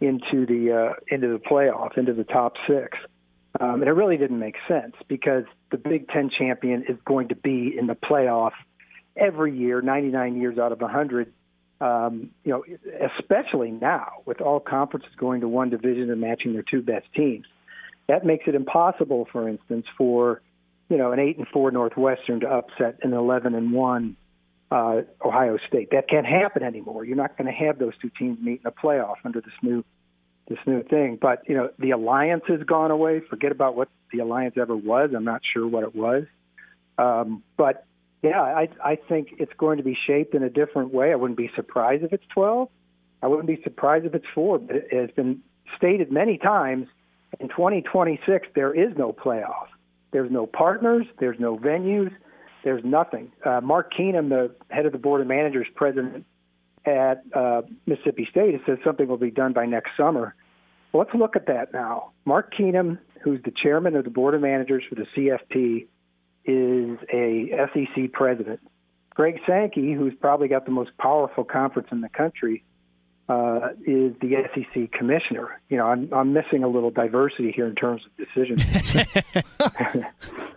into 0.01 0.45
the 0.45 0.91
uh, 0.91 0.95
into 1.07 1.29
the 1.29 1.39
playoff, 1.39 1.97
into 1.97 2.15
the 2.15 2.25
top 2.25 2.55
six. 2.67 2.99
Um, 3.61 3.75
and 3.75 3.85
it 3.85 3.93
really 3.93 4.17
didn't 4.17 4.41
make 4.41 4.57
sense 4.67 4.97
because 5.07 5.45
the 5.71 5.77
Big 5.77 6.09
Ten 6.09 6.31
champion 6.37 6.85
is 6.89 6.97
going 7.05 7.29
to 7.29 7.37
be 7.37 7.73
in 7.79 7.87
the 7.87 7.95
playoff 7.95 8.53
every 9.17 9.57
year, 9.57 9.81
99 9.81 10.41
years 10.41 10.59
out 10.59 10.73
of 10.73 10.81
100. 10.81 11.33
Um, 11.81 12.31
you 12.45 12.51
know, 12.53 12.65
especially 13.19 13.71
now 13.71 14.23
with 14.25 14.41
all 14.41 14.59
conferences 14.59 15.11
going 15.17 15.43
to 15.43 15.49
one 15.49 15.71
division 15.71 16.11
and 16.11 16.21
matching 16.21 16.55
their 16.55 16.65
two 16.69 16.83
best 16.83 17.07
teams, 17.15 17.47
that 18.09 18.25
makes 18.25 18.49
it 18.49 18.57
impossible, 18.57 19.29
for 19.31 19.49
instance, 19.49 19.87
for 19.97 20.41
you 20.93 20.99
know 20.99 21.11
an 21.11 21.19
eight 21.19 21.39
and 21.39 21.49
four 21.49 21.71
Northwestern 21.71 22.41
to 22.41 22.47
upset 22.47 22.99
an 23.03 23.15
11 23.15 23.55
and 23.55 23.73
one 23.73 24.15
uh, 24.71 25.01
Ohio 25.25 25.59
State. 25.67 25.91
That 25.93 26.07
can't 26.07 26.27
happen 26.27 26.63
anymore. 26.63 27.03
You're 27.03 27.17
not 27.17 27.39
going 27.39 27.47
to 27.47 27.67
have 27.67 27.79
those 27.79 27.95
two 28.03 28.11
teams 28.11 28.39
meet 28.43 28.61
in 28.61 28.67
a 28.67 28.71
playoff 28.71 29.17
under 29.25 29.41
this 29.41 29.55
new 29.63 29.85
this 30.49 30.59
new 30.67 30.83
thing. 30.83 31.19
But 31.21 31.49
you 31.49 31.57
know, 31.57 31.71
the 31.79 31.93
alliance 31.93 32.45
has 32.49 32.63
gone 32.65 32.91
away. 32.91 33.21
Forget 33.21 33.53
about 33.53 33.75
what 33.75 33.89
the 34.13 34.19
alliance 34.19 34.57
ever 34.61 34.77
was. 34.77 35.13
I'm 35.17 35.25
not 35.25 35.41
sure 35.55 35.67
what 35.67 35.83
it 35.83 35.95
was. 35.95 36.25
Um, 36.99 37.43
but 37.57 37.87
yeah, 38.23 38.43
I 38.43 38.69
I 38.85 38.97
think 38.97 39.37
it's 39.39 39.53
going 39.57 39.79
to 39.79 39.83
be 39.83 39.97
shaped 40.07 40.35
in 40.35 40.43
a 40.43 40.51
different 40.51 40.93
way. 40.93 41.11
I 41.11 41.15
wouldn't 41.15 41.39
be 41.39 41.51
surprised 41.57 42.05
if 42.05 42.13
it's 42.13 42.27
12. 42.35 42.69
I 43.23 43.29
wouldn't 43.29 43.47
be 43.47 43.63
surprised 43.63 44.05
if 44.05 44.15
it's 44.15 44.27
four. 44.35 44.59
But 44.59 44.77
it 44.77 44.93
has 44.93 45.11
been 45.11 45.43
stated 45.75 46.13
many 46.13 46.37
times. 46.37 46.89
In 47.41 47.49
2026, 47.49 48.49
there 48.55 48.75
is 48.75 48.95
no 48.99 49.15
playoff. 49.15 49.69
There's 50.13 50.31
no 50.31 50.47
partners. 50.47 51.07
There's 51.19 51.41
no 51.41 51.57
venues 51.57 52.13
there's 52.65 52.85
nothing. 52.85 53.33
Uh, 53.45 53.61
Mark 53.61 53.93
Keenum, 53.93 54.29
the 54.29 54.55
head 54.71 54.87
of 54.87 54.93
the 54.93 54.99
board 54.99 55.21
of 55.21 55.27
managers, 55.27 55.67
president 55.75 56.25
at 56.85 57.23
uh, 57.35 57.63
Mississippi 57.87 58.27
State, 58.31 58.55
has 58.55 58.61
said 58.67 58.79
something 58.85 59.09
will 59.09 59.17
be 59.17 59.31
done 59.31 59.53
by 59.53 59.67
next 59.67 59.91
summer. 59.97 60.35
Well, 60.93 61.05
let's 61.05 61.19
look 61.19 61.37
at 61.37 61.47
that 61.47 61.73
now. 61.73 62.13
Mark 62.25 62.53
Keenum, 62.55 62.99
who's 63.23 63.41
the 63.45 63.53
chairman 63.63 63.97
of 63.97 64.05
the 64.05 64.11
board 64.11 64.35
of 64.35 64.41
managers 64.41 64.85
for 64.89 64.95
the 64.95 65.07
CFP, 65.17 65.87
is 66.45 66.99
a 67.13 67.69
SEC 67.73 68.13
president. 68.13 68.61
Greg 69.11 69.41
Sankey, 69.47 69.93
who's 69.93 70.15
probably 70.21 70.49
got 70.49 70.65
the 70.65 70.71
most 70.71 70.91
powerful 70.99 71.45
conference 71.45 71.89
in 71.93 72.01
the 72.01 72.09
country, 72.09 72.65
uh, 73.29 73.71
is 73.87 74.15
the 74.21 74.45
SEC 74.55 74.93
commissioner. 74.93 75.61
You 75.69 75.77
know, 75.79 75.87
I'm, 75.87 76.13
I'm 76.13 76.33
missing 76.33 76.65
a 76.65 76.69
little 76.69 76.91
diversity 76.91 77.53
here 77.53 77.67
in 77.67 77.75
terms 77.75 78.03
of 78.05 78.27
decisions. 78.27 78.93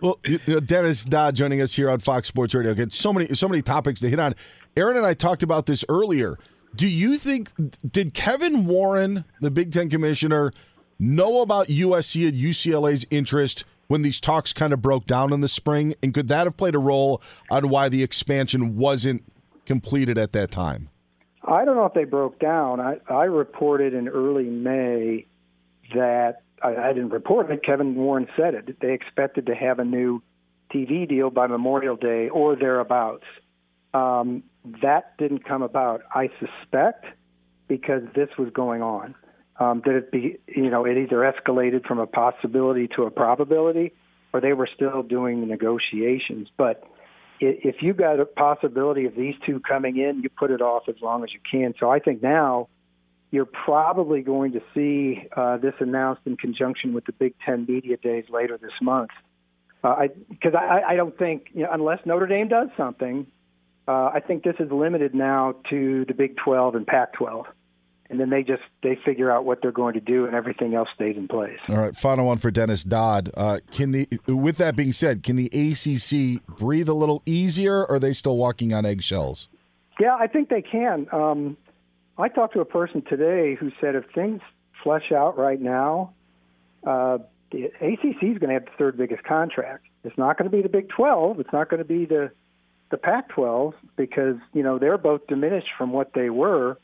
well, 0.00 0.18
Dennis 0.64 1.04
Dodd 1.04 1.36
joining 1.36 1.60
us 1.60 1.74
here 1.74 1.88
on 1.88 2.00
Fox 2.00 2.28
Sports 2.28 2.54
Radio. 2.54 2.72
Again, 2.72 2.90
so 2.90 3.12
many 3.12 3.26
so 3.34 3.48
many 3.48 3.62
topics 3.62 4.00
to 4.00 4.08
hit 4.08 4.18
on. 4.18 4.34
Aaron 4.76 4.96
and 4.96 5.06
I 5.06 5.14
talked 5.14 5.42
about 5.42 5.66
this 5.66 5.84
earlier. 5.88 6.38
Do 6.74 6.86
you 6.86 7.16
think 7.16 7.50
did 7.90 8.12
Kevin 8.12 8.66
Warren, 8.66 9.24
the 9.40 9.50
Big 9.50 9.72
Ten 9.72 9.88
commissioner, 9.88 10.52
know 10.98 11.40
about 11.40 11.68
USC 11.68 12.28
and 12.28 12.36
UCLA's 12.36 13.06
interest? 13.10 13.64
when 13.88 14.02
these 14.02 14.20
talks 14.20 14.52
kind 14.52 14.72
of 14.72 14.82
broke 14.82 15.06
down 15.06 15.32
in 15.32 15.40
the 15.42 15.48
spring? 15.48 15.94
And 16.02 16.12
could 16.12 16.26
that 16.26 16.46
have 16.46 16.56
played 16.56 16.74
a 16.74 16.78
role 16.80 17.22
on 17.50 17.68
why 17.68 17.88
the 17.88 18.02
expansion 18.02 18.76
wasn't 18.76 19.22
completed 19.64 20.18
at 20.18 20.32
that 20.32 20.50
time? 20.50 20.88
I 21.46 21.64
don't 21.64 21.76
know 21.76 21.86
if 21.86 21.94
they 21.94 22.04
broke 22.04 22.38
down. 22.38 22.80
I, 22.80 22.98
I 23.08 23.24
reported 23.24 23.94
in 23.94 24.08
early 24.08 24.44
May 24.44 25.26
that 25.94 26.42
I, 26.62 26.74
I 26.74 26.92
didn't 26.92 27.10
report 27.10 27.50
it. 27.50 27.62
Kevin 27.64 27.94
Warren 27.94 28.26
said 28.36 28.54
it. 28.54 28.80
They 28.80 28.92
expected 28.92 29.46
to 29.46 29.54
have 29.54 29.78
a 29.78 29.84
new 29.84 30.22
TV 30.74 31.08
deal 31.08 31.30
by 31.30 31.46
Memorial 31.46 31.96
Day 31.96 32.28
or 32.28 32.56
thereabouts. 32.56 33.24
Um, 33.94 34.42
that 34.82 35.16
didn't 35.18 35.44
come 35.44 35.62
about. 35.62 36.02
I 36.12 36.30
suspect 36.40 37.04
because 37.68 38.02
this 38.14 38.28
was 38.38 38.50
going 38.52 38.82
on. 38.82 39.14
Um, 39.58 39.80
that 39.86 39.94
it 39.96 40.12
be, 40.12 40.38
you 40.48 40.68
know, 40.68 40.84
it 40.84 40.98
either 40.98 41.16
escalated 41.16 41.86
from 41.86 41.98
a 41.98 42.06
possibility 42.06 42.88
to 42.96 43.04
a 43.04 43.10
probability, 43.10 43.94
or 44.34 44.42
they 44.42 44.52
were 44.52 44.68
still 44.74 45.02
doing 45.02 45.40
the 45.40 45.46
negotiations. 45.46 46.48
But 46.58 46.84
if 47.40 47.82
you 47.82 47.92
got 47.92 48.20
a 48.20 48.26
possibility 48.26 49.04
of 49.06 49.14
these 49.14 49.34
two 49.44 49.60
coming 49.60 49.98
in, 49.98 50.22
you 50.22 50.28
put 50.28 50.50
it 50.50 50.60
off 50.60 50.84
as 50.88 50.96
long 51.00 51.24
as 51.24 51.30
you 51.32 51.40
can. 51.50 51.74
So 51.78 51.90
I 51.90 51.98
think 51.98 52.22
now 52.22 52.68
you're 53.30 53.44
probably 53.46 54.22
going 54.22 54.52
to 54.52 54.62
see 54.74 55.28
uh, 55.36 55.58
this 55.58 55.74
announced 55.80 56.22
in 56.26 56.36
conjunction 56.36 56.92
with 56.92 57.04
the 57.04 57.12
Big 57.12 57.34
Ten 57.44 57.66
media 57.68 57.96
days 57.96 58.24
later 58.30 58.56
this 58.56 58.72
month. 58.80 59.10
Because 59.82 60.54
uh, 60.54 60.58
I, 60.58 60.78
I, 60.78 60.90
I 60.90 60.96
don't 60.96 61.16
think, 61.16 61.48
you 61.52 61.62
know, 61.62 61.70
unless 61.72 62.00
Notre 62.06 62.26
Dame 62.26 62.48
does 62.48 62.68
something, 62.76 63.26
uh, 63.86 64.10
I 64.14 64.20
think 64.26 64.42
this 64.42 64.56
is 64.58 64.70
limited 64.70 65.14
now 65.14 65.54
to 65.70 66.04
the 66.06 66.14
Big 66.14 66.36
12 66.36 66.74
and 66.74 66.86
Pac 66.86 67.12
12 67.14 67.46
and 68.10 68.20
then 68.20 68.30
they 68.30 68.42
just 68.42 68.62
they 68.82 68.98
figure 69.04 69.30
out 69.30 69.44
what 69.44 69.62
they're 69.62 69.72
going 69.72 69.94
to 69.94 70.00
do, 70.00 70.26
and 70.26 70.34
everything 70.34 70.74
else 70.74 70.88
stays 70.94 71.16
in 71.16 71.28
place. 71.28 71.58
All 71.68 71.76
right, 71.76 71.96
final 71.96 72.26
one 72.26 72.38
for 72.38 72.50
Dennis 72.50 72.84
Dodd. 72.84 73.30
Uh, 73.34 73.58
can 73.70 73.92
the 73.92 74.08
with 74.26 74.58
that 74.58 74.76
being 74.76 74.92
said, 74.92 75.22
can 75.22 75.36
the 75.36 75.46
ACC 75.46 76.44
breathe 76.58 76.88
a 76.88 76.94
little 76.94 77.22
easier? 77.26 77.80
Or 77.80 77.92
are 77.92 77.98
they 77.98 78.12
still 78.12 78.36
walking 78.36 78.72
on 78.72 78.84
eggshells? 78.84 79.48
Yeah, 79.98 80.16
I 80.18 80.26
think 80.26 80.48
they 80.48 80.62
can. 80.62 81.06
Um, 81.12 81.56
I 82.18 82.28
talked 82.28 82.54
to 82.54 82.60
a 82.60 82.66
person 82.66 83.02
today 83.02 83.54
who 83.54 83.70
said 83.80 83.94
if 83.94 84.04
things 84.14 84.40
flesh 84.82 85.10
out 85.12 85.38
right 85.38 85.60
now, 85.60 86.12
uh, 86.86 87.18
the 87.50 87.64
ACC 87.64 88.22
is 88.22 88.38
going 88.38 88.48
to 88.48 88.54
have 88.54 88.66
the 88.66 88.72
third 88.78 88.96
biggest 88.96 89.24
contract. 89.24 89.86
It's 90.04 90.16
not 90.18 90.38
going 90.38 90.50
to 90.50 90.56
be 90.56 90.62
the 90.62 90.68
Big 90.68 90.88
12. 90.88 91.40
It's 91.40 91.52
not 91.52 91.68
going 91.68 91.78
to 91.78 91.84
be 91.84 92.04
the 92.04 92.30
the 92.88 92.96
Pac-12 92.96 93.74
because 93.96 94.36
you 94.52 94.62
know 94.62 94.78
they're 94.78 94.98
both 94.98 95.26
diminished 95.26 95.70
from 95.76 95.92
what 95.92 96.12
they 96.14 96.30
were 96.30 96.78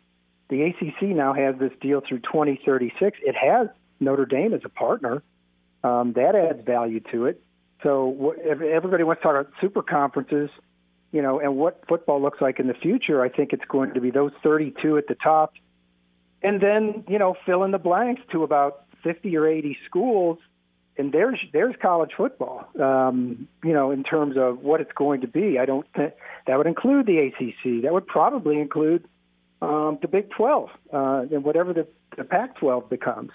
the 0.53 0.63
ACC 0.65 1.17
now 1.17 1.33
has 1.33 1.57
this 1.59 1.73
deal 1.81 2.03
through 2.07 2.19
2036. 2.19 3.19
It 3.23 3.35
has 3.35 3.69
Notre 4.01 4.27
Dame 4.27 4.53
as 4.53 4.61
a 4.65 4.69
partner. 4.69 5.23
Um, 5.83 6.13
that 6.13 6.35
adds 6.37 6.63
value 6.65 7.01
to 7.11 7.25
it. 7.25 7.43
So 7.83 8.35
everybody 8.39 9.03
wants 9.03 9.23
to 9.23 9.29
talk 9.29 9.41
about 9.41 9.53
super 9.63 9.83
conferences, 9.83 10.51
you 11.11 11.23
know, 11.23 11.41
and 11.41 11.57
what 11.57 11.83
football 11.89 12.21
looks 12.21 12.43
like 12.43 12.61
in 12.61 12.67
the 12.67 12.75
future. 12.75 13.23
I 13.23 13.31
think 13.31 13.55
it's 13.55 13.65
going 13.67 13.95
to 13.95 14.01
be 14.01 14.11
those 14.11 14.33
32 14.43 14.99
at 14.99 15.09
the 15.09 15.15
top, 15.15 15.55
and 16.43 16.61
then 16.61 17.05
you 17.09 17.19
know 17.19 17.35
fill 17.47 17.65
in 17.65 17.71
the 17.71 17.79
blanks 17.79 18.21
to 18.33 18.45
about 18.45 18.85
50 19.03 19.35
or 19.37 19.49
80 19.49 19.79
schools, 19.87 20.39
and 20.97 21.13
there's 21.13 21.41
there's 21.53 21.75
college 21.81 22.11
football. 22.17 22.69
Um, 22.79 23.49
you 23.65 23.73
know, 23.73 23.91
in 23.91 24.05
terms 24.05 24.37
of 24.37 24.59
what 24.59 24.81
it's 24.83 24.93
going 24.93 25.23
to 25.23 25.29
be, 25.29 25.59
I 25.59 25.65
don't 25.65 25.87
think 25.97 26.13
that 26.47 26.59
would 26.59 26.69
include 26.69 27.07
the 27.07 27.19
ACC. 27.19 27.83
That 27.83 27.93
would 27.93 28.07
probably 28.07 28.61
include 28.61 29.09
um, 29.63 29.99
the 30.03 30.09
Big 30.09 30.29
12 30.31 30.71
uh, 30.93 31.25
and 31.31 31.45
whatever 31.45 31.73
the, 31.73 31.87
the 32.17 32.25
Pac 32.25 32.57
12 32.57 32.91
becomes. 32.91 33.31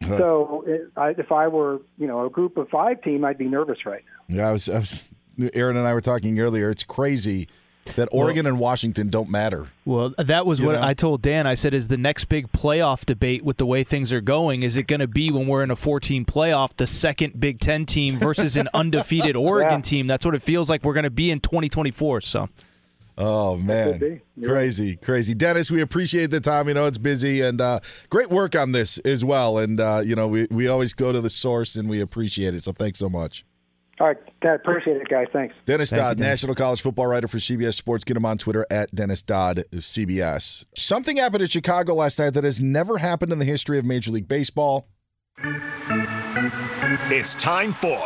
That's... 0.00 0.20
So 0.20 0.64
it, 0.66 0.90
I, 0.96 1.10
if 1.10 1.30
I 1.30 1.46
were, 1.46 1.80
you 1.96 2.08
know, 2.08 2.26
a 2.26 2.30
group 2.30 2.56
of 2.56 2.68
five 2.68 3.00
team, 3.02 3.24
I'd 3.24 3.38
be 3.38 3.46
nervous 3.46 3.86
right 3.86 4.02
now. 4.28 4.36
Yeah, 4.36 4.48
I 4.48 4.52
was, 4.52 4.68
I 4.68 4.78
was. 4.78 5.06
Aaron 5.54 5.76
and 5.76 5.86
I 5.86 5.94
were 5.94 6.00
talking 6.00 6.38
earlier. 6.38 6.68
It's 6.68 6.82
crazy 6.82 7.48
that 7.96 8.08
Oregon 8.12 8.44
well, 8.44 8.54
and 8.54 8.60
Washington 8.60 9.08
don't 9.08 9.30
matter. 9.30 9.70
Well, 9.84 10.12
that 10.18 10.44
was 10.44 10.60
you 10.60 10.66
what 10.66 10.72
know? 10.72 10.82
I 10.82 10.92
told 10.92 11.22
Dan. 11.22 11.46
I 11.46 11.54
said, 11.54 11.72
is 11.72 11.88
the 11.88 11.96
next 11.96 12.24
big 12.24 12.50
playoff 12.52 13.06
debate 13.06 13.42
with 13.42 13.56
the 13.56 13.64
way 13.64 13.84
things 13.84 14.12
are 14.12 14.20
going, 14.20 14.62
is 14.62 14.76
it 14.76 14.82
going 14.82 15.00
to 15.00 15.06
be 15.06 15.30
when 15.30 15.46
we're 15.46 15.62
in 15.62 15.70
a 15.70 15.76
14 15.76 16.24
playoff, 16.24 16.76
the 16.76 16.86
second 16.86 17.40
Big 17.40 17.60
Ten 17.60 17.86
team 17.86 18.16
versus 18.16 18.56
an 18.56 18.68
undefeated 18.74 19.36
Oregon 19.36 19.78
yeah. 19.78 19.82
team? 19.82 20.06
That's 20.08 20.26
what 20.26 20.34
it 20.34 20.42
feels 20.42 20.68
like 20.68 20.82
we're 20.82 20.94
going 20.94 21.04
to 21.04 21.10
be 21.10 21.30
in 21.30 21.40
2024. 21.40 22.20
So. 22.22 22.48
Oh 23.18 23.56
man, 23.56 24.20
crazy, 24.42 24.96
crazy, 24.96 25.34
Dennis. 25.34 25.70
We 25.70 25.80
appreciate 25.80 26.30
the 26.30 26.40
time. 26.40 26.68
You 26.68 26.74
know 26.74 26.86
it's 26.86 26.98
busy, 26.98 27.40
and 27.40 27.60
uh, 27.60 27.80
great 28.08 28.30
work 28.30 28.56
on 28.56 28.72
this 28.72 28.98
as 28.98 29.24
well. 29.24 29.58
And 29.58 29.80
uh, 29.80 30.02
you 30.04 30.16
know 30.16 30.28
we 30.28 30.46
we 30.50 30.68
always 30.68 30.94
go 30.94 31.12
to 31.12 31.20
the 31.20 31.30
source, 31.30 31.76
and 31.76 31.88
we 31.88 32.00
appreciate 32.00 32.54
it. 32.54 32.64
So 32.64 32.72
thanks 32.72 32.98
so 32.98 33.08
much. 33.08 33.44
All 34.00 34.06
right, 34.06 34.16
I 34.42 34.48
appreciate 34.54 34.96
it, 34.96 35.08
guys. 35.10 35.26
Thanks. 35.30 35.54
Dennis 35.66 35.90
Thank 35.90 36.00
Dodd, 36.00 36.18
you, 36.18 36.24
National 36.24 36.54
College 36.54 36.80
Football 36.80 37.06
writer 37.06 37.28
for 37.28 37.36
CBS 37.36 37.74
Sports. 37.74 38.02
Get 38.02 38.16
him 38.16 38.24
on 38.24 38.38
Twitter 38.38 38.64
at 38.70 38.94
Dennis 38.94 39.20
Dodd 39.20 39.64
CBS. 39.72 40.64
Something 40.74 41.18
happened 41.18 41.42
in 41.42 41.48
Chicago 41.48 41.94
last 41.94 42.18
night 42.18 42.30
that 42.30 42.44
has 42.44 42.62
never 42.62 42.96
happened 42.96 43.30
in 43.30 43.38
the 43.38 43.44
history 43.44 43.78
of 43.78 43.84
Major 43.84 44.10
League 44.10 44.26
Baseball. 44.26 44.88
It's 47.12 47.34
time 47.34 47.74
for 47.74 47.98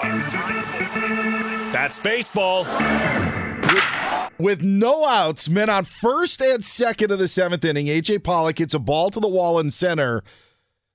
That's 1.72 2.00
Baseball 2.00 2.64
with 4.38 4.62
no 4.62 5.06
outs, 5.06 5.48
men 5.48 5.70
on 5.70 5.84
first 5.84 6.40
and 6.40 6.64
second 6.64 7.10
of 7.10 7.18
the 7.18 7.28
seventh 7.28 7.64
inning. 7.64 7.86
AJ 7.86 8.24
Pollock 8.24 8.58
hits 8.58 8.74
a 8.74 8.78
ball 8.78 9.10
to 9.10 9.20
the 9.20 9.28
wall 9.28 9.58
in 9.58 9.70
center, 9.70 10.22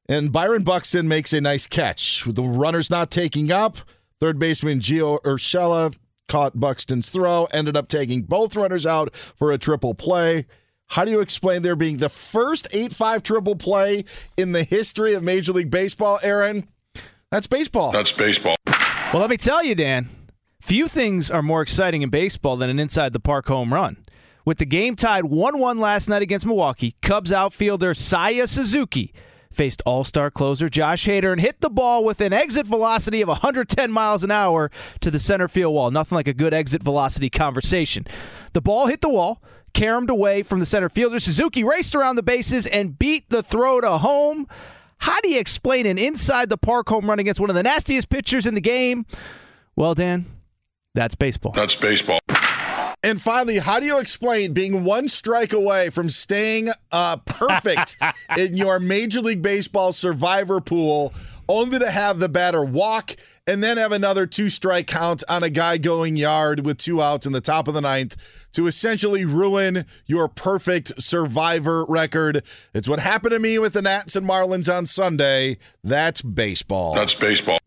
and 0.07 0.31
Byron 0.31 0.63
Buxton 0.63 1.07
makes 1.07 1.33
a 1.33 1.41
nice 1.41 1.67
catch. 1.67 2.25
With 2.25 2.35
the 2.35 2.43
runners 2.43 2.89
not 2.89 3.11
taking 3.11 3.51
up, 3.51 3.77
third 4.19 4.39
baseman 4.39 4.79
Gio 4.79 5.21
Urshela 5.21 5.97
caught 6.27 6.59
Buxton's 6.59 7.09
throw, 7.09 7.45
ended 7.45 7.75
up 7.75 7.87
taking 7.87 8.21
both 8.21 8.55
runners 8.55 8.85
out 8.85 9.15
for 9.15 9.51
a 9.51 9.57
triple 9.57 9.93
play. 9.93 10.45
How 10.87 11.05
do 11.05 11.11
you 11.11 11.19
explain 11.19 11.61
there 11.61 11.75
being 11.75 11.97
the 11.97 12.09
first 12.09 12.67
8 12.71 12.91
5 12.91 13.21
triple 13.23 13.55
play 13.55 14.05
in 14.37 14.53
the 14.53 14.63
history 14.63 15.13
of 15.13 15.23
Major 15.23 15.53
League 15.53 15.69
Baseball, 15.69 16.19
Aaron? 16.23 16.67
That's 17.31 17.45
baseball. 17.45 17.91
That's 17.91 18.11
baseball. 18.11 18.55
Well, 18.65 19.21
let 19.21 19.29
me 19.29 19.37
tell 19.37 19.63
you, 19.63 19.75
Dan, 19.75 20.09
Few 20.61 20.87
things 20.87 21.31
are 21.31 21.41
more 21.41 21.61
exciting 21.61 22.01
in 22.01 22.09
baseball 22.09 22.57
than 22.57 22.69
an 22.69 22.79
inside 22.79 23.13
the 23.13 23.19
park 23.19 23.47
home 23.47 23.73
run. 23.73 24.05
With 24.45 24.57
the 24.57 24.65
game 24.65 24.95
tied 24.95 25.25
1 25.25 25.57
1 25.57 25.79
last 25.79 26.07
night 26.09 26.21
against 26.21 26.45
Milwaukee, 26.45 26.95
Cubs 27.01 27.31
outfielder 27.31 27.93
Seiya 27.93 28.47
Suzuki 28.47 29.13
faced 29.51 29.81
all 29.85 30.03
star 30.03 30.29
closer 30.29 30.69
Josh 30.69 31.05
Hader 31.05 31.31
and 31.31 31.41
hit 31.41 31.61
the 31.61 31.69
ball 31.69 32.03
with 32.03 32.21
an 32.21 32.33
exit 32.33 32.67
velocity 32.67 33.21
of 33.21 33.27
110 33.27 33.91
miles 33.91 34.23
an 34.23 34.31
hour 34.31 34.69
to 35.01 35.09
the 35.09 35.19
center 35.19 35.47
field 35.47 35.73
wall. 35.73 35.91
Nothing 35.91 36.15
like 36.15 36.27
a 36.27 36.33
good 36.33 36.53
exit 36.53 36.83
velocity 36.83 37.29
conversation. 37.29 38.05
The 38.53 38.61
ball 38.61 38.87
hit 38.87 39.01
the 39.01 39.09
wall, 39.09 39.41
caromed 39.73 40.09
away 40.09 40.43
from 40.43 40.59
the 40.59 40.65
center 40.65 40.89
fielder. 40.89 41.19
Suzuki 41.19 41.63
raced 41.63 41.95
around 41.95 42.15
the 42.15 42.23
bases 42.23 42.65
and 42.67 42.99
beat 42.99 43.29
the 43.29 43.41
throw 43.41 43.81
to 43.81 43.97
home. 43.97 44.47
How 44.99 45.19
do 45.21 45.29
you 45.29 45.39
explain 45.39 45.85
an 45.85 45.97
inside 45.97 46.49
the 46.49 46.57
park 46.57 46.89
home 46.89 47.09
run 47.09 47.19
against 47.19 47.39
one 47.39 47.49
of 47.49 47.55
the 47.55 47.63
nastiest 47.63 48.09
pitchers 48.09 48.45
in 48.45 48.53
the 48.53 48.61
game? 48.61 49.05
Well, 49.75 49.95
Dan, 49.95 50.25
that's 50.95 51.15
baseball. 51.15 51.53
That's 51.53 51.75
baseball. 51.75 52.19
And 53.01 53.21
finally, 53.21 53.59
how 53.59 53.79
do 53.79 53.85
you 53.85 53.97
explain 53.97 54.53
being 54.53 54.83
one 54.83 55.07
strike 55.07 55.53
away 55.53 55.89
from 55.89 56.09
staying 56.09 56.69
uh, 56.91 57.17
perfect 57.17 57.95
in 58.37 58.57
your 58.57 58.79
Major 58.79 59.21
League 59.21 59.41
Baseball 59.41 59.93
survivor 59.93 60.59
pool, 60.59 61.13
only 61.47 61.79
to 61.79 61.89
have 61.89 62.19
the 62.19 62.27
batter 62.27 62.63
walk 62.63 63.15
and 63.47 63.63
then 63.63 63.77
have 63.77 63.93
another 63.93 64.25
two 64.25 64.49
strike 64.49 64.85
count 64.87 65.23
on 65.29 65.43
a 65.43 65.49
guy 65.49 65.77
going 65.77 66.17
yard 66.17 66.65
with 66.65 66.77
two 66.77 67.01
outs 67.01 67.25
in 67.25 67.31
the 67.31 67.41
top 67.41 67.67
of 67.67 67.73
the 67.73 67.81
ninth 67.81 68.47
to 68.51 68.67
essentially 68.67 69.23
ruin 69.23 69.85
your 70.05 70.27
perfect 70.27 71.01
survivor 71.01 71.85
record? 71.85 72.43
It's 72.73 72.87
what 72.87 72.99
happened 72.99 73.31
to 73.31 73.39
me 73.39 73.57
with 73.59 73.73
the 73.73 73.81
Nats 73.81 74.17
and 74.17 74.27
Marlins 74.27 74.71
on 74.71 74.85
Sunday. 74.85 75.57
That's 75.83 76.21
baseball. 76.21 76.93
That's 76.93 77.15
baseball. 77.15 77.59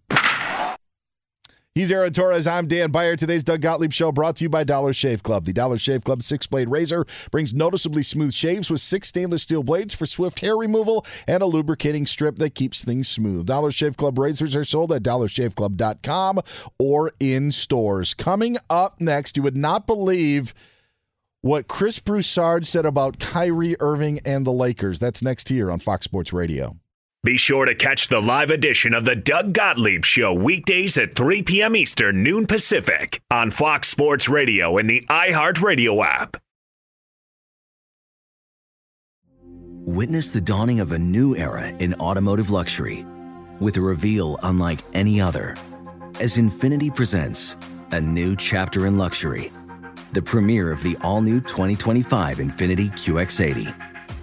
He's 1.75 1.91
Aaron 1.91 2.12
Torres. 2.12 2.47
I'm 2.47 2.66
Dan 2.66 2.91
Beyer. 2.91 3.16
Today's 3.16 3.43
Doug 3.43 3.62
Gottlieb 3.62 3.95
Show 3.95 4.12
brought 4.12 4.37
to 4.37 4.45
you 4.45 4.51
by 4.51 4.62
Dollar 4.62 4.93
Shave 4.93 5.23
Club. 5.23 5.47
The 5.47 5.55
Dollar 5.55 5.79
Shave 5.79 6.05
Club 6.05 6.23
six 6.23 6.47
blade 6.47 6.68
razor 6.68 7.07
brings 7.31 7.55
noticeably 7.55 8.03
smooth 8.03 8.35
shaves 8.35 8.70
with 8.70 8.83
six 8.83 9.09
stainless 9.09 9.45
steel 9.45 9.62
blades 9.62 9.95
for 9.95 10.05
swift 10.05 10.41
hair 10.41 10.55
removal 10.55 11.07
and 11.27 11.43
a 11.43 11.47
lubricating 11.47 12.05
strip 12.05 12.37
that 12.37 12.55
keeps 12.55 12.85
things 12.85 13.09
smooth. 13.09 13.47
Dollar 13.47 13.70
Shave 13.70 13.97
Club 13.97 14.18
razors 14.18 14.55
are 14.55 14.64
sold 14.64 14.93
at 14.93 15.03
dollarshaveclub.com 15.03 16.41
or 16.79 17.12
in 17.18 17.51
stores. 17.51 18.12
Coming 18.12 18.59
up 18.68 19.01
next, 19.01 19.39
you 19.39 19.43
would 19.43 19.57
not 19.57 19.87
believe 19.87 20.53
what 21.41 21.68
Chris 21.68 21.99
Broussard 22.01 22.66
said 22.66 22.85
about 22.85 23.18
Kyrie 23.18 23.81
Irving 23.81 24.20
and 24.27 24.47
the 24.47 24.53
Lakers. 24.53 24.99
That's 24.99 25.23
next 25.23 25.49
here 25.49 25.70
on 25.70 25.79
Fox 25.79 26.05
Sports 26.05 26.35
Radio. 26.35 26.77
Be 27.25 27.37
sure 27.37 27.66
to 27.66 27.75
catch 27.77 28.09
the 28.09 28.20
live 28.20 28.51
edition 28.51 28.93
of 28.93 29.05
the 29.05 29.14
Doug 29.14 29.53
Gottlieb 29.53 30.05
Show 30.05 30.35
weekdays 30.35 30.99
at 30.99 31.14
3 31.14 31.45
p.m. 31.45 31.77
Eastern, 31.77 32.25
noon 32.25 32.49
Pacific 32.49 33.23
on 33.31 33.53
Fox 33.53 33.89
Sports 33.89 34.29
Radio 34.29 34.77
and 34.77 34.91
the 34.91 35.07
iHeartRadio 35.09 36.05
app. 36.05 36.37
Witness 39.85 40.33
the 40.33 40.41
dawning 40.41 40.81
of 40.81 40.91
a 40.91 40.99
new 40.99 41.37
era 41.37 41.68
in 41.68 41.95
automotive 41.95 42.51
luxury 42.51 43.07
with 43.61 43.77
a 43.77 43.81
reveal 43.81 44.37
unlike 44.43 44.81
any 44.93 45.20
other 45.20 45.55
as 46.18 46.39
Infiniti 46.39 46.93
presents 46.93 47.57
a 47.93 48.01
new 48.01 48.35
chapter 48.35 48.89
in 48.89 48.99
luxury, 48.99 49.53
the 50.12 50.23
premiere 50.23 50.73
of 50.73 50.83
the 50.83 50.97
all-new 51.03 51.41
2025 51.43 52.39
Infiniti 52.39 52.91
QX80 52.91 53.91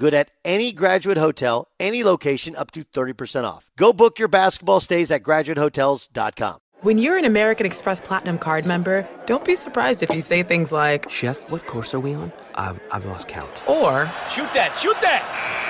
Good 0.00 0.14
at 0.14 0.30
any 0.46 0.72
graduate 0.72 1.18
hotel, 1.18 1.68
any 1.78 2.02
location, 2.02 2.56
up 2.56 2.70
to 2.70 2.84
30% 2.84 3.44
off. 3.44 3.70
Go 3.76 3.92
book 3.92 4.18
your 4.18 4.28
basketball 4.28 4.80
stays 4.80 5.10
at 5.10 5.22
graduatehotels.com. 5.22 6.56
When 6.80 6.96
you're 6.96 7.18
an 7.18 7.26
American 7.26 7.66
Express 7.66 8.00
Platinum 8.00 8.38
card 8.38 8.64
member, 8.64 9.06
don't 9.26 9.44
be 9.44 9.54
surprised 9.54 10.02
if 10.02 10.08
you 10.08 10.22
say 10.22 10.42
things 10.42 10.72
like, 10.72 11.10
Chef, 11.10 11.50
what 11.50 11.66
course 11.66 11.92
are 11.92 12.00
we 12.00 12.14
on? 12.14 12.32
I've, 12.54 12.80
I've 12.90 13.04
lost 13.04 13.28
count. 13.28 13.50
Or, 13.68 14.10
Shoot 14.30 14.50
that, 14.54 14.74
shoot 14.80 14.98
that! 15.02 15.69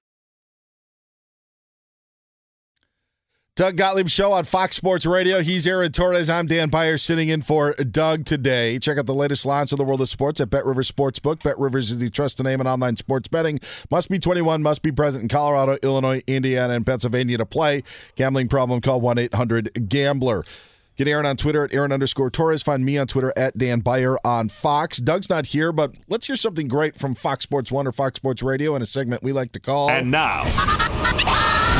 Doug 3.57 3.75
Gottlieb 3.75 4.07
Show 4.07 4.31
on 4.31 4.45
Fox 4.45 4.77
Sports 4.77 5.05
Radio. 5.05 5.41
He's 5.41 5.67
Aaron 5.67 5.91
Torres. 5.91 6.29
I'm 6.29 6.47
Dan 6.47 6.69
Beyer 6.69 6.97
sitting 6.97 7.27
in 7.27 7.41
for 7.41 7.73
Doug 7.73 8.23
today. 8.23 8.79
Check 8.79 8.97
out 8.97 9.07
the 9.07 9.13
latest 9.13 9.45
lines 9.45 9.73
of 9.73 9.77
the 9.77 9.83
world 9.83 9.99
of 9.99 10.07
sports 10.07 10.39
at 10.39 10.49
Bet 10.49 10.65
Rivers 10.65 10.89
Sportsbook. 10.89 11.43
Bet 11.43 11.59
Rivers 11.59 11.91
is 11.91 11.99
the 11.99 12.09
trusted 12.09 12.45
name 12.45 12.61
in 12.61 12.67
online 12.67 12.95
sports 12.95 13.27
betting. 13.27 13.59
Must 13.89 14.09
be 14.09 14.19
21, 14.19 14.63
must 14.63 14.81
be 14.81 14.91
present 14.93 15.23
in 15.23 15.27
Colorado, 15.27 15.77
Illinois, 15.83 16.21
Indiana, 16.27 16.75
and 16.75 16.85
Pennsylvania 16.85 17.37
to 17.39 17.45
play. 17.45 17.83
Gambling 18.15 18.47
problem, 18.47 18.79
call 18.79 19.01
1 19.01 19.17
800 19.17 19.89
Gambler. 19.89 20.45
Get 20.95 21.09
Aaron 21.09 21.25
on 21.25 21.35
Twitter 21.35 21.65
at 21.65 21.73
Aaron 21.73 21.91
underscore 21.91 22.29
Torres. 22.29 22.63
Find 22.63 22.85
me 22.85 22.97
on 22.97 23.07
Twitter 23.07 23.33
at 23.35 23.57
Dan 23.57 23.81
Beyer 23.81 24.17
on 24.23 24.47
Fox. 24.47 24.99
Doug's 24.99 25.29
not 25.29 25.47
here, 25.47 25.73
but 25.73 25.93
let's 26.07 26.27
hear 26.27 26.37
something 26.37 26.69
great 26.69 26.95
from 26.95 27.15
Fox 27.15 27.43
Sports 27.43 27.69
1 27.69 27.85
or 27.85 27.91
Fox 27.91 28.15
Sports 28.15 28.41
Radio 28.41 28.77
in 28.77 28.81
a 28.81 28.85
segment 28.85 29.23
we 29.23 29.33
like 29.33 29.51
to 29.51 29.59
call. 29.59 29.89
And 29.89 30.09
now. 30.09 30.45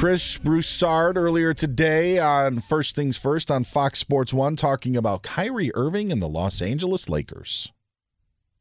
Chris 0.00 0.36
Broussard 0.38 1.16
earlier 1.16 1.54
today 1.54 2.18
on 2.18 2.58
First 2.58 2.96
Things 2.96 3.16
First 3.16 3.52
on 3.52 3.62
Fox 3.62 4.00
Sports 4.00 4.34
One 4.34 4.56
talking 4.56 4.96
about 4.96 5.22
Kyrie 5.22 5.70
Irving 5.74 6.10
and 6.10 6.20
the 6.20 6.26
Los 6.28 6.60
Angeles 6.60 7.08
Lakers. 7.08 7.72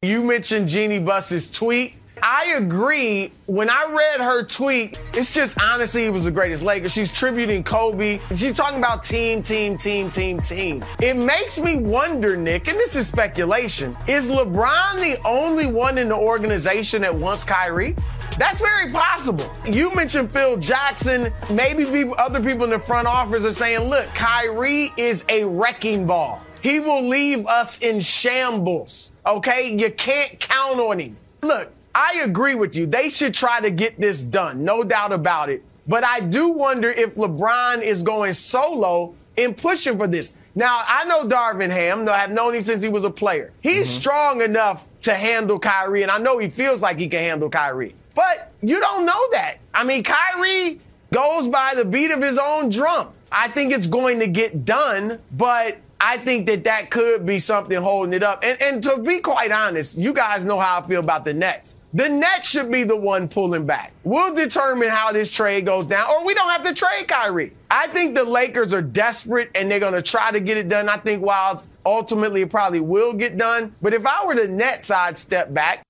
You 0.03 0.23
mentioned 0.23 0.69
Jeanie 0.69 0.99
Buss's 0.99 1.49
tweet. 1.49 1.95
I 2.21 2.55
agree. 2.57 3.31
When 3.47 3.69
I 3.69 3.85
read 3.89 4.23
her 4.23 4.43
tweet, 4.43 4.97
it's 5.13 5.33
just 5.33 5.59
honestly, 5.59 6.05
it 6.05 6.09
was 6.09 6.23
the 6.23 6.31
greatest 6.31 6.63
Lakers. 6.63 6.91
She's 6.91 7.11
tributing 7.11 7.63
Kobe. 7.63 8.19
She's 8.35 8.53
talking 8.53 8.77
about 8.77 9.03
team, 9.03 9.41
team, 9.41 9.77
team, 9.77 10.09
team, 10.09 10.39
team. 10.39 10.85
It 11.01 11.15
makes 11.15 11.59
me 11.59 11.77
wonder, 11.77 12.37
Nick, 12.37 12.67
and 12.67 12.77
this 12.77 12.95
is 12.95 13.07
speculation, 13.07 13.97
is 14.07 14.29
LeBron 14.29 14.95
the 14.95 15.19
only 15.25 15.67
one 15.67 15.97
in 15.97 16.09
the 16.09 16.15
organization 16.15 17.01
that 17.01 17.13
wants 17.13 17.43
Kyrie? 17.43 17.95
That's 18.37 18.59
very 18.59 18.91
possible. 18.91 19.49
You 19.65 19.93
mentioned 19.95 20.31
Phil 20.31 20.57
Jackson. 20.57 21.31
Maybe 21.51 21.85
people, 21.85 22.15
other 22.17 22.41
people 22.41 22.63
in 22.63 22.71
the 22.71 22.79
front 22.79 23.07
office 23.07 23.45
are 23.45 23.53
saying, 23.53 23.89
look, 23.89 24.07
Kyrie 24.13 24.91
is 24.97 25.25
a 25.29 25.43
wrecking 25.45 26.07
ball. 26.07 26.41
He 26.61 26.79
will 26.79 27.07
leave 27.07 27.45
us 27.45 27.79
in 27.79 27.99
shambles. 27.99 29.11
Okay? 29.25 29.75
You 29.77 29.91
can't 29.91 30.39
count 30.39 30.79
on 30.79 30.99
him. 30.99 31.17
Look, 31.41 31.71
I 31.95 32.21
agree 32.25 32.55
with 32.55 32.75
you. 32.75 32.85
They 32.85 33.09
should 33.09 33.33
try 33.33 33.61
to 33.61 33.69
get 33.69 33.99
this 33.99 34.23
done. 34.23 34.63
No 34.63 34.83
doubt 34.83 35.13
about 35.13 35.49
it. 35.49 35.63
But 35.87 36.03
I 36.03 36.21
do 36.21 36.49
wonder 36.49 36.89
if 36.89 37.15
LeBron 37.15 37.81
is 37.81 38.03
going 38.03 38.33
solo 38.33 39.15
in 39.35 39.53
pushing 39.53 39.97
for 39.97 40.07
this. 40.07 40.35
Now, 40.55 40.83
I 40.87 41.05
know 41.05 41.27
Darvin 41.27 41.71
Ham. 41.71 42.07
I've 42.07 42.31
known 42.31 42.55
him 42.55 42.63
since 42.63 42.81
he 42.81 42.89
was 42.89 43.03
a 43.03 43.09
player. 43.09 43.51
He's 43.61 43.89
mm-hmm. 43.89 43.99
strong 43.99 44.41
enough 44.41 44.87
to 45.01 45.13
handle 45.13 45.59
Kyrie, 45.59 46.03
and 46.03 46.11
I 46.11 46.19
know 46.19 46.37
he 46.37 46.49
feels 46.49 46.81
like 46.81 46.99
he 46.99 47.07
can 47.07 47.23
handle 47.23 47.49
Kyrie. 47.49 47.95
But 48.13 48.51
you 48.61 48.79
don't 48.79 49.05
know 49.05 49.21
that. 49.31 49.57
I 49.73 49.83
mean, 49.83 50.03
Kyrie 50.03 50.79
goes 51.11 51.47
by 51.47 51.73
the 51.75 51.85
beat 51.85 52.11
of 52.11 52.21
his 52.21 52.37
own 52.37 52.69
drum. 52.69 53.09
I 53.31 53.47
think 53.47 53.73
it's 53.73 53.87
going 53.87 54.19
to 54.19 54.27
get 54.27 54.63
done, 54.63 55.19
but 55.31 55.79
I 56.05 56.17
think 56.17 56.47
that 56.47 56.65
that 56.65 56.89
could 56.89 57.25
be 57.25 57.39
something 57.39 57.81
holding 57.81 58.13
it 58.13 58.23
up. 58.23 58.43
And, 58.43 58.61
and 58.61 58.83
to 58.83 58.97
be 58.97 59.19
quite 59.19 59.51
honest, 59.51 59.97
you 59.97 60.11
guys 60.11 60.43
know 60.43 60.59
how 60.59 60.81
I 60.81 60.87
feel 60.87 60.99
about 60.99 61.23
the 61.23 61.33
Nets. 61.33 61.79
The 61.93 62.09
Nets 62.09 62.49
should 62.49 62.69
be 62.69 62.83
the 62.83 62.97
one 62.97 63.29
pulling 63.29 63.65
back. 63.65 63.93
We'll 64.03 64.35
determine 64.35 64.89
how 64.89 65.13
this 65.13 65.31
trade 65.31 65.65
goes 65.65 65.87
down, 65.87 66.09
or 66.09 66.25
we 66.25 66.33
don't 66.33 66.49
have 66.49 66.63
to 66.63 66.73
trade 66.73 67.07
Kyrie. 67.07 67.53
I 67.71 67.87
think 67.87 68.15
the 68.15 68.25
Lakers 68.25 68.73
are 68.73 68.81
desperate 68.81 69.49
and 69.55 69.71
they're 69.71 69.79
going 69.79 69.93
to 69.93 70.01
try 70.01 70.31
to 70.31 70.41
get 70.41 70.57
it 70.57 70.67
done. 70.67 70.89
I 70.89 70.97
think 70.97 71.23
while 71.23 71.61
ultimately 71.85 72.41
it 72.41 72.49
probably 72.49 72.81
will 72.81 73.13
get 73.13 73.37
done. 73.37 73.73
But 73.81 73.93
if 73.93 74.05
I 74.05 74.25
were 74.25 74.35
the 74.35 74.49
Nets, 74.49 74.91
I'd 74.91 75.17
step 75.17 75.53
back 75.53 75.83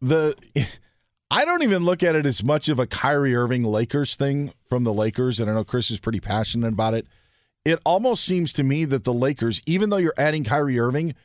the 0.00 0.34
I 1.30 1.44
don't 1.44 1.62
even 1.62 1.84
look 1.84 2.02
at 2.02 2.14
it 2.14 2.24
as 2.24 2.44
much 2.44 2.68
of 2.68 2.78
a 2.78 2.86
Kyrie 2.86 3.34
Irving 3.34 3.64
Lakers 3.64 4.14
thing 4.14 4.52
from 4.68 4.84
the 4.84 4.92
Lakers, 4.92 5.40
and 5.40 5.50
I 5.50 5.54
know 5.54 5.64
Chris 5.64 5.90
is 5.90 5.98
pretty 5.98 6.20
passionate 6.20 6.72
about 6.72 6.94
it. 6.94 7.06
It 7.66 7.80
almost 7.84 8.24
seems 8.24 8.52
to 8.52 8.62
me 8.62 8.84
that 8.84 9.02
the 9.02 9.12
Lakers, 9.12 9.60
even 9.66 9.90
though 9.90 9.96
you're 9.96 10.14
adding 10.16 10.44
Kyrie 10.44 10.78
Irving, 10.78 11.16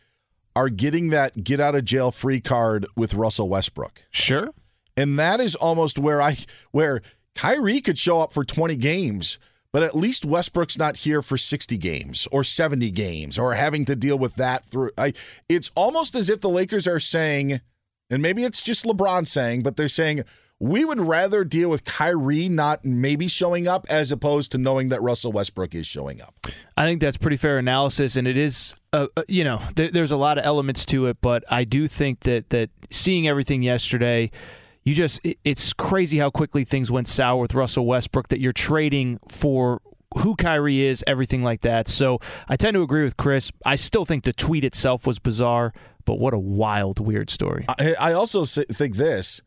are 0.55 0.69
getting 0.69 1.09
that 1.09 1.43
get 1.43 1.59
out 1.59 1.75
of 1.75 1.85
jail 1.85 2.11
free 2.11 2.39
card 2.39 2.87
with 2.95 3.13
Russell 3.13 3.47
Westbrook. 3.47 4.05
Sure. 4.09 4.49
And 4.97 5.19
that 5.19 5.39
is 5.39 5.53
almost 5.53 5.99
where 5.99 6.19
I 6.19 6.37
where 6.71 7.03
Kyrie 7.35 7.79
could 7.79 7.99
show 7.99 8.21
up 8.21 8.33
for 8.33 8.43
20 8.43 8.75
games, 8.77 9.37
but 9.71 9.83
at 9.83 9.95
least 9.95 10.25
Westbrook's 10.25 10.79
not 10.79 10.97
here 10.97 11.21
for 11.21 11.37
60 11.37 11.77
games 11.77 12.27
or 12.31 12.43
70 12.43 12.89
games 12.89 13.37
or 13.37 13.53
having 13.53 13.85
to 13.85 13.95
deal 13.95 14.17
with 14.17 14.33
that 14.37 14.65
through 14.65 14.89
I 14.97 15.13
it's 15.47 15.69
almost 15.75 16.15
as 16.15 16.27
if 16.27 16.41
the 16.41 16.49
Lakers 16.49 16.87
are 16.87 16.99
saying 16.99 17.61
and 18.09 18.19
maybe 18.23 18.43
it's 18.43 18.63
just 18.63 18.83
LeBron 18.83 19.27
saying, 19.27 19.61
but 19.61 19.77
they're 19.77 19.87
saying 19.87 20.23
we 20.61 20.85
would 20.85 20.99
rather 20.99 21.43
deal 21.43 21.71
with 21.71 21.83
Kyrie 21.85 22.47
not 22.47 22.85
maybe 22.85 23.27
showing 23.27 23.67
up 23.67 23.87
as 23.89 24.11
opposed 24.11 24.51
to 24.51 24.59
knowing 24.59 24.89
that 24.89 25.01
Russell 25.01 25.31
Westbrook 25.31 25.73
is 25.73 25.87
showing 25.87 26.21
up. 26.21 26.35
I 26.77 26.85
think 26.85 27.01
that's 27.01 27.17
pretty 27.17 27.37
fair 27.37 27.57
analysis, 27.57 28.15
and 28.15 28.27
it 28.27 28.37
is. 28.37 28.75
Uh, 28.93 29.07
uh 29.17 29.23
you 29.27 29.43
know, 29.43 29.59
th- 29.75 29.91
there's 29.91 30.11
a 30.11 30.17
lot 30.17 30.37
of 30.37 30.45
elements 30.45 30.85
to 30.85 31.07
it, 31.07 31.17
but 31.19 31.43
I 31.49 31.63
do 31.63 31.87
think 31.87 32.21
that 32.21 32.51
that 32.51 32.69
seeing 32.91 33.27
everything 33.27 33.63
yesterday, 33.63 34.29
you 34.83 34.93
just 34.93 35.19
it, 35.23 35.39
it's 35.43 35.73
crazy 35.73 36.19
how 36.19 36.29
quickly 36.29 36.63
things 36.63 36.91
went 36.91 37.07
sour 37.07 37.41
with 37.41 37.55
Russell 37.55 37.87
Westbrook. 37.87 38.27
That 38.27 38.39
you're 38.39 38.53
trading 38.53 39.17
for 39.29 39.81
who 40.19 40.35
Kyrie 40.35 40.81
is, 40.81 41.03
everything 41.07 41.41
like 41.41 41.61
that. 41.61 41.87
So 41.87 42.19
I 42.47 42.55
tend 42.55 42.75
to 42.75 42.83
agree 42.83 43.03
with 43.03 43.17
Chris. 43.17 43.51
I 43.65 43.77
still 43.77 44.05
think 44.05 44.25
the 44.25 44.33
tweet 44.33 44.63
itself 44.63 45.07
was 45.07 45.17
bizarre. 45.17 45.73
But 46.05 46.19
what 46.19 46.33
a 46.33 46.39
wild, 46.39 46.99
weird 46.99 47.29
story. 47.29 47.65
I, 47.67 47.93
I 47.99 48.13
also 48.13 48.43
think 48.45 48.95
this. 48.95 49.41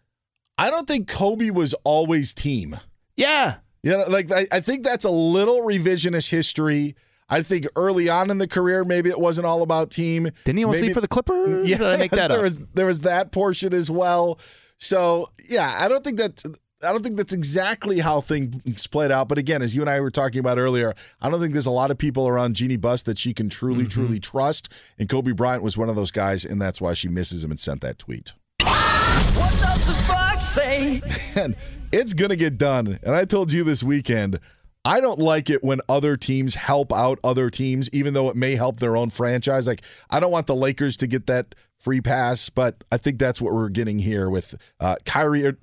I 0.57 0.71
don't 0.71 0.87
think 0.87 1.09
Kobe 1.09 1.51
was 1.51 1.75
always 1.85 2.35
team. 2.35 2.77
Yeah. 3.17 3.57
You 3.83 3.93
know, 3.93 4.05
like 4.09 4.31
I, 4.31 4.47
I 4.53 4.61
think 4.61 4.85
that's 4.85 5.05
a 5.05 5.11
little 5.11 5.61
revisionist 5.61 6.31
history. 6.31 6.95
I 7.29 7.43
think 7.43 7.67
early 7.75 8.09
on 8.09 8.31
in 8.31 8.39
the 8.39 8.47
career, 8.47 8.85
maybe 8.85 9.11
it 9.11 9.19
wasn't 9.19 9.47
all 9.47 9.63
about 9.63 9.91
team. 9.91 10.29
Didn't 10.45 10.59
he 10.59 10.65
only 10.65 10.81
maybe, 10.81 10.95
for 10.95 11.01
the 11.01 11.09
Clippers? 11.09 11.69
Yeah, 11.71 11.85
I 11.85 11.97
make 11.97 12.11
that 12.13 12.29
there 12.29 12.39
up? 12.39 12.43
was 12.43 12.57
there 12.75 12.87
was 12.87 13.01
that 13.01 13.33
portion 13.33 13.75
as 13.75 13.91
well. 13.91 14.39
So 14.79 15.31
yeah, 15.49 15.77
I 15.81 15.89
don't 15.89 16.05
think 16.05 16.19
that 16.19 16.43
I 16.87 16.93
don't 16.93 17.03
think 17.03 17.17
that's 17.17 17.33
exactly 17.33 17.99
how 17.99 18.21
things 18.21 18.87
played 18.87 19.11
out. 19.11 19.29
But 19.29 19.39
again, 19.39 19.63
as 19.63 19.75
you 19.75 19.81
and 19.81 19.91
I 19.91 20.01
were 20.01 20.11
talking 20.11 20.39
about 20.39 20.59
earlier, 20.59 20.95
I 21.21 21.31
don't 21.31 21.41
think 21.41 21.53
there's 21.53 21.67
a 21.67 21.71
lot 21.71 21.91
of 21.91 21.99
people 21.99 22.29
around 22.29 22.57
Jeanie 22.57 22.77
Buss 22.77 23.03
that 23.05 23.19
she 23.19 23.33
can 23.33 23.49
truly, 23.49 23.81
mm-hmm. 23.85 23.89
truly 23.89 24.21
trust. 24.21 24.73
And 24.99 25.09
Kobe 25.09 25.33
Bryant 25.33 25.63
was 25.63 25.79
one 25.79 25.89
of 25.89 25.97
those 25.97 26.11
guys, 26.11 26.45
and 26.45 26.61
that's 26.61 26.81
why 26.81 26.93
she 26.93 27.09
misses 27.09 27.43
him 27.43 27.51
and 27.51 27.61
sent 27.61 27.81
that 27.81 27.99
tweet. 27.99 28.33
What 28.61 29.51
does 29.51 29.87
the 29.87 29.93
fox 29.93 30.24
say? 30.55 31.03
Man, 31.35 31.57
it's 31.93 32.15
gonna 32.15 32.37
get 32.37 32.59
done. 32.59 32.99
And 33.03 33.15
I 33.15 33.25
told 33.25 33.53
you 33.53 33.65
this 33.65 33.83
weekend. 33.83 34.39
I 34.87 35.01
don't 35.01 35.19
like 35.19 35.49
it 35.49 35.65
when 35.65 35.81
other 35.89 36.15
teams 36.17 36.55
help 36.55 36.93
out 36.93 37.19
other 37.25 37.49
teams, 37.49 37.89
even 37.95 38.13
though 38.13 38.29
it 38.29 38.37
may 38.37 38.55
help 38.55 38.81
their 38.81 38.99
own 38.99 39.09
franchise. 39.09 39.67
Like, 39.67 39.83
I 40.11 40.21
don't 40.21 40.31
want 40.31 40.47
the 40.47 40.55
Lakers 40.55 40.99
to 40.99 41.07
get 41.07 41.27
that 41.27 41.55
free 41.79 42.03
pass, 42.03 42.51
but 42.51 42.85
I 42.93 42.99
think 42.99 43.19
that's 43.19 43.41
what 43.41 43.55
we're 43.55 43.71
getting 43.71 43.99
here 43.99 44.29
with 44.29 44.55
uh, 44.81 44.97
Kyrie 45.07 45.55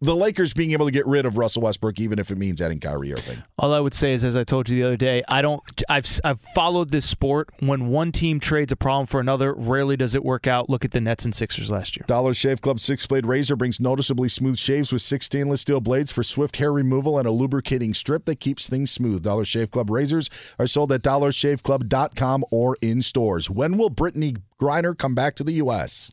the 0.00 0.14
Lakers 0.14 0.54
being 0.54 0.70
able 0.70 0.86
to 0.86 0.92
get 0.92 1.06
rid 1.06 1.26
of 1.26 1.36
Russell 1.36 1.62
Westbrook, 1.62 1.98
even 1.98 2.18
if 2.18 2.30
it 2.30 2.38
means 2.38 2.60
adding 2.60 2.78
Kyrie 2.78 3.12
Irving. 3.12 3.42
All 3.58 3.72
I 3.72 3.80
would 3.80 3.94
say 3.94 4.12
is, 4.12 4.22
as 4.22 4.36
I 4.36 4.44
told 4.44 4.68
you 4.68 4.76
the 4.76 4.84
other 4.86 4.96
day, 4.96 5.24
I 5.28 5.42
don't. 5.42 5.60
I've 5.88 6.06
I've 6.22 6.40
followed 6.40 6.90
this 6.90 7.08
sport. 7.08 7.50
When 7.58 7.88
one 7.88 8.12
team 8.12 8.38
trades 8.38 8.70
a 8.72 8.76
problem 8.76 9.06
for 9.06 9.18
another, 9.20 9.52
rarely 9.54 9.96
does 9.96 10.14
it 10.14 10.24
work 10.24 10.46
out. 10.46 10.70
Look 10.70 10.84
at 10.84 10.92
the 10.92 11.00
Nets 11.00 11.24
and 11.24 11.34
Sixers 11.34 11.70
last 11.70 11.96
year. 11.96 12.04
Dollar 12.06 12.34
Shave 12.34 12.60
Club 12.60 12.78
six 12.78 13.06
blade 13.06 13.26
razor 13.26 13.56
brings 13.56 13.80
noticeably 13.80 14.28
smooth 14.28 14.58
shaves 14.58 14.92
with 14.92 15.02
six 15.02 15.26
stainless 15.26 15.62
steel 15.62 15.80
blades 15.80 16.12
for 16.12 16.22
swift 16.22 16.56
hair 16.56 16.72
removal 16.72 17.18
and 17.18 17.26
a 17.26 17.32
lubricating 17.32 17.92
strip 17.92 18.24
that 18.26 18.38
keeps 18.40 18.68
things 18.68 18.90
smooth. 18.90 19.22
Dollar 19.22 19.44
Shave 19.44 19.70
Club 19.70 19.90
razors 19.90 20.30
are 20.58 20.66
sold 20.66 20.92
at 20.92 21.02
dollarshaveclub.com 21.02 22.44
or 22.50 22.76
in 22.80 23.00
stores. 23.00 23.50
When 23.50 23.76
will 23.76 23.90
Brittney 23.90 24.36
Griner 24.60 24.96
come 24.96 25.14
back 25.14 25.34
to 25.36 25.44
the 25.44 25.54
U.S.? 25.54 26.12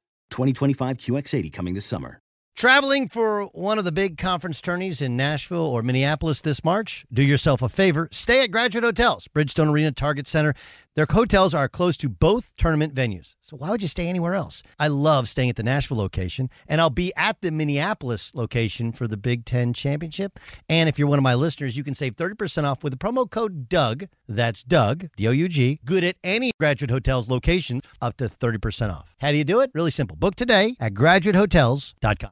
2025 0.31 0.97
QX80 0.97 1.53
coming 1.53 1.73
this 1.73 1.85
summer. 1.85 2.19
Traveling 2.55 3.07
for 3.07 3.45
one 3.53 3.79
of 3.79 3.85
the 3.85 3.91
big 3.91 4.17
conference 4.17 4.59
tourneys 4.61 5.01
in 5.01 5.15
Nashville 5.15 5.65
or 5.65 5.81
Minneapolis 5.81 6.41
this 6.41 6.63
March? 6.63 7.05
Do 7.11 7.23
yourself 7.23 7.61
a 7.61 7.69
favor. 7.69 8.09
Stay 8.11 8.43
at 8.43 8.51
Graduate 8.51 8.83
Hotels, 8.83 9.27
Bridgestone 9.33 9.71
Arena, 9.71 9.91
Target 9.91 10.27
Center. 10.27 10.53
Their 10.93 11.07
hotels 11.09 11.53
are 11.53 11.69
close 11.69 11.95
to 11.97 12.09
both 12.09 12.53
tournament 12.57 12.93
venues. 12.93 13.35
So 13.39 13.55
why 13.55 13.69
would 13.69 13.81
you 13.81 13.87
stay 13.87 14.09
anywhere 14.09 14.33
else? 14.33 14.61
I 14.77 14.89
love 14.89 15.29
staying 15.29 15.49
at 15.49 15.55
the 15.55 15.63
Nashville 15.63 15.95
location, 15.95 16.49
and 16.67 16.81
I'll 16.81 16.89
be 16.89 17.13
at 17.15 17.39
the 17.39 17.49
Minneapolis 17.49 18.35
location 18.35 18.91
for 18.91 19.07
the 19.07 19.15
Big 19.15 19.45
Ten 19.45 19.73
Championship. 19.73 20.37
And 20.67 20.89
if 20.89 20.99
you're 20.99 21.07
one 21.07 21.17
of 21.17 21.23
my 21.23 21.33
listeners, 21.33 21.77
you 21.77 21.85
can 21.85 21.93
save 21.93 22.17
30% 22.17 22.65
off 22.65 22.83
with 22.83 22.91
the 22.91 22.97
promo 22.97 23.29
code 23.29 23.69
Doug. 23.69 24.07
That's 24.27 24.63
Doug, 24.63 25.09
D 25.15 25.29
O 25.29 25.31
U 25.31 25.47
G. 25.47 25.79
Good 25.85 26.03
at 26.03 26.17
any 26.25 26.51
Graduate 26.59 26.91
Hotels 26.91 27.29
location, 27.29 27.81
up 28.01 28.17
to 28.17 28.25
30% 28.25 28.91
off. 28.91 29.15
How 29.21 29.31
do 29.31 29.37
you 29.37 29.45
do 29.45 29.61
it? 29.61 29.71
Really 29.73 29.91
simple. 29.91 30.17
Book 30.17 30.35
today 30.35 30.75
at 30.81 30.93
graduatehotels.com. 30.93 32.31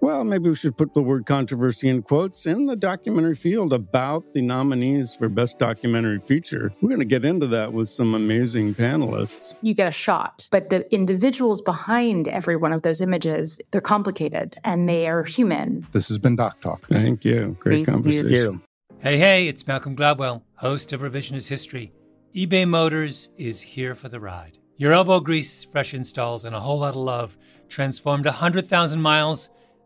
Well, 0.00 0.22
maybe 0.22 0.48
we 0.48 0.54
should 0.54 0.76
put 0.76 0.94
the 0.94 1.02
word 1.02 1.26
controversy 1.26 1.88
in 1.88 2.02
quotes 2.02 2.46
in 2.46 2.66
the 2.66 2.76
documentary 2.76 3.34
field 3.34 3.72
about 3.72 4.32
the 4.32 4.40
nominees 4.40 5.16
for 5.16 5.28
Best 5.28 5.58
Documentary 5.58 6.20
Feature. 6.20 6.72
We're 6.80 6.90
going 6.90 7.00
to 7.00 7.04
get 7.04 7.24
into 7.24 7.48
that 7.48 7.72
with 7.72 7.88
some 7.88 8.14
amazing 8.14 8.76
panelists. 8.76 9.56
You 9.60 9.74
get 9.74 9.88
a 9.88 9.92
shot, 9.92 10.48
but 10.52 10.70
the 10.70 10.92
individuals 10.94 11.60
behind 11.60 12.28
every 12.28 12.56
one 12.56 12.72
of 12.72 12.82
those 12.82 13.00
images, 13.00 13.58
they're 13.72 13.80
complicated 13.80 14.56
and 14.62 14.88
they 14.88 15.08
are 15.08 15.24
human. 15.24 15.84
This 15.90 16.06
has 16.08 16.18
been 16.18 16.36
Doc 16.36 16.60
Talk. 16.60 16.86
Thank 16.86 17.24
you. 17.24 17.56
Great 17.58 17.84
Thank 17.84 17.88
conversation. 17.88 18.30
you. 18.30 18.62
Hey, 19.00 19.18
hey, 19.18 19.48
it's 19.48 19.66
Malcolm 19.66 19.96
Gladwell, 19.96 20.42
host 20.54 20.92
of 20.92 21.00
Revisionist 21.00 21.48
History. 21.48 21.92
eBay 22.36 22.68
Motors 22.68 23.30
is 23.36 23.60
here 23.60 23.96
for 23.96 24.08
the 24.08 24.20
ride. 24.20 24.58
Your 24.76 24.92
elbow 24.92 25.18
grease, 25.18 25.64
fresh 25.64 25.92
installs, 25.92 26.44
and 26.44 26.54
a 26.54 26.60
whole 26.60 26.78
lot 26.78 26.90
of 26.90 27.00
love 27.00 27.36
transformed 27.68 28.26
100,000 28.26 29.02
miles 29.02 29.48